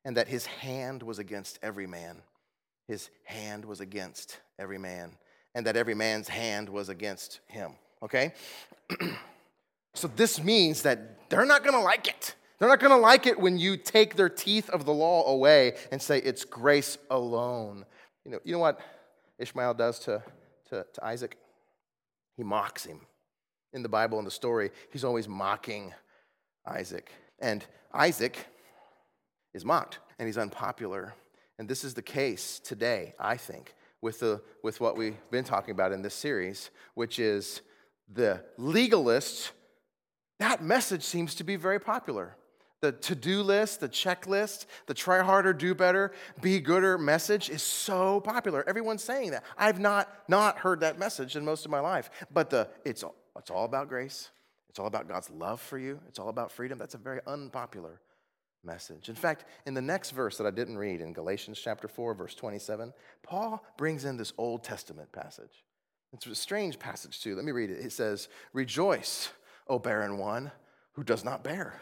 And 0.04 0.18
that 0.18 0.28
his 0.28 0.44
hand 0.44 1.02
was 1.02 1.18
against 1.18 1.58
every 1.62 1.86
man. 1.86 2.18
His 2.86 3.08
hand 3.24 3.64
was 3.64 3.80
against 3.80 4.38
every 4.58 4.76
man. 4.76 5.12
And 5.54 5.66
that 5.66 5.78
every 5.78 5.94
man's 5.94 6.28
hand 6.28 6.68
was 6.68 6.90
against 6.90 7.40
him. 7.46 7.72
okay? 8.02 8.34
so 9.94 10.08
this 10.08 10.44
means 10.44 10.82
that 10.82 11.30
they're 11.30 11.46
not 11.46 11.64
gonna 11.64 11.80
like 11.80 12.06
it. 12.06 12.34
They're 12.58 12.68
not 12.68 12.80
gonna 12.80 12.96
like 12.96 13.26
it 13.26 13.38
when 13.38 13.58
you 13.58 13.76
take 13.76 14.16
their 14.16 14.28
teeth 14.28 14.70
of 14.70 14.84
the 14.84 14.92
law 14.92 15.26
away 15.26 15.74
and 15.90 16.00
say 16.00 16.18
it's 16.18 16.44
grace 16.44 16.98
alone. 17.10 17.84
You 18.24 18.32
know, 18.32 18.38
you 18.44 18.52
know 18.52 18.58
what 18.58 18.80
Ishmael 19.38 19.74
does 19.74 19.98
to, 20.00 20.22
to, 20.70 20.86
to 20.92 21.04
Isaac? 21.04 21.36
He 22.36 22.42
mocks 22.42 22.84
him. 22.84 23.00
In 23.72 23.82
the 23.82 23.88
Bible, 23.88 24.18
in 24.20 24.24
the 24.24 24.30
story, 24.30 24.70
he's 24.92 25.04
always 25.04 25.26
mocking 25.26 25.92
Isaac. 26.66 27.10
And 27.40 27.64
Isaac 27.92 28.46
is 29.52 29.64
mocked 29.64 29.98
and 30.18 30.26
he's 30.26 30.38
unpopular. 30.38 31.14
And 31.58 31.68
this 31.68 31.84
is 31.84 31.94
the 31.94 32.02
case 32.02 32.60
today, 32.60 33.14
I 33.18 33.36
think, 33.36 33.74
with, 34.00 34.20
the, 34.20 34.40
with 34.62 34.80
what 34.80 34.96
we've 34.96 35.16
been 35.30 35.44
talking 35.44 35.72
about 35.72 35.92
in 35.92 36.02
this 36.02 36.14
series, 36.14 36.70
which 36.94 37.18
is 37.18 37.62
the 38.12 38.44
legalists. 38.58 39.50
That 40.38 40.62
message 40.62 41.02
seems 41.02 41.34
to 41.36 41.44
be 41.44 41.56
very 41.56 41.80
popular. 41.80 42.36
The 42.84 42.92
to 42.92 43.14
do 43.14 43.42
list, 43.42 43.80
the 43.80 43.88
checklist, 43.88 44.66
the 44.84 44.92
try 44.92 45.22
harder, 45.22 45.54
do 45.54 45.74
better, 45.74 46.12
be 46.42 46.60
gooder 46.60 46.98
message 46.98 47.48
is 47.48 47.62
so 47.62 48.20
popular. 48.20 48.62
Everyone's 48.68 49.02
saying 49.02 49.30
that. 49.30 49.42
I've 49.56 49.80
not, 49.80 50.12
not 50.28 50.58
heard 50.58 50.80
that 50.80 50.98
message 50.98 51.34
in 51.34 51.46
most 51.46 51.64
of 51.64 51.70
my 51.70 51.80
life. 51.80 52.10
But 52.30 52.50
the, 52.50 52.68
it's, 52.84 53.02
it's 53.38 53.50
all 53.50 53.64
about 53.64 53.88
grace, 53.88 54.28
it's 54.68 54.78
all 54.78 54.84
about 54.84 55.08
God's 55.08 55.30
love 55.30 55.62
for 55.62 55.78
you, 55.78 55.98
it's 56.08 56.18
all 56.18 56.28
about 56.28 56.52
freedom. 56.52 56.76
That's 56.76 56.94
a 56.94 56.98
very 56.98 57.20
unpopular 57.26 58.02
message. 58.62 59.08
In 59.08 59.14
fact, 59.14 59.46
in 59.64 59.72
the 59.72 59.80
next 59.80 60.10
verse 60.10 60.36
that 60.36 60.46
I 60.46 60.50
didn't 60.50 60.76
read 60.76 61.00
in 61.00 61.14
Galatians 61.14 61.58
chapter 61.58 61.88
4, 61.88 62.12
verse 62.12 62.34
27, 62.34 62.92
Paul 63.22 63.64
brings 63.78 64.04
in 64.04 64.18
this 64.18 64.34
Old 64.36 64.62
Testament 64.62 65.10
passage. 65.10 65.64
It's 66.12 66.26
a 66.26 66.34
strange 66.34 66.78
passage, 66.78 67.22
too. 67.22 67.34
Let 67.34 67.46
me 67.46 67.52
read 67.52 67.70
it. 67.70 67.82
It 67.82 67.92
says, 67.92 68.28
Rejoice, 68.52 69.30
O 69.68 69.78
barren 69.78 70.18
one 70.18 70.52
who 70.92 71.02
does 71.02 71.24
not 71.24 71.42
bear. 71.42 71.80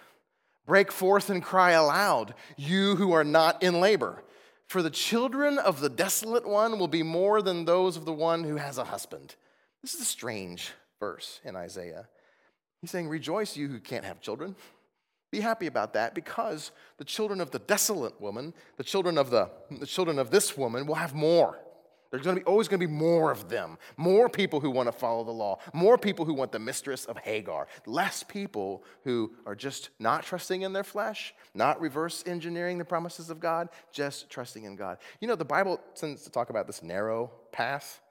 Break 0.66 0.92
forth 0.92 1.28
and 1.28 1.42
cry 1.42 1.72
aloud, 1.72 2.34
you 2.56 2.96
who 2.96 3.12
are 3.12 3.24
not 3.24 3.62
in 3.62 3.80
labor. 3.80 4.22
For 4.68 4.82
the 4.82 4.90
children 4.90 5.58
of 5.58 5.80
the 5.80 5.90
desolate 5.90 6.48
one 6.48 6.78
will 6.78 6.88
be 6.88 7.02
more 7.02 7.42
than 7.42 7.64
those 7.64 7.96
of 7.96 8.04
the 8.04 8.12
one 8.12 8.44
who 8.44 8.56
has 8.56 8.78
a 8.78 8.84
husband. 8.84 9.34
This 9.82 9.94
is 9.94 10.00
a 10.00 10.06
strange 10.06 10.72
verse 11.00 11.40
in 11.44 11.56
Isaiah. 11.56 12.08
He's 12.80 12.90
saying, 12.90 13.08
Rejoice, 13.08 13.56
you 13.56 13.68
who 13.68 13.80
can't 13.80 14.04
have 14.04 14.20
children. 14.20 14.56
Be 15.30 15.40
happy 15.40 15.66
about 15.66 15.94
that 15.94 16.14
because 16.14 16.70
the 16.98 17.04
children 17.04 17.40
of 17.40 17.50
the 17.50 17.58
desolate 17.58 18.20
woman, 18.20 18.54
the 18.76 18.84
children 18.84 19.18
of 19.18 19.30
the, 19.30 19.50
the 19.70 19.86
children 19.86 20.18
of 20.18 20.30
this 20.30 20.56
woman 20.56 20.86
will 20.86 20.94
have 20.94 21.14
more. 21.14 21.58
There's 22.12 22.22
going 22.22 22.36
to 22.36 22.42
be 22.42 22.46
always 22.46 22.68
going 22.68 22.78
to 22.78 22.86
be 22.86 22.92
more 22.92 23.32
of 23.32 23.48
them. 23.48 23.78
More 23.96 24.28
people 24.28 24.60
who 24.60 24.70
want 24.70 24.86
to 24.86 24.92
follow 24.92 25.24
the 25.24 25.30
law. 25.30 25.60
More 25.72 25.96
people 25.96 26.26
who 26.26 26.34
want 26.34 26.52
the 26.52 26.58
mistress 26.58 27.06
of 27.06 27.16
Hagar. 27.16 27.68
Less 27.86 28.22
people 28.22 28.84
who 29.04 29.32
are 29.46 29.54
just 29.54 29.88
not 29.98 30.22
trusting 30.22 30.60
in 30.60 30.74
their 30.74 30.84
flesh, 30.84 31.34
not 31.54 31.80
reverse 31.80 32.22
engineering 32.26 32.76
the 32.76 32.84
promises 32.84 33.30
of 33.30 33.40
God, 33.40 33.70
just 33.92 34.28
trusting 34.28 34.64
in 34.64 34.76
God. 34.76 34.98
You 35.20 35.28
know, 35.28 35.36
the 35.36 35.46
Bible 35.46 35.80
tends 35.94 36.22
to 36.24 36.30
talk 36.30 36.50
about 36.50 36.66
this 36.66 36.82
narrow 36.82 37.30
path. 37.50 38.01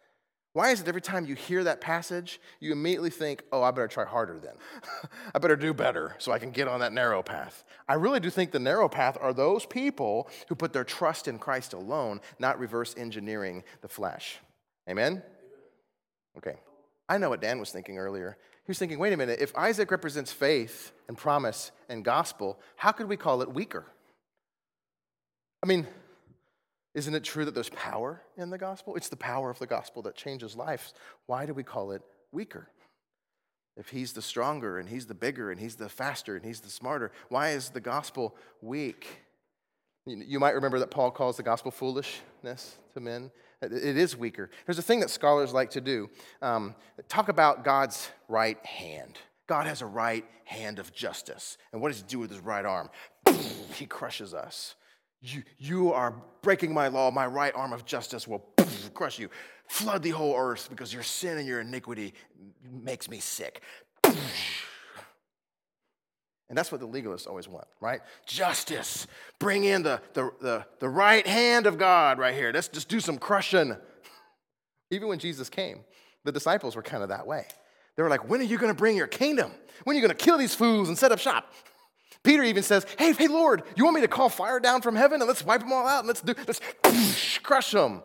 Why 0.53 0.71
is 0.71 0.81
it 0.81 0.87
every 0.87 1.01
time 1.01 1.25
you 1.25 1.35
hear 1.35 1.63
that 1.63 1.79
passage, 1.79 2.41
you 2.59 2.73
immediately 2.73 3.09
think, 3.09 3.43
oh, 3.53 3.63
I 3.63 3.71
better 3.71 3.87
try 3.87 4.03
harder 4.03 4.37
then? 4.37 4.55
I 5.35 5.39
better 5.39 5.55
do 5.55 5.73
better 5.73 6.15
so 6.17 6.33
I 6.33 6.39
can 6.39 6.51
get 6.51 6.67
on 6.67 6.81
that 6.81 6.91
narrow 6.91 7.23
path? 7.23 7.63
I 7.87 7.93
really 7.93 8.19
do 8.19 8.29
think 8.29 8.51
the 8.51 8.59
narrow 8.59 8.89
path 8.89 9.17
are 9.21 9.33
those 9.33 9.65
people 9.65 10.29
who 10.49 10.55
put 10.55 10.73
their 10.73 10.83
trust 10.83 11.29
in 11.29 11.39
Christ 11.39 11.71
alone, 11.71 12.19
not 12.37 12.59
reverse 12.59 12.93
engineering 12.97 13.63
the 13.79 13.87
flesh. 13.87 14.39
Amen? 14.89 15.23
Okay. 16.37 16.55
I 17.07 17.17
know 17.17 17.29
what 17.29 17.41
Dan 17.41 17.59
was 17.59 17.71
thinking 17.71 17.97
earlier. 17.97 18.37
He 18.65 18.69
was 18.69 18.79
thinking, 18.79 18.99
wait 18.99 19.13
a 19.13 19.17
minute, 19.17 19.39
if 19.39 19.55
Isaac 19.55 19.89
represents 19.89 20.33
faith 20.33 20.91
and 21.07 21.17
promise 21.17 21.71
and 21.87 22.03
gospel, 22.03 22.59
how 22.75 22.91
could 22.91 23.07
we 23.07 23.15
call 23.15 23.41
it 23.41 23.53
weaker? 23.53 23.85
I 25.63 25.67
mean, 25.67 25.87
isn't 26.93 27.15
it 27.15 27.23
true 27.23 27.45
that 27.45 27.53
there's 27.53 27.69
power 27.69 28.21
in 28.37 28.49
the 28.49 28.57
gospel? 28.57 28.95
It's 28.95 29.09
the 29.09 29.15
power 29.15 29.49
of 29.49 29.59
the 29.59 29.67
gospel 29.67 30.01
that 30.03 30.15
changes 30.15 30.55
lives. 30.55 30.93
Why 31.25 31.45
do 31.45 31.53
we 31.53 31.63
call 31.63 31.91
it 31.91 32.01
weaker? 32.31 32.67
If 33.77 33.89
he's 33.89 34.13
the 34.13 34.21
stronger 34.21 34.77
and 34.77 34.89
he's 34.89 35.05
the 35.05 35.13
bigger 35.13 35.51
and 35.51 35.59
he's 35.59 35.75
the 35.75 35.87
faster 35.87 36.35
and 36.35 36.43
he's 36.43 36.59
the 36.59 36.69
smarter, 36.69 37.11
why 37.29 37.49
is 37.51 37.69
the 37.69 37.79
gospel 37.79 38.35
weak? 38.61 39.07
You 40.05 40.39
might 40.39 40.55
remember 40.55 40.79
that 40.79 40.91
Paul 40.91 41.11
calls 41.11 41.37
the 41.37 41.43
gospel 41.43 41.71
foolishness 41.71 42.75
to 42.93 42.99
men. 42.99 43.31
It 43.61 43.71
is 43.71 44.17
weaker. 44.17 44.49
There's 44.65 44.79
a 44.79 44.83
thing 44.83 44.99
that 45.01 45.11
scholars 45.11 45.53
like 45.53 45.69
to 45.71 45.81
do 45.81 46.09
um, 46.41 46.75
talk 47.07 47.29
about 47.29 47.63
God's 47.63 48.09
right 48.27 48.63
hand. 48.65 49.19
God 49.47 49.67
has 49.67 49.81
a 49.81 49.85
right 49.85 50.25
hand 50.43 50.79
of 50.79 50.91
justice. 50.93 51.57
And 51.71 51.81
what 51.81 51.89
does 51.89 51.97
he 51.97 52.07
do 52.07 52.19
with 52.19 52.31
his 52.31 52.39
right 52.39 52.65
arm? 52.65 52.89
He 53.75 53.85
crushes 53.87 54.33
us. 54.33 54.75
You, 55.21 55.43
you 55.57 55.93
are 55.93 56.15
breaking 56.41 56.73
my 56.73 56.87
law. 56.87 57.11
My 57.11 57.25
right 57.27 57.53
arm 57.55 57.73
of 57.73 57.85
justice 57.85 58.27
will 58.27 58.39
crush 58.93 59.19
you. 59.19 59.29
Flood 59.67 60.03
the 60.03 60.09
whole 60.09 60.35
earth 60.35 60.67
because 60.69 60.93
your 60.93 61.03
sin 61.03 61.37
and 61.37 61.47
your 61.47 61.61
iniquity 61.61 62.13
makes 62.69 63.09
me 63.09 63.19
sick. 63.19 63.61
And 66.51 66.57
that's 66.57 66.69
what 66.69 66.81
the 66.81 66.87
legalists 66.87 67.27
always 67.27 67.47
want, 67.47 67.65
right? 67.79 68.01
Justice. 68.25 69.07
Bring 69.39 69.63
in 69.63 69.83
the, 69.83 70.01
the, 70.11 70.31
the, 70.41 70.65
the 70.79 70.89
right 70.89 71.25
hand 71.25 71.65
of 71.65 71.77
God 71.77 72.19
right 72.19 72.35
here. 72.35 72.51
Let's 72.53 72.67
just 72.67 72.89
do 72.89 72.99
some 72.99 73.17
crushing. 73.17 73.77
Even 74.91 75.07
when 75.07 75.17
Jesus 75.17 75.49
came, 75.49 75.85
the 76.25 76.31
disciples 76.33 76.75
were 76.75 76.81
kind 76.81 77.03
of 77.03 77.07
that 77.07 77.25
way. 77.25 77.45
They 77.95 78.03
were 78.03 78.09
like, 78.09 78.27
when 78.27 78.41
are 78.41 78.43
you 78.43 78.57
going 78.57 78.69
to 78.69 78.77
bring 78.77 78.97
your 78.97 79.07
kingdom? 79.07 79.53
When 79.85 79.95
are 79.95 79.99
you 79.99 80.05
going 80.05 80.17
to 80.17 80.25
kill 80.25 80.37
these 80.37 80.53
fools 80.53 80.89
and 80.89 80.97
set 80.97 81.13
up 81.13 81.19
shop? 81.19 81.53
Peter 82.23 82.43
even 82.43 82.63
says, 82.63 82.85
Hey, 82.97 83.13
hey, 83.13 83.27
Lord, 83.27 83.63
you 83.75 83.83
want 83.83 83.95
me 83.95 84.01
to 84.01 84.07
call 84.07 84.29
fire 84.29 84.59
down 84.59 84.81
from 84.81 84.95
heaven 84.95 85.21
and 85.21 85.27
let's 85.27 85.43
wipe 85.43 85.61
them 85.61 85.71
all 85.71 85.87
out 85.87 85.99
and 85.99 86.07
let's 86.07 86.21
do, 86.21 86.33
let's 86.47 86.59
crush 87.39 87.71
them. 87.71 88.03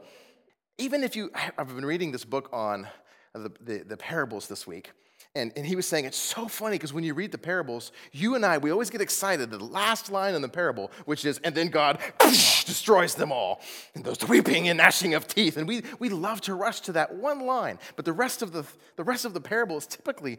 Even 0.78 1.02
if 1.02 1.16
you, 1.16 1.30
I've 1.56 1.74
been 1.74 1.86
reading 1.86 2.12
this 2.12 2.24
book 2.24 2.48
on 2.52 2.86
the, 3.34 3.50
the, 3.60 3.78
the 3.78 3.96
parables 3.96 4.48
this 4.48 4.66
week, 4.66 4.92
and, 5.36 5.52
and 5.54 5.66
he 5.66 5.76
was 5.76 5.86
saying 5.86 6.06
it's 6.06 6.16
so 6.16 6.48
funny 6.48 6.76
because 6.76 6.94
when 6.94 7.04
you 7.04 7.12
read 7.12 7.30
the 7.30 7.36
parables, 7.36 7.92
you 8.10 8.36
and 8.36 8.46
I, 8.46 8.56
we 8.56 8.70
always 8.70 8.88
get 8.88 9.02
excited. 9.02 9.50
The 9.50 9.62
last 9.62 10.10
line 10.10 10.34
in 10.34 10.40
the 10.40 10.48
parable, 10.48 10.90
which 11.04 11.26
is, 11.26 11.38
and 11.44 11.54
then 11.54 11.68
God 11.68 11.98
destroys 12.20 13.14
them 13.14 13.30
all. 13.30 13.60
And 13.94 14.02
those 14.02 14.26
weeping 14.26 14.68
and 14.68 14.78
gnashing 14.78 15.12
of 15.12 15.28
teeth. 15.28 15.58
And 15.58 15.68
we, 15.68 15.82
we 15.98 16.08
love 16.08 16.40
to 16.42 16.54
rush 16.54 16.80
to 16.80 16.92
that 16.92 17.16
one 17.16 17.44
line. 17.44 17.78
But 17.96 18.06
the 18.06 18.14
rest 18.14 18.40
of 18.40 18.52
the, 18.52 18.64
the 18.96 19.04
rest 19.04 19.26
of 19.26 19.34
the 19.34 19.40
parable 19.42 19.76
is 19.76 19.86
typically 19.86 20.38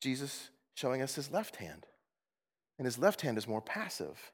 Jesus 0.00 0.50
showing 0.74 1.02
us 1.02 1.16
his 1.16 1.32
left 1.32 1.56
hand. 1.56 1.87
And 2.78 2.84
his 2.84 2.98
left 2.98 3.20
hand 3.22 3.36
is 3.36 3.48
more 3.48 3.60
passive 3.60 4.32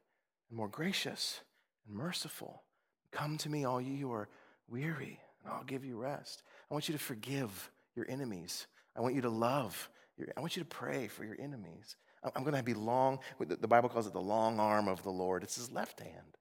and 0.49 0.57
more 0.57 0.69
gracious 0.69 1.41
and 1.87 1.97
merciful. 1.97 2.63
Come 3.11 3.39
to 3.39 3.49
me, 3.49 3.65
all 3.65 3.81
you 3.81 3.97
who 3.97 4.13
are 4.13 4.29
weary, 4.69 5.21
and 5.43 5.53
I'll 5.53 5.65
give 5.65 5.85
you 5.85 5.97
rest. 5.97 6.43
I 6.71 6.75
want 6.75 6.89
you 6.89 6.93
to 6.93 7.01
forgive 7.01 7.71
your 7.97 8.07
enemies. 8.09 8.67
I 8.97 9.01
want 9.01 9.15
you 9.15 9.23
to 9.23 9.31
love. 9.31 9.89
Your, 10.17 10.29
I 10.37 10.41
want 10.41 10.57
you 10.57 10.63
to 10.63 10.69
pray 10.69 11.09
for 11.09 11.25
your 11.25 11.37
enemies. 11.41 11.97
I'm 12.35 12.43
going 12.43 12.55
to 12.55 12.63
be 12.63 12.75
long, 12.75 13.19
the 13.39 13.69
Bible 13.69 13.89
calls 13.89 14.07
it 14.07 14.15
the 14.15 14.21
long 14.21 14.59
arm 14.59 14.89
of 14.89 15.03
the 15.03 15.11
Lord. 15.11 15.43
It's 15.43 15.57
his 15.57 15.71
left 15.71 16.01
hand. 16.01 16.39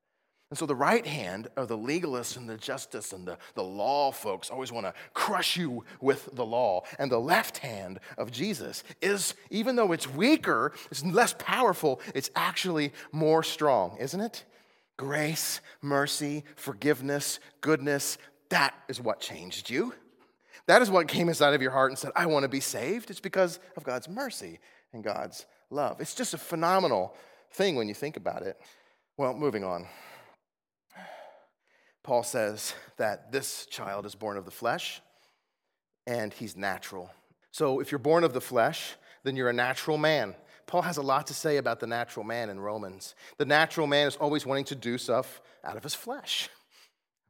And 0.54 0.58
so 0.60 0.68
the 0.68 0.76
right 0.76 1.04
hand 1.04 1.48
of 1.58 1.68
the 1.68 1.76
legalists 1.76 2.38
and 2.38 2.48
the 2.48 2.58
justice 2.58 3.12
and 3.12 3.28
the, 3.28 3.40
the 3.56 3.64
law 3.64 4.12
folks 4.12 4.52
always 4.52 4.72
want 4.72 4.86
to 4.86 4.94
crush 5.16 5.58
you 5.58 5.84
with 6.00 6.30
the 6.32 6.46
law. 6.46 6.84
And 7.00 7.12
the 7.12 7.20
left 7.20 7.58
hand 7.58 8.00
of 8.20 8.30
Jesus 8.30 8.84
is, 9.02 9.34
even 9.50 9.76
though 9.76 9.94
it's 9.94 10.08
weaker, 10.08 10.74
it's 10.92 11.04
less 11.04 11.34
powerful, 11.40 12.02
it's 12.14 12.30
actually 12.36 12.94
more 13.12 13.42
strong, 13.42 13.98
isn't 14.00 14.22
it? 14.22 14.46
Grace, 14.96 15.60
mercy, 15.82 16.44
forgiveness, 16.56 17.40
goodness, 17.62 18.20
that 18.50 18.76
is 18.88 19.02
what 19.02 19.20
changed 19.20 19.72
you. 19.72 19.92
That 20.68 20.84
is 20.84 20.92
what 20.92 21.08
came 21.08 21.30
inside 21.30 21.56
of 21.56 21.64
your 21.64 21.72
heart 21.72 21.90
and 21.90 21.98
said, 21.98 22.12
I 22.16 22.28
want 22.28 22.44
to 22.44 22.48
be 22.48 22.60
saved. 22.60 23.10
It's 23.10 23.20
because 23.20 23.60
of 23.76 23.84
God's 23.84 24.08
mercy 24.08 24.60
and 24.94 25.04
God's 25.04 25.48
love. 25.72 26.00
It's 26.00 26.14
just 26.14 26.36
a 26.36 26.38
phenomenal 26.38 27.16
thing 27.54 27.76
when 27.76 27.88
you 27.88 27.96
think 27.96 28.18
about 28.18 28.44
it. 28.44 28.62
Well, 29.18 29.34
moving 29.34 29.64
on. 29.64 29.88
Paul 32.04 32.24
says 32.24 32.74
that 32.98 33.32
this 33.32 33.66
child 33.66 34.06
is 34.06 34.14
born 34.14 34.38
of 34.38 34.46
the 34.46 34.52
flesh 34.52 35.02
and 36.06 36.34
he's 36.34 36.58
natural. 36.58 37.10
So 37.52 37.80
if 37.80 37.92
you're 37.92 38.00
born 38.00 38.24
of 38.24 38.34
the 38.34 38.42
flesh, 38.42 38.96
then 39.24 39.36
you're 39.36 39.50
a 39.50 39.54
natural 39.54 39.98
man. 39.98 40.36
Paul 40.66 40.82
has 40.82 40.98
a 40.98 41.02
lot 41.02 41.28
to 41.28 41.34
say 41.34 41.58
about 41.58 41.80
the 41.80 41.88
natural 41.88 42.26
man 42.26 42.50
in 42.50 42.60
Romans. 42.60 43.16
The 43.38 43.46
natural 43.46 43.88
man 43.88 44.08
is 44.08 44.16
always 44.16 44.46
wanting 44.46 44.66
to 44.66 44.76
do 44.76 44.98
stuff 44.98 45.42
out 45.64 45.78
of 45.78 45.84
his 45.84 45.94
flesh. 45.94 46.50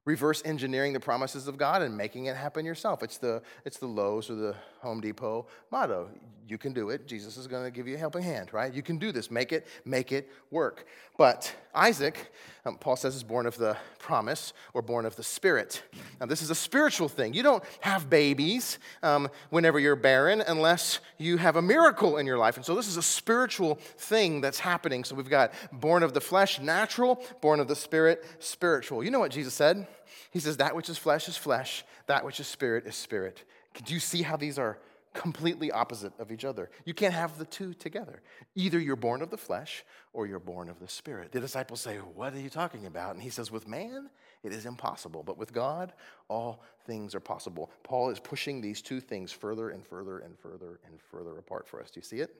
Reverse 0.05 0.41
engineering 0.43 0.93
the 0.93 0.99
promises 0.99 1.47
of 1.47 1.57
God 1.57 1.81
and 1.81 1.95
making 1.95 2.25
it 2.25 2.35
happen 2.35 2.65
yourself. 2.65 3.03
It's 3.03 3.17
the, 3.17 3.41
it's 3.65 3.77
the 3.77 3.87
Lowe's 3.87 4.29
or 4.29 4.35
the 4.35 4.55
Home 4.83 5.01
Depot 5.01 5.47
motto. 5.71 6.09
You 6.45 6.57
can 6.57 6.73
do 6.73 6.89
it. 6.89 7.07
Jesus 7.07 7.37
is 7.37 7.47
going 7.47 7.63
to 7.63 7.71
give 7.71 7.87
you 7.87 7.95
a 7.95 7.97
helping 7.97 8.21
hand, 8.21 8.53
right? 8.53 8.73
You 8.73 8.83
can 8.83 8.97
do 8.97 9.13
this. 9.13 9.31
Make 9.31 9.53
it, 9.53 9.65
make 9.85 10.11
it 10.11 10.29
work. 10.51 10.85
But 11.17 11.55
Isaac, 11.73 12.33
um, 12.65 12.77
Paul 12.77 12.97
says, 12.97 13.15
is 13.15 13.23
born 13.23 13.45
of 13.45 13.57
the 13.57 13.77
promise 13.97 14.51
or 14.73 14.81
born 14.81 15.05
of 15.05 15.15
the 15.15 15.23
Spirit. 15.23 15.81
Now, 16.19 16.25
this 16.25 16.41
is 16.41 16.49
a 16.49 16.55
spiritual 16.55 17.07
thing. 17.07 17.33
You 17.33 17.43
don't 17.43 17.63
have 17.79 18.09
babies 18.09 18.77
um, 19.01 19.29
whenever 19.51 19.79
you're 19.79 19.95
barren 19.95 20.43
unless 20.45 20.99
you 21.17 21.37
have 21.37 21.55
a 21.55 21.61
miracle 21.61 22.17
in 22.17 22.27
your 22.27 22.37
life. 22.37 22.57
And 22.57 22.65
so, 22.65 22.75
this 22.75 22.89
is 22.89 22.97
a 22.97 23.03
spiritual 23.03 23.75
thing 23.97 24.41
that's 24.41 24.59
happening. 24.59 25.05
So, 25.05 25.15
we've 25.15 25.29
got 25.29 25.53
born 25.71 26.03
of 26.03 26.13
the 26.13 26.21
flesh, 26.21 26.59
natural, 26.59 27.23
born 27.39 27.61
of 27.61 27.69
the 27.69 27.75
Spirit, 27.75 28.25
spiritual. 28.39 29.01
You 29.01 29.11
know 29.11 29.19
what 29.19 29.31
Jesus 29.31 29.53
said? 29.53 29.87
He 30.31 30.39
says, 30.39 30.57
That 30.57 30.75
which 30.75 30.89
is 30.89 30.97
flesh 30.97 31.27
is 31.29 31.37
flesh, 31.37 31.85
that 32.07 32.25
which 32.25 32.39
is 32.39 32.47
spirit 32.47 32.85
is 32.85 32.95
spirit. 32.95 33.43
Do 33.73 33.93
you 33.93 33.99
see 33.99 34.21
how 34.21 34.37
these 34.37 34.59
are 34.59 34.79
completely 35.13 35.71
opposite 35.71 36.13
of 36.19 36.31
each 36.31 36.45
other? 36.45 36.69
You 36.85 36.93
can't 36.93 37.13
have 37.13 37.37
the 37.37 37.45
two 37.45 37.73
together. 37.73 38.21
Either 38.55 38.79
you're 38.79 38.95
born 38.95 39.21
of 39.21 39.29
the 39.29 39.37
flesh 39.37 39.83
or 40.11 40.27
you're 40.27 40.39
born 40.39 40.69
of 40.69 40.79
the 40.79 40.87
spirit. 40.87 41.31
The 41.31 41.39
disciples 41.39 41.81
say, 41.81 41.97
What 41.97 42.33
are 42.33 42.39
you 42.39 42.49
talking 42.49 42.85
about? 42.85 43.13
And 43.13 43.23
he 43.23 43.29
says, 43.29 43.51
With 43.51 43.67
man, 43.67 44.09
it 44.43 44.51
is 44.51 44.65
impossible, 44.65 45.23
but 45.23 45.37
with 45.37 45.53
God, 45.53 45.93
all 46.27 46.63
things 46.85 47.15
are 47.15 47.19
possible. 47.19 47.71
Paul 47.83 48.09
is 48.09 48.19
pushing 48.19 48.59
these 48.59 48.81
two 48.81 48.99
things 48.99 49.31
further 49.31 49.69
and 49.69 49.85
further 49.85 50.19
and 50.19 50.37
further 50.37 50.79
and 50.85 50.99
further 51.01 51.37
apart 51.37 51.67
for 51.67 51.81
us. 51.81 51.89
Do 51.89 51.99
you 51.99 52.03
see 52.03 52.19
it? 52.19 52.35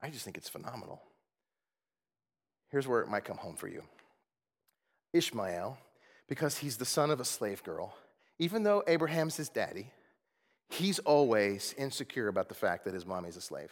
I 0.00 0.10
just 0.10 0.24
think 0.24 0.36
it's 0.36 0.48
phenomenal. 0.48 1.02
Here's 2.70 2.86
where 2.86 3.00
it 3.00 3.08
might 3.08 3.24
come 3.24 3.38
home 3.38 3.56
for 3.56 3.68
you 3.68 3.82
Ishmael, 5.12 5.78
because 6.28 6.58
he's 6.58 6.76
the 6.76 6.84
son 6.84 7.10
of 7.10 7.20
a 7.20 7.24
slave 7.24 7.62
girl, 7.62 7.94
even 8.38 8.62
though 8.62 8.82
Abraham's 8.86 9.36
his 9.36 9.48
daddy, 9.48 9.90
he's 10.68 10.98
always 11.00 11.74
insecure 11.78 12.28
about 12.28 12.48
the 12.48 12.54
fact 12.54 12.84
that 12.84 12.94
his 12.94 13.06
mommy's 13.06 13.36
a 13.36 13.40
slave 13.40 13.70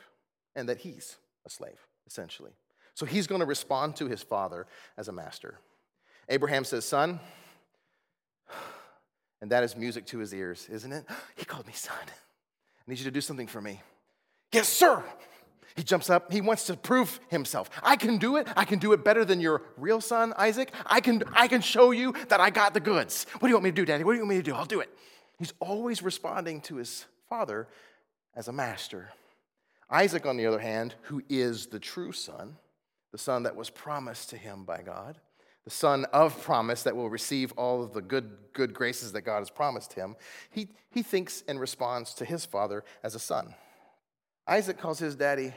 and 0.55 0.69
that 0.69 0.79
he's 0.79 1.17
a 1.47 1.51
slave, 1.51 1.79
essentially. 2.07 2.53
So 2.95 3.07
he's 3.07 3.27
going 3.27 3.41
to 3.41 3.47
respond 3.47 3.97
to 3.97 4.07
his 4.07 4.23
father 4.23 4.67
as 4.97 5.09
a 5.09 5.13
master. 5.13 5.59
Abraham 6.29 6.65
says, 6.65 6.85
Son, 6.85 7.21
and 9.41 9.51
that 9.51 9.65
is 9.65 9.77
music 9.77 10.07
to 10.07 10.19
his 10.19 10.33
ears, 10.33 10.69
isn't 10.71 10.93
it? 10.93 11.05
He 11.37 11.45
called 11.45 11.67
me 11.67 11.73
son. 11.75 11.97
I 12.07 12.91
need 12.91 12.99
you 12.99 13.05
to 13.05 13.11
do 13.11 13.21
something 13.21 13.47
for 13.47 13.61
me. 13.61 13.81
Yes, 14.53 14.69
sir. 14.69 15.03
He 15.75 15.83
jumps 15.83 16.09
up. 16.09 16.33
He 16.33 16.41
wants 16.41 16.67
to 16.67 16.77
prove 16.77 17.19
himself. 17.29 17.69
I 17.83 17.97
can 17.97 18.19
do 18.19 18.37
it. 18.37 18.47
I 18.57 18.65
can 18.65 18.79
do 18.79 18.93
it 18.93 19.05
better 19.05 19.25
than 19.25 19.41
your 19.41 19.63
real 19.77 20.01
son, 20.01 20.33
Isaac. 20.37 20.73
I 20.87 21.01
can, 21.01 21.25
I 21.33 21.49
can 21.49 21.61
show 21.61 21.91
you 21.91 22.15
that 22.29 22.41
I 22.41 22.51
got 22.51 22.75
the 22.75 22.81
goods. 22.81 23.27
What 23.33 23.41
do 23.41 23.49
you 23.49 23.55
want 23.55 23.65
me 23.65 23.71
to 23.71 23.75
do, 23.75 23.85
Daddy? 23.85 24.05
What 24.05 24.13
do 24.13 24.19
you 24.19 24.23
want 24.23 24.31
me 24.31 24.37
to 24.37 24.43
do? 24.43 24.55
I'll 24.55 24.65
do 24.65 24.81
it. 24.81 24.89
He's 25.39 25.55
always 25.61 26.03
responding 26.03 26.61
to 26.63 26.77
his 26.77 27.07
father 27.29 27.69
as 28.37 28.49
a 28.49 28.53
master. 28.53 29.11
Isaac, 29.91 30.27
on 30.27 30.37
the 30.37 30.47
other 30.47 30.59
hand, 30.59 30.95
who 31.03 31.23
is 31.29 31.67
the 31.67 31.79
true 31.79 32.13
son, 32.13 32.57
the 33.13 33.19
son 33.19 33.43
that 33.45 33.57
was 33.57 33.71
promised 33.71 34.31
to 34.31 34.37
him 34.37 34.65
by 34.65 34.83
God, 34.83 35.19
the 35.65 35.71
son 35.71 36.05
of 36.07 36.41
promise 36.43 36.83
that 36.83 36.97
will 36.97 37.09
receive 37.09 37.53
all 37.53 37.83
of 37.83 37.93
the 37.93 38.03
good, 38.03 38.31
good 38.53 38.75
graces 38.75 39.13
that 39.13 39.23
God 39.23 39.39
has 39.39 39.51
promised 39.51 39.95
him, 39.95 40.17
he, 40.51 40.69
he 40.91 41.03
thinks 41.03 41.43
and 41.49 41.59
responds 41.59 42.15
to 42.15 42.25
his 42.25 42.45
father 42.45 42.85
as 43.03 43.15
a 43.15 43.19
son. 43.19 43.55
Isaac 44.47 44.79
calls 44.79 44.99
his 44.99 45.17
daddy 45.17 45.55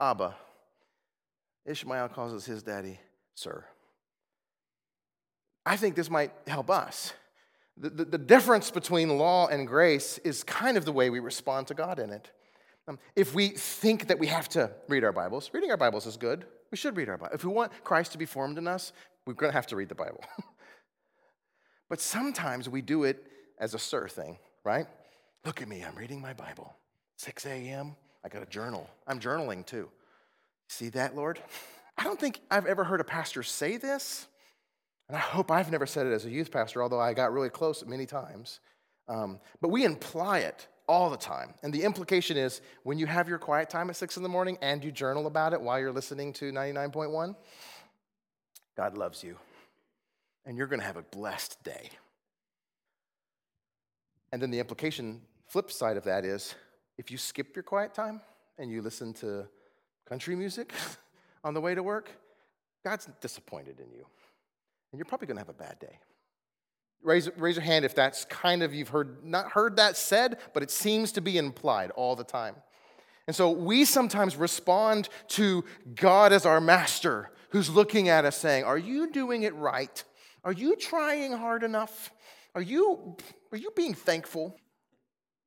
Abba. 0.00 0.34
Ishmael 1.66 2.08
calls 2.08 2.44
his 2.44 2.62
daddy 2.62 2.98
Sir. 3.34 3.64
I 5.64 5.76
think 5.76 5.94
this 5.94 6.10
might 6.10 6.32
help 6.46 6.70
us. 6.70 7.12
The, 7.76 7.90
the, 7.90 8.04
the, 8.04 8.18
difference 8.18 8.70
between 8.70 9.16
law 9.18 9.46
and 9.46 9.66
grace 9.66 10.18
is 10.18 10.44
kind 10.44 10.76
of 10.76 10.84
the 10.84 10.92
way 10.92 11.08
we 11.10 11.20
respond 11.20 11.66
to 11.68 11.74
God 11.74 11.98
in 11.98 12.10
it. 12.10 12.30
Um, 12.86 12.98
if 13.16 13.34
we 13.34 13.48
think 13.48 14.08
that 14.08 14.18
we 14.18 14.26
have 14.26 14.48
to 14.50 14.70
read 14.88 15.04
our 15.04 15.12
Bibles, 15.12 15.50
reading 15.52 15.70
our 15.70 15.76
Bibles 15.76 16.06
is 16.06 16.16
good. 16.16 16.44
We 16.70 16.76
should 16.76 16.96
read 16.96 17.08
our 17.08 17.16
Bible. 17.16 17.34
If 17.34 17.44
we 17.44 17.52
want 17.52 17.72
Christ 17.84 18.12
to 18.12 18.18
be 18.18 18.26
formed 18.26 18.58
in 18.58 18.66
us, 18.66 18.92
we're 19.26 19.34
going 19.34 19.50
to 19.50 19.56
have 19.56 19.68
to 19.68 19.76
read 19.76 19.88
the 19.88 19.94
Bible. 19.94 20.22
but 21.88 22.00
sometimes 22.00 22.68
we 22.68 22.82
do 22.82 23.04
it 23.04 23.24
as 23.58 23.74
a 23.74 23.78
sir 23.78 24.08
thing, 24.08 24.38
right? 24.64 24.86
Look 25.44 25.62
at 25.62 25.68
me, 25.68 25.82
I'm 25.82 25.96
reading 25.96 26.20
my 26.20 26.32
Bible. 26.32 26.74
6 27.16 27.46
a.m., 27.46 27.96
I 28.24 28.28
got 28.28 28.42
a 28.42 28.46
journal. 28.46 28.88
I'm 29.06 29.20
journaling 29.20 29.64
too. 29.64 29.88
See 30.68 30.88
that, 30.90 31.14
Lord? 31.16 31.40
I 31.98 32.04
don't 32.04 32.18
think 32.18 32.40
I've 32.50 32.66
ever 32.66 32.84
heard 32.84 33.00
a 33.00 33.04
pastor 33.04 33.42
say 33.42 33.76
this, 33.76 34.26
and 35.12 35.18
I 35.18 35.20
hope 35.20 35.50
I've 35.50 35.70
never 35.70 35.84
said 35.84 36.06
it 36.06 36.12
as 36.14 36.24
a 36.24 36.30
youth 36.30 36.50
pastor, 36.50 36.82
although 36.82 36.98
I 36.98 37.12
got 37.12 37.34
really 37.34 37.50
close 37.50 37.84
many 37.84 38.06
times. 38.06 38.60
Um, 39.08 39.40
but 39.60 39.68
we 39.68 39.84
imply 39.84 40.38
it 40.38 40.66
all 40.88 41.10
the 41.10 41.18
time. 41.18 41.52
And 41.62 41.70
the 41.70 41.82
implication 41.82 42.38
is 42.38 42.62
when 42.82 42.98
you 42.98 43.04
have 43.04 43.28
your 43.28 43.36
quiet 43.36 43.68
time 43.68 43.90
at 43.90 43.96
six 43.96 44.16
in 44.16 44.22
the 44.22 44.30
morning 44.30 44.56
and 44.62 44.82
you 44.82 44.90
journal 44.90 45.26
about 45.26 45.52
it 45.52 45.60
while 45.60 45.78
you're 45.78 45.92
listening 45.92 46.32
to 46.34 46.50
99.1, 46.50 47.36
God 48.74 48.96
loves 48.96 49.22
you. 49.22 49.36
And 50.46 50.56
you're 50.56 50.66
going 50.66 50.80
to 50.80 50.86
have 50.86 50.96
a 50.96 51.02
blessed 51.02 51.62
day. 51.62 51.90
And 54.32 54.40
then 54.40 54.50
the 54.50 54.60
implication, 54.60 55.20
flip 55.46 55.70
side 55.70 55.98
of 55.98 56.04
that 56.04 56.24
is 56.24 56.54
if 56.96 57.10
you 57.10 57.18
skip 57.18 57.54
your 57.54 57.64
quiet 57.64 57.92
time 57.92 58.22
and 58.56 58.70
you 58.70 58.80
listen 58.80 59.12
to 59.12 59.46
country 60.08 60.36
music 60.36 60.72
on 61.44 61.52
the 61.52 61.60
way 61.60 61.74
to 61.74 61.82
work, 61.82 62.10
God's 62.82 63.10
disappointed 63.20 63.78
in 63.78 63.92
you. 63.92 64.06
And 64.92 64.98
you're 64.98 65.06
probably 65.06 65.26
going 65.26 65.36
to 65.36 65.40
have 65.40 65.48
a 65.48 65.54
bad 65.54 65.78
day. 65.78 65.98
Raise, 67.02 67.28
raise 67.36 67.56
your 67.56 67.64
hand 67.64 67.84
if 67.84 67.94
that's 67.94 68.24
kind 68.26 68.62
of, 68.62 68.72
you've 68.72 68.90
heard, 68.90 69.24
not 69.24 69.50
heard 69.50 69.76
that 69.76 69.96
said, 69.96 70.38
but 70.54 70.62
it 70.62 70.70
seems 70.70 71.12
to 71.12 71.20
be 71.20 71.36
implied 71.36 71.90
all 71.92 72.14
the 72.14 72.24
time. 72.24 72.54
And 73.26 73.34
so 73.34 73.50
we 73.50 73.84
sometimes 73.84 74.36
respond 74.36 75.08
to 75.28 75.64
God 75.94 76.32
as 76.32 76.46
our 76.46 76.60
master 76.60 77.30
who's 77.50 77.70
looking 77.70 78.08
at 78.08 78.24
us 78.24 78.36
saying, 78.36 78.64
Are 78.64 78.78
you 78.78 79.10
doing 79.10 79.42
it 79.44 79.54
right? 79.54 80.02
Are 80.44 80.52
you 80.52 80.76
trying 80.76 81.32
hard 81.32 81.62
enough? 81.62 82.12
Are 82.54 82.62
you, 82.62 83.16
are 83.52 83.58
you 83.58 83.70
being 83.74 83.94
thankful? 83.94 84.56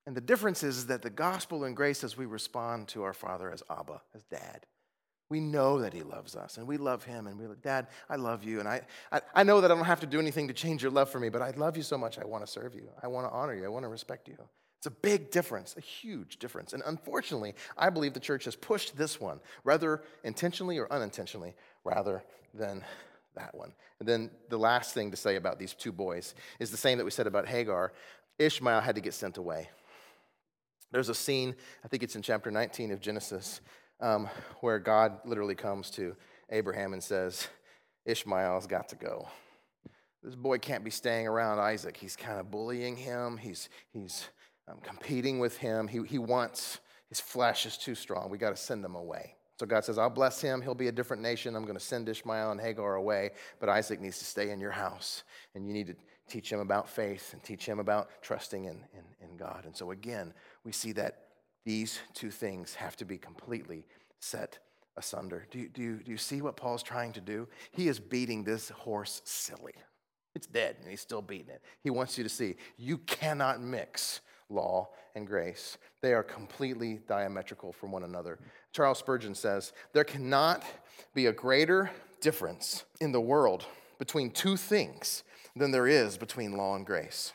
And 0.07 0.15
the 0.15 0.21
difference 0.21 0.63
is 0.63 0.87
that 0.87 1.01
the 1.01 1.09
gospel 1.09 1.63
and 1.63 1.75
grace 1.75 2.03
as 2.03 2.15
we 2.15 2.25
respond 2.25 2.87
to 2.89 3.03
our 3.03 3.13
Father 3.13 3.51
as 3.51 3.63
Abba, 3.69 4.01
as 4.13 4.23
Dad. 4.23 4.65
We 5.30 5.39
know 5.39 5.80
that 5.82 5.93
He 5.93 6.03
loves 6.03 6.36
us 6.36 6.57
and 6.57 6.67
we 6.67 6.78
love 6.78 7.03
Him 7.03 7.28
and 7.28 7.39
we're 7.39 7.49
like, 7.49 7.61
Dad, 7.61 7.88
I 8.09 8.15
love 8.15 8.43
you. 8.43 8.59
And 8.59 8.67
I, 8.67 8.82
I, 9.11 9.21
I 9.34 9.43
know 9.43 9.61
that 9.61 9.71
I 9.71 9.76
don't 9.76 9.86
have 9.86 10.01
to 10.01 10.07
do 10.07 10.19
anything 10.19 10.47
to 10.47 10.53
change 10.53 10.84
your 10.84 10.91
love 10.91 11.09
for 11.09 11.19
me, 11.19 11.30
but 11.30 11.41
I 11.41 11.51
love 11.51 11.78
you 11.78 11.84
so 11.84 11.97
much. 11.97 12.19
I 12.19 12.26
want 12.26 12.45
to 12.45 12.51
serve 12.51 12.76
you. 12.76 12.89
I 13.01 13.07
want 13.07 13.28
to 13.28 13.32
honor 13.34 13.55
you. 13.55 13.65
I 13.65 13.69
want 13.69 13.84
to 13.84 13.89
respect 13.89 14.28
you. 14.28 14.38
It's 14.78 14.88
a 14.88 14.91
big 14.91 15.32
difference, 15.32 15.73
a 15.78 15.82
huge 15.82 16.38
difference. 16.38 16.73
And 16.73 16.84
unfortunately, 16.86 17.55
I 17.76 17.89
believe 17.89 18.13
the 18.13 18.19
church 18.19 18.45
has 18.45 18.55
pushed 18.55 18.95
this 18.95 19.19
one, 19.19 19.39
rather 19.63 20.03
intentionally 20.23 20.78
or 20.78 20.91
unintentionally, 20.93 21.55
rather 21.84 22.23
than 22.53 22.84
that 23.36 23.55
one. 23.55 23.73
And 23.99 24.07
then 24.07 24.30
the 24.49 24.59
last 24.59 24.93
thing 24.93 25.09
to 25.09 25.17
say 25.17 25.38
about 25.38 25.57
these 25.57 25.73
two 25.73 25.91
boys 25.91 26.36
is 26.59 26.69
the 26.69 26.78
same 26.78 26.99
that 26.99 27.03
we 27.03 27.09
said 27.09 27.26
about 27.26 27.47
Hagar. 27.47 27.93
Ishmael 28.38 28.82
had 28.82 28.93
to 28.93 29.01
get 29.01 29.15
sent 29.15 29.38
away. 29.38 29.69
There's 30.91 31.09
a 31.09 31.15
scene, 31.15 31.55
I 31.84 31.88
think 31.88 32.03
it's 32.03 32.15
in 32.15 32.21
chapter 32.21 32.51
19 32.51 32.91
of 32.91 33.01
Genesis, 33.01 33.61
um, 34.01 34.29
where 34.61 34.79
God 34.79 35.19
literally 35.25 35.55
comes 35.55 35.89
to 35.91 36.15
Abraham 36.49 36.93
and 36.93 37.03
says, 37.03 37.47
Ishmael's 38.05 38.67
got 38.67 38.89
to 38.89 38.95
go. 38.95 39.27
This 40.23 40.35
boy 40.35 40.57
can't 40.57 40.83
be 40.83 40.91
staying 40.91 41.27
around 41.27 41.59
Isaac. 41.59 41.97
He's 41.97 42.15
kind 42.15 42.39
of 42.39 42.49
bullying 42.49 42.95
him, 42.95 43.37
he's, 43.37 43.69
he's 43.91 44.27
um, 44.67 44.79
competing 44.81 45.39
with 45.39 45.57
him. 45.57 45.87
He, 45.87 46.01
he 46.03 46.17
wants, 46.17 46.79
his 47.09 47.19
flesh 47.19 47.65
is 47.65 47.77
too 47.77 47.95
strong. 47.95 48.29
We 48.29 48.37
got 48.37 48.49
to 48.49 48.55
send 48.55 48.83
him 48.83 48.95
away. 48.95 49.35
So 49.59 49.65
God 49.65 49.85
says, 49.85 49.97
I'll 49.97 50.09
bless 50.09 50.41
him. 50.41 50.61
He'll 50.61 50.75
be 50.75 50.87
a 50.87 50.91
different 50.91 51.21
nation. 51.21 51.55
I'm 51.55 51.63
going 51.63 51.77
to 51.77 51.83
send 51.83 52.09
Ishmael 52.09 52.51
and 52.51 52.59
Hagar 52.59 52.95
away, 52.95 53.31
but 53.59 53.69
Isaac 53.69 54.01
needs 54.01 54.19
to 54.19 54.25
stay 54.25 54.49
in 54.49 54.59
your 54.59 54.71
house. 54.71 55.23
And 55.53 55.65
you 55.65 55.73
need 55.73 55.87
to 55.87 55.95
teach 56.27 56.51
him 56.51 56.59
about 56.59 56.89
faith 56.89 57.31
and 57.31 57.41
teach 57.41 57.65
him 57.65 57.79
about 57.79 58.09
trusting 58.21 58.65
in, 58.65 58.83
in, 58.93 59.29
in 59.29 59.37
God. 59.37 59.63
And 59.65 59.75
so 59.75 59.91
again, 59.91 60.33
we 60.65 60.71
see 60.71 60.91
that 60.93 61.24
these 61.66 61.99
two 62.13 62.32
things 62.32 62.76
have 62.76 62.95
to 62.97 63.05
be 63.05 63.18
completely 63.18 63.86
set 64.20 64.59
asunder. 64.97 65.47
Do 65.51 65.59
you, 65.59 65.70
do, 65.70 65.82
you, 65.82 65.95
do 65.97 66.11
you 66.11 66.18
see 66.18 66.41
what 66.41 66.55
Paul's 66.55 66.84
trying 66.84 67.11
to 67.13 67.22
do? 67.22 67.47
He 67.72 67.88
is 67.88 67.99
beating 67.99 68.43
this 68.43 68.70
horse 68.70 69.22
silly. 69.26 69.74
It's 70.36 70.47
dead, 70.47 70.78
and 70.82 70.89
he's 70.89 71.01
still 71.01 71.22
beating 71.22 71.49
it. 71.49 71.61
He 71.82 71.89
wants 71.89 72.18
you 72.18 72.24
to 72.24 72.30
see 72.30 72.55
you 72.78 72.97
cannot 72.99 73.61
mix 73.61 74.22
law 74.49 74.89
and 75.16 75.26
grace. 75.26 75.78
They 76.01 76.13
are 76.13 76.24
completely 76.24 76.99
diametrical 77.07 77.72
from 77.74 77.91
one 77.91 78.03
another. 78.03 78.39
Charles 78.72 78.99
Spurgeon 78.99 79.34
says, 79.34 79.74
There 79.93 80.03
cannot 80.03 80.63
be 81.13 81.28
a 81.28 81.32
greater 81.32 81.89
difference 82.22 82.84
in 82.99 83.11
the 83.11 83.22
world 83.22 83.66
between 83.97 84.30
two 84.30 84.57
things 84.57 85.24
than 85.55 85.72
there 85.72 85.88
is 85.88 86.18
between 86.18 86.57
law 86.57 86.76
and 86.76 86.86
grace. 86.86 87.32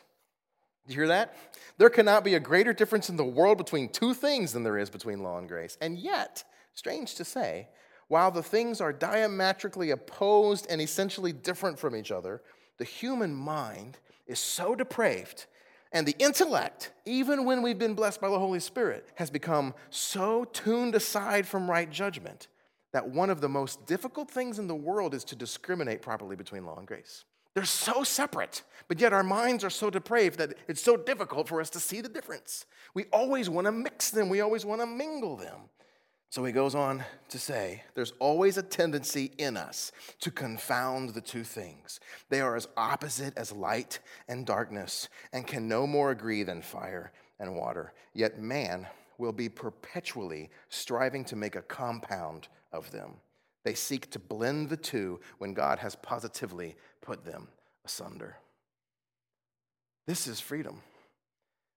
Do 0.87 0.93
you 0.93 0.99
hear 0.99 1.07
that? 1.09 1.35
There 1.77 1.89
cannot 1.89 2.23
be 2.23 2.35
a 2.35 2.39
greater 2.39 2.73
difference 2.73 3.09
in 3.09 3.15
the 3.15 3.23
world 3.23 3.57
between 3.57 3.89
two 3.89 4.13
things 4.13 4.53
than 4.53 4.63
there 4.63 4.77
is 4.77 4.89
between 4.89 5.23
law 5.23 5.37
and 5.37 5.47
grace. 5.47 5.77
And 5.81 5.97
yet, 5.97 6.43
strange 6.73 7.15
to 7.15 7.25
say, 7.25 7.69
while 8.07 8.31
the 8.31 8.43
things 8.43 8.81
are 8.81 8.91
diametrically 8.91 9.91
opposed 9.91 10.67
and 10.69 10.81
essentially 10.81 11.31
different 11.31 11.79
from 11.79 11.95
each 11.95 12.11
other, 12.11 12.41
the 12.77 12.83
human 12.83 13.33
mind 13.33 13.99
is 14.27 14.39
so 14.39 14.75
depraved 14.75 15.45
And 15.91 16.07
the 16.07 16.15
intellect, 16.19 16.91
even 17.05 17.43
when 17.43 17.61
we've 17.61 17.77
been 17.77 17.95
blessed 17.95 18.21
by 18.21 18.29
the 18.29 18.39
Holy 18.39 18.61
Spirit, 18.61 19.09
has 19.15 19.29
become 19.29 19.73
so 19.89 20.45
tuned 20.45 20.95
aside 20.95 21.45
from 21.45 21.69
right 21.69 21.89
judgment 21.89 22.47
that 22.93 23.09
one 23.09 23.29
of 23.29 23.41
the 23.41 23.49
most 23.49 23.85
difficult 23.85 24.29
things 24.31 24.57
in 24.57 24.67
the 24.67 24.75
world 24.75 25.13
is 25.13 25.23
to 25.25 25.35
discriminate 25.35 26.01
properly 26.01 26.35
between 26.35 26.65
law 26.65 26.77
and 26.77 26.87
grace. 26.87 27.25
They're 27.53 27.65
so 27.65 28.03
separate, 28.03 28.63
but 28.87 28.99
yet 28.99 29.13
our 29.13 29.23
minds 29.23 29.63
are 29.63 29.69
so 29.69 29.89
depraved 29.89 30.37
that 30.39 30.53
it's 30.67 30.81
so 30.81 30.95
difficult 30.95 31.47
for 31.47 31.59
us 31.59 31.69
to 31.71 31.79
see 31.79 32.01
the 32.01 32.09
difference. 32.09 32.65
We 32.93 33.05
always 33.11 33.49
want 33.49 33.65
to 33.65 33.71
mix 33.71 34.09
them, 34.09 34.29
we 34.29 34.41
always 34.41 34.65
want 34.65 34.81
to 34.81 34.87
mingle 34.87 35.35
them. 35.35 35.69
So 36.29 36.45
he 36.45 36.53
goes 36.53 36.75
on 36.75 37.03
to 37.27 37.37
say, 37.37 37.83
there's 37.93 38.13
always 38.19 38.57
a 38.57 38.63
tendency 38.63 39.33
in 39.37 39.57
us 39.57 39.91
to 40.21 40.31
confound 40.31 41.09
the 41.09 41.19
two 41.19 41.43
things. 41.43 41.99
They 42.29 42.39
are 42.39 42.55
as 42.55 42.69
opposite 42.77 43.37
as 43.37 43.51
light 43.51 43.99
and 44.29 44.45
darkness 44.45 45.09
and 45.33 45.45
can 45.45 45.67
no 45.67 45.85
more 45.85 46.11
agree 46.11 46.43
than 46.43 46.61
fire 46.61 47.11
and 47.37 47.57
water. 47.57 47.91
Yet 48.13 48.39
man 48.39 48.87
will 49.17 49.33
be 49.33 49.49
perpetually 49.49 50.49
striving 50.69 51.25
to 51.25 51.35
make 51.35 51.57
a 51.57 51.61
compound 51.61 52.47
of 52.71 52.89
them. 52.91 53.15
They 53.65 53.73
seek 53.73 54.09
to 54.11 54.19
blend 54.19 54.69
the 54.69 54.77
two 54.77 55.19
when 55.37 55.53
God 55.53 55.79
has 55.79 55.95
positively 55.95 56.77
put 57.01 57.25
them 57.25 57.47
asunder. 57.85 58.37
This 60.07 60.27
is 60.27 60.39
freedom. 60.39 60.81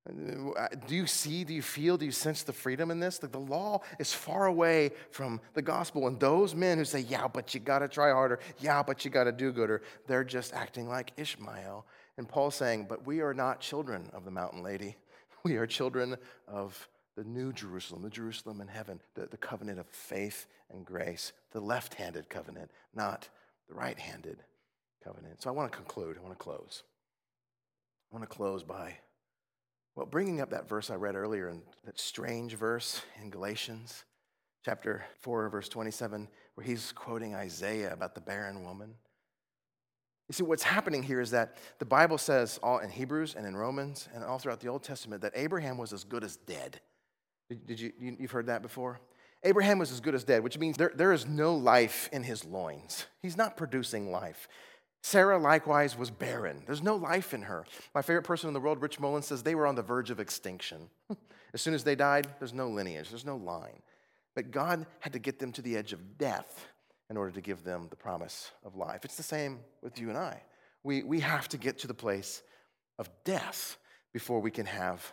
Do 0.06 0.94
you 0.94 1.06
see, 1.06 1.44
do 1.44 1.54
you 1.54 1.62
feel, 1.62 1.96
do 1.96 2.04
you 2.04 2.12
sense 2.12 2.42
the 2.42 2.52
freedom 2.52 2.90
in 2.90 3.00
this? 3.00 3.18
That 3.18 3.32
the 3.32 3.40
law 3.40 3.80
is 3.98 4.12
far 4.12 4.46
away 4.46 4.90
from 5.10 5.40
the 5.54 5.62
gospel. 5.62 6.06
And 6.06 6.20
those 6.20 6.54
men 6.54 6.76
who 6.76 6.84
say, 6.84 7.00
yeah, 7.00 7.26
but 7.26 7.54
you 7.54 7.60
got 7.60 7.78
to 7.78 7.88
try 7.88 8.10
harder, 8.10 8.38
yeah, 8.58 8.82
but 8.82 9.04
you 9.04 9.10
got 9.10 9.24
to 9.24 9.32
do 9.32 9.50
gooder, 9.50 9.82
they're 10.06 10.24
just 10.24 10.52
acting 10.52 10.88
like 10.88 11.12
Ishmael. 11.16 11.86
And 12.18 12.28
Paul's 12.28 12.54
saying, 12.54 12.86
but 12.86 13.06
we 13.06 13.20
are 13.20 13.32
not 13.32 13.60
children 13.60 14.10
of 14.12 14.26
the 14.26 14.30
mountain 14.30 14.62
lady. 14.62 14.96
We 15.42 15.56
are 15.56 15.66
children 15.66 16.16
of 16.46 16.88
the 17.16 17.24
new 17.24 17.52
Jerusalem, 17.52 18.02
the 18.02 18.10
Jerusalem 18.10 18.60
in 18.60 18.68
heaven, 18.68 19.00
the, 19.14 19.26
the 19.26 19.36
covenant 19.36 19.78
of 19.78 19.86
faith 19.86 20.46
and 20.70 20.84
grace, 20.84 21.32
the 21.52 21.60
left 21.60 21.94
handed 21.94 22.28
covenant, 22.28 22.70
not 22.94 23.28
the 23.68 23.74
right 23.74 23.98
handed 23.98 24.42
covenant. 25.04 25.42
So 25.42 25.50
I 25.50 25.52
want 25.52 25.70
to 25.70 25.76
conclude, 25.76 26.16
I 26.18 26.22
want 26.22 26.32
to 26.32 26.42
close. 26.42 26.82
I 28.10 28.16
want 28.16 28.28
to 28.28 28.34
close 28.34 28.62
by, 28.62 28.96
well, 29.94 30.06
bringing 30.06 30.40
up 30.40 30.50
that 30.50 30.68
verse 30.68 30.90
I 30.90 30.94
read 30.94 31.14
earlier, 31.14 31.48
and 31.48 31.62
that 31.84 32.00
strange 32.00 32.54
verse 32.54 33.02
in 33.20 33.30
Galatians 33.30 34.04
chapter 34.64 35.04
4, 35.20 35.50
verse 35.50 35.68
27, 35.68 36.28
where 36.54 36.66
he's 36.66 36.92
quoting 36.92 37.34
Isaiah 37.34 37.92
about 37.92 38.14
the 38.14 38.20
barren 38.20 38.64
woman. 38.64 38.94
You 40.28 40.32
see, 40.32 40.42
what's 40.42 40.62
happening 40.62 41.02
here 41.02 41.20
is 41.20 41.32
that 41.32 41.58
the 41.78 41.84
Bible 41.84 42.16
says, 42.16 42.58
all 42.62 42.78
in 42.78 42.88
Hebrews 42.88 43.34
and 43.36 43.46
in 43.46 43.54
Romans 43.54 44.08
and 44.14 44.24
all 44.24 44.38
throughout 44.38 44.60
the 44.60 44.68
Old 44.68 44.82
Testament, 44.82 45.20
that 45.20 45.32
Abraham 45.34 45.76
was 45.76 45.92
as 45.92 46.02
good 46.02 46.24
as 46.24 46.36
dead. 46.36 46.80
Did, 47.50 47.66
did 47.66 47.80
you, 47.80 47.92
you, 48.00 48.16
you've 48.20 48.30
heard 48.30 48.46
that 48.46 48.62
before? 48.62 49.00
Abraham 49.42 49.78
was 49.78 49.92
as 49.92 50.00
good 50.00 50.14
as 50.14 50.24
dead, 50.24 50.42
which 50.42 50.58
means 50.58 50.78
there, 50.78 50.92
there 50.94 51.12
is 51.12 51.26
no 51.26 51.54
life 51.54 52.08
in 52.10 52.22
his 52.22 52.44
loins. 52.46 53.04
He's 53.20 53.36
not 53.36 53.58
producing 53.58 54.10
life. 54.10 54.48
Sarah 55.04 55.36
likewise 55.36 55.98
was 55.98 56.10
barren. 56.10 56.62
There's 56.64 56.82
no 56.82 56.96
life 56.96 57.34
in 57.34 57.42
her. 57.42 57.66
My 57.94 58.00
favorite 58.00 58.22
person 58.22 58.48
in 58.48 58.54
the 58.54 58.58
world, 58.60 58.80
Rich 58.80 58.98
Mullins, 58.98 59.26
says 59.26 59.42
they 59.42 59.54
were 59.54 59.66
on 59.66 59.74
the 59.74 59.82
verge 59.82 60.08
of 60.08 60.18
extinction. 60.18 60.88
as 61.52 61.60
soon 61.60 61.74
as 61.74 61.84
they 61.84 61.94
died, 61.94 62.26
there's 62.38 62.54
no 62.54 62.70
lineage, 62.70 63.10
there's 63.10 63.26
no 63.26 63.36
line. 63.36 63.82
But 64.34 64.50
God 64.50 64.86
had 65.00 65.12
to 65.12 65.18
get 65.18 65.38
them 65.38 65.52
to 65.52 65.60
the 65.60 65.76
edge 65.76 65.92
of 65.92 66.16
death 66.16 66.66
in 67.10 67.18
order 67.18 67.32
to 67.32 67.42
give 67.42 67.64
them 67.64 67.88
the 67.90 67.96
promise 67.96 68.50
of 68.64 68.76
life. 68.76 69.04
It's 69.04 69.18
the 69.18 69.22
same 69.22 69.60
with 69.82 69.98
you 69.98 70.08
and 70.08 70.16
I. 70.16 70.40
We, 70.84 71.02
we 71.02 71.20
have 71.20 71.48
to 71.48 71.58
get 71.58 71.80
to 71.80 71.86
the 71.86 71.92
place 71.92 72.42
of 72.98 73.10
death 73.24 73.76
before 74.14 74.40
we 74.40 74.50
can 74.50 74.64
have 74.64 75.12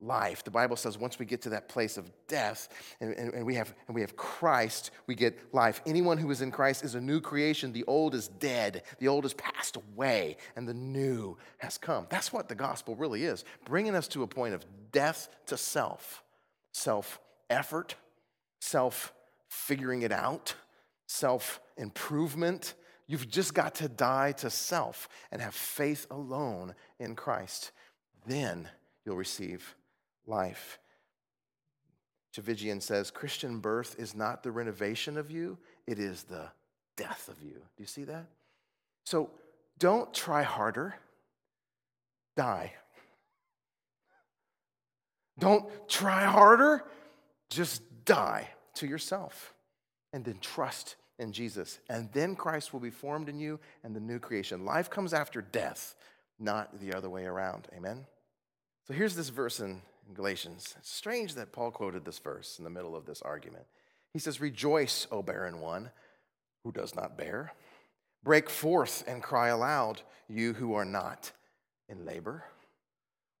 life. 0.00 0.44
The 0.44 0.50
Bible 0.50 0.76
says 0.76 0.98
once 0.98 1.18
we 1.18 1.26
get 1.26 1.42
to 1.42 1.50
that 1.50 1.68
place 1.68 1.96
of 1.96 2.10
death 2.28 2.68
and, 3.00 3.12
and, 3.14 3.32
and, 3.34 3.46
we 3.46 3.54
have, 3.54 3.74
and 3.86 3.94
we 3.94 4.00
have 4.00 4.16
Christ, 4.16 4.90
we 5.06 5.14
get 5.14 5.54
life. 5.54 5.80
Anyone 5.86 6.18
who 6.18 6.30
is 6.30 6.42
in 6.42 6.50
Christ 6.50 6.84
is 6.84 6.94
a 6.94 7.00
new 7.00 7.20
creation. 7.20 7.72
The 7.72 7.84
old 7.84 8.14
is 8.14 8.28
dead, 8.28 8.82
the 8.98 9.08
old 9.08 9.24
has 9.24 9.34
passed 9.34 9.76
away, 9.76 10.36
and 10.56 10.68
the 10.68 10.74
new 10.74 11.36
has 11.58 11.78
come. 11.78 12.06
That's 12.10 12.32
what 12.32 12.48
the 12.48 12.54
gospel 12.54 12.94
really 12.94 13.24
is 13.24 13.44
bringing 13.64 13.94
us 13.94 14.08
to 14.08 14.22
a 14.22 14.26
point 14.26 14.54
of 14.54 14.64
death 14.92 15.28
to 15.46 15.56
self, 15.56 16.22
self 16.72 17.20
effort, 17.50 17.94
self 18.60 19.12
figuring 19.48 20.02
it 20.02 20.12
out, 20.12 20.54
self 21.06 21.60
improvement. 21.76 22.74
You've 23.06 23.28
just 23.28 23.52
got 23.52 23.74
to 23.76 23.88
die 23.88 24.32
to 24.32 24.48
self 24.48 25.08
and 25.30 25.42
have 25.42 25.54
faith 25.54 26.06
alone 26.10 26.74
in 26.98 27.14
Christ. 27.14 27.70
Then 28.26 28.68
you'll 29.04 29.16
receive 29.16 29.74
life. 30.26 30.78
Tchividjian 32.34 32.82
says 32.82 33.10
Christian 33.10 33.60
birth 33.60 33.96
is 33.98 34.14
not 34.14 34.42
the 34.42 34.50
renovation 34.50 35.16
of 35.16 35.30
you, 35.30 35.58
it 35.86 35.98
is 35.98 36.24
the 36.24 36.48
death 36.96 37.28
of 37.28 37.42
you. 37.42 37.54
Do 37.54 37.82
you 37.82 37.86
see 37.86 38.04
that? 38.04 38.26
So 39.04 39.30
don't 39.78 40.12
try 40.12 40.42
harder, 40.42 40.94
die. 42.36 42.72
Don't 45.38 45.66
try 45.88 46.24
harder, 46.24 46.84
just 47.50 47.82
die 48.04 48.48
to 48.74 48.86
yourself 48.86 49.54
and 50.12 50.24
then 50.24 50.38
trust 50.40 50.96
in 51.18 51.32
Jesus. 51.32 51.80
And 51.88 52.08
then 52.12 52.36
Christ 52.36 52.72
will 52.72 52.80
be 52.80 52.90
formed 52.90 53.28
in 53.28 53.38
you 53.38 53.58
and 53.82 53.94
the 53.94 54.00
new 54.00 54.18
creation. 54.18 54.64
Life 54.64 54.90
comes 54.90 55.12
after 55.12 55.42
death, 55.42 55.94
not 56.38 56.80
the 56.80 56.94
other 56.94 57.10
way 57.10 57.24
around. 57.24 57.68
Amen? 57.76 58.06
So 58.86 58.94
here's 58.94 59.16
this 59.16 59.28
verse 59.28 59.60
in 59.60 59.82
Galatians. 60.12 60.74
It's 60.78 60.92
strange 60.92 61.34
that 61.34 61.52
Paul 61.52 61.70
quoted 61.70 62.04
this 62.04 62.18
verse 62.18 62.58
in 62.58 62.64
the 62.64 62.70
middle 62.70 62.94
of 62.94 63.06
this 63.06 63.22
argument. 63.22 63.64
He 64.12 64.18
says, 64.18 64.40
Rejoice, 64.40 65.06
O 65.10 65.22
barren 65.22 65.60
one 65.60 65.90
who 66.62 66.72
does 66.72 66.94
not 66.94 67.16
bear. 67.16 67.52
Break 68.22 68.48
forth 68.48 69.04
and 69.06 69.22
cry 69.22 69.48
aloud, 69.48 70.00
you 70.28 70.54
who 70.54 70.74
are 70.74 70.84
not 70.84 71.32
in 71.88 72.04
labor. 72.04 72.44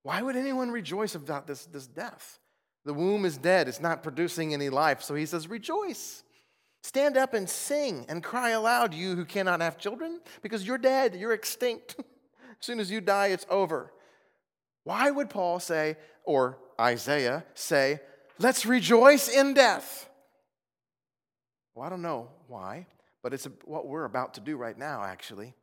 Why 0.02 0.20
would 0.20 0.36
anyone 0.36 0.70
rejoice 0.70 1.14
about 1.14 1.46
this, 1.46 1.64
this 1.66 1.86
death? 1.86 2.38
The 2.84 2.92
womb 2.92 3.24
is 3.24 3.38
dead, 3.38 3.68
it's 3.68 3.80
not 3.80 4.02
producing 4.02 4.52
any 4.52 4.68
life. 4.68 5.02
So 5.02 5.14
he 5.14 5.26
says, 5.26 5.48
Rejoice. 5.48 6.22
Stand 6.82 7.16
up 7.16 7.32
and 7.32 7.48
sing 7.48 8.04
and 8.10 8.22
cry 8.22 8.50
aloud, 8.50 8.92
you 8.92 9.16
who 9.16 9.24
cannot 9.24 9.62
have 9.62 9.78
children, 9.78 10.20
because 10.42 10.66
you're 10.66 10.76
dead, 10.76 11.14
you're 11.14 11.32
extinct. 11.32 11.96
as 11.98 12.04
soon 12.60 12.78
as 12.78 12.90
you 12.90 13.00
die, 13.00 13.28
it's 13.28 13.46
over. 13.48 13.90
Why 14.82 15.10
would 15.10 15.30
Paul 15.30 15.60
say, 15.60 15.96
or 16.24 16.58
Isaiah 16.80 17.44
say, 17.54 18.00
let's 18.38 18.66
rejoice 18.66 19.28
in 19.28 19.54
death? 19.54 20.08
Well, 21.74 21.86
I 21.86 21.90
don't 21.90 22.02
know 22.02 22.28
why, 22.48 22.86
but 23.22 23.34
it's 23.34 23.48
what 23.64 23.86
we're 23.86 24.04
about 24.04 24.34
to 24.34 24.40
do 24.40 24.56
right 24.56 24.76
now, 24.76 25.02
actually. 25.02 25.54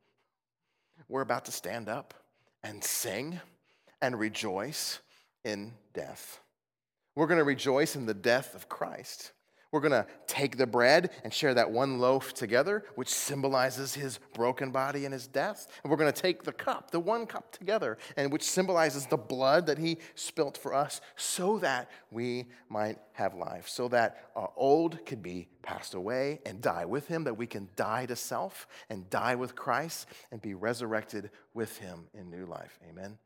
We're 1.08 1.22
about 1.22 1.46
to 1.46 1.52
stand 1.52 1.90
up 1.90 2.14
and 2.64 2.84
sing 2.84 3.40
and 4.02 4.20
rejoice 4.20 5.00
in 5.44 5.74
death. 5.94 6.40
We're 7.16 7.28
going 7.28 7.40
to 7.40 7.44
rejoice 7.44 7.96
in 7.96 8.06
the 8.06 8.14
death 8.14 8.56
of 8.56 8.70
Christ. 8.70 9.32
We're 9.72 9.80
going 9.80 9.92
to 9.92 10.06
take 10.28 10.58
the 10.58 10.68
bread 10.68 11.12
and 11.24 11.34
share 11.34 11.54
that 11.54 11.72
one 11.72 12.00
loaf 12.00 12.34
together, 12.34 12.84
which 12.96 13.08
symbolizes 13.08 13.94
his 13.94 14.20
broken 14.34 14.72
body 14.72 15.06
and 15.06 15.14
his 15.14 15.28
death. 15.28 15.68
And 15.84 15.90
we're 15.90 15.98
going 15.98 16.12
to 16.12 16.22
take 16.22 16.44
the 16.44 16.52
cup, 16.52 16.92
the 16.92 17.00
one 17.00 17.26
cup 17.26 17.52
together, 17.54 17.98
and 18.18 18.34
which 18.34 18.44
symbolizes 18.44 19.06
the 19.06 19.18
blood 19.18 19.68
that 19.68 19.78
he 19.78 19.98
spilt 20.16 20.58
for 20.58 20.74
us 20.74 21.00
so 21.16 21.58
that 21.60 21.90
we 22.12 22.48
might 22.68 22.98
have 23.14 23.34
life, 23.34 23.70
so 23.70 23.88
that 23.88 24.30
our 24.36 24.52
old 24.58 25.06
could 25.06 25.24
be 25.24 25.48
passed 25.62 25.94
away 25.94 26.42
and 26.46 26.62
die 26.62 26.86
with 26.86 27.08
him, 27.08 27.24
that 27.24 27.38
we 27.38 27.48
can 27.48 27.70
die 27.78 28.06
to 28.06 28.16
self 28.16 28.68
and 28.90 29.10
die 29.10 29.36
with 29.36 29.56
Christ 29.56 30.08
and 30.32 30.42
be 30.42 30.54
resurrected 30.54 31.32
with 31.54 31.78
him 31.78 32.08
in 32.14 32.30
new 32.30 32.46
life. 32.46 32.78
Amen. 32.90 33.18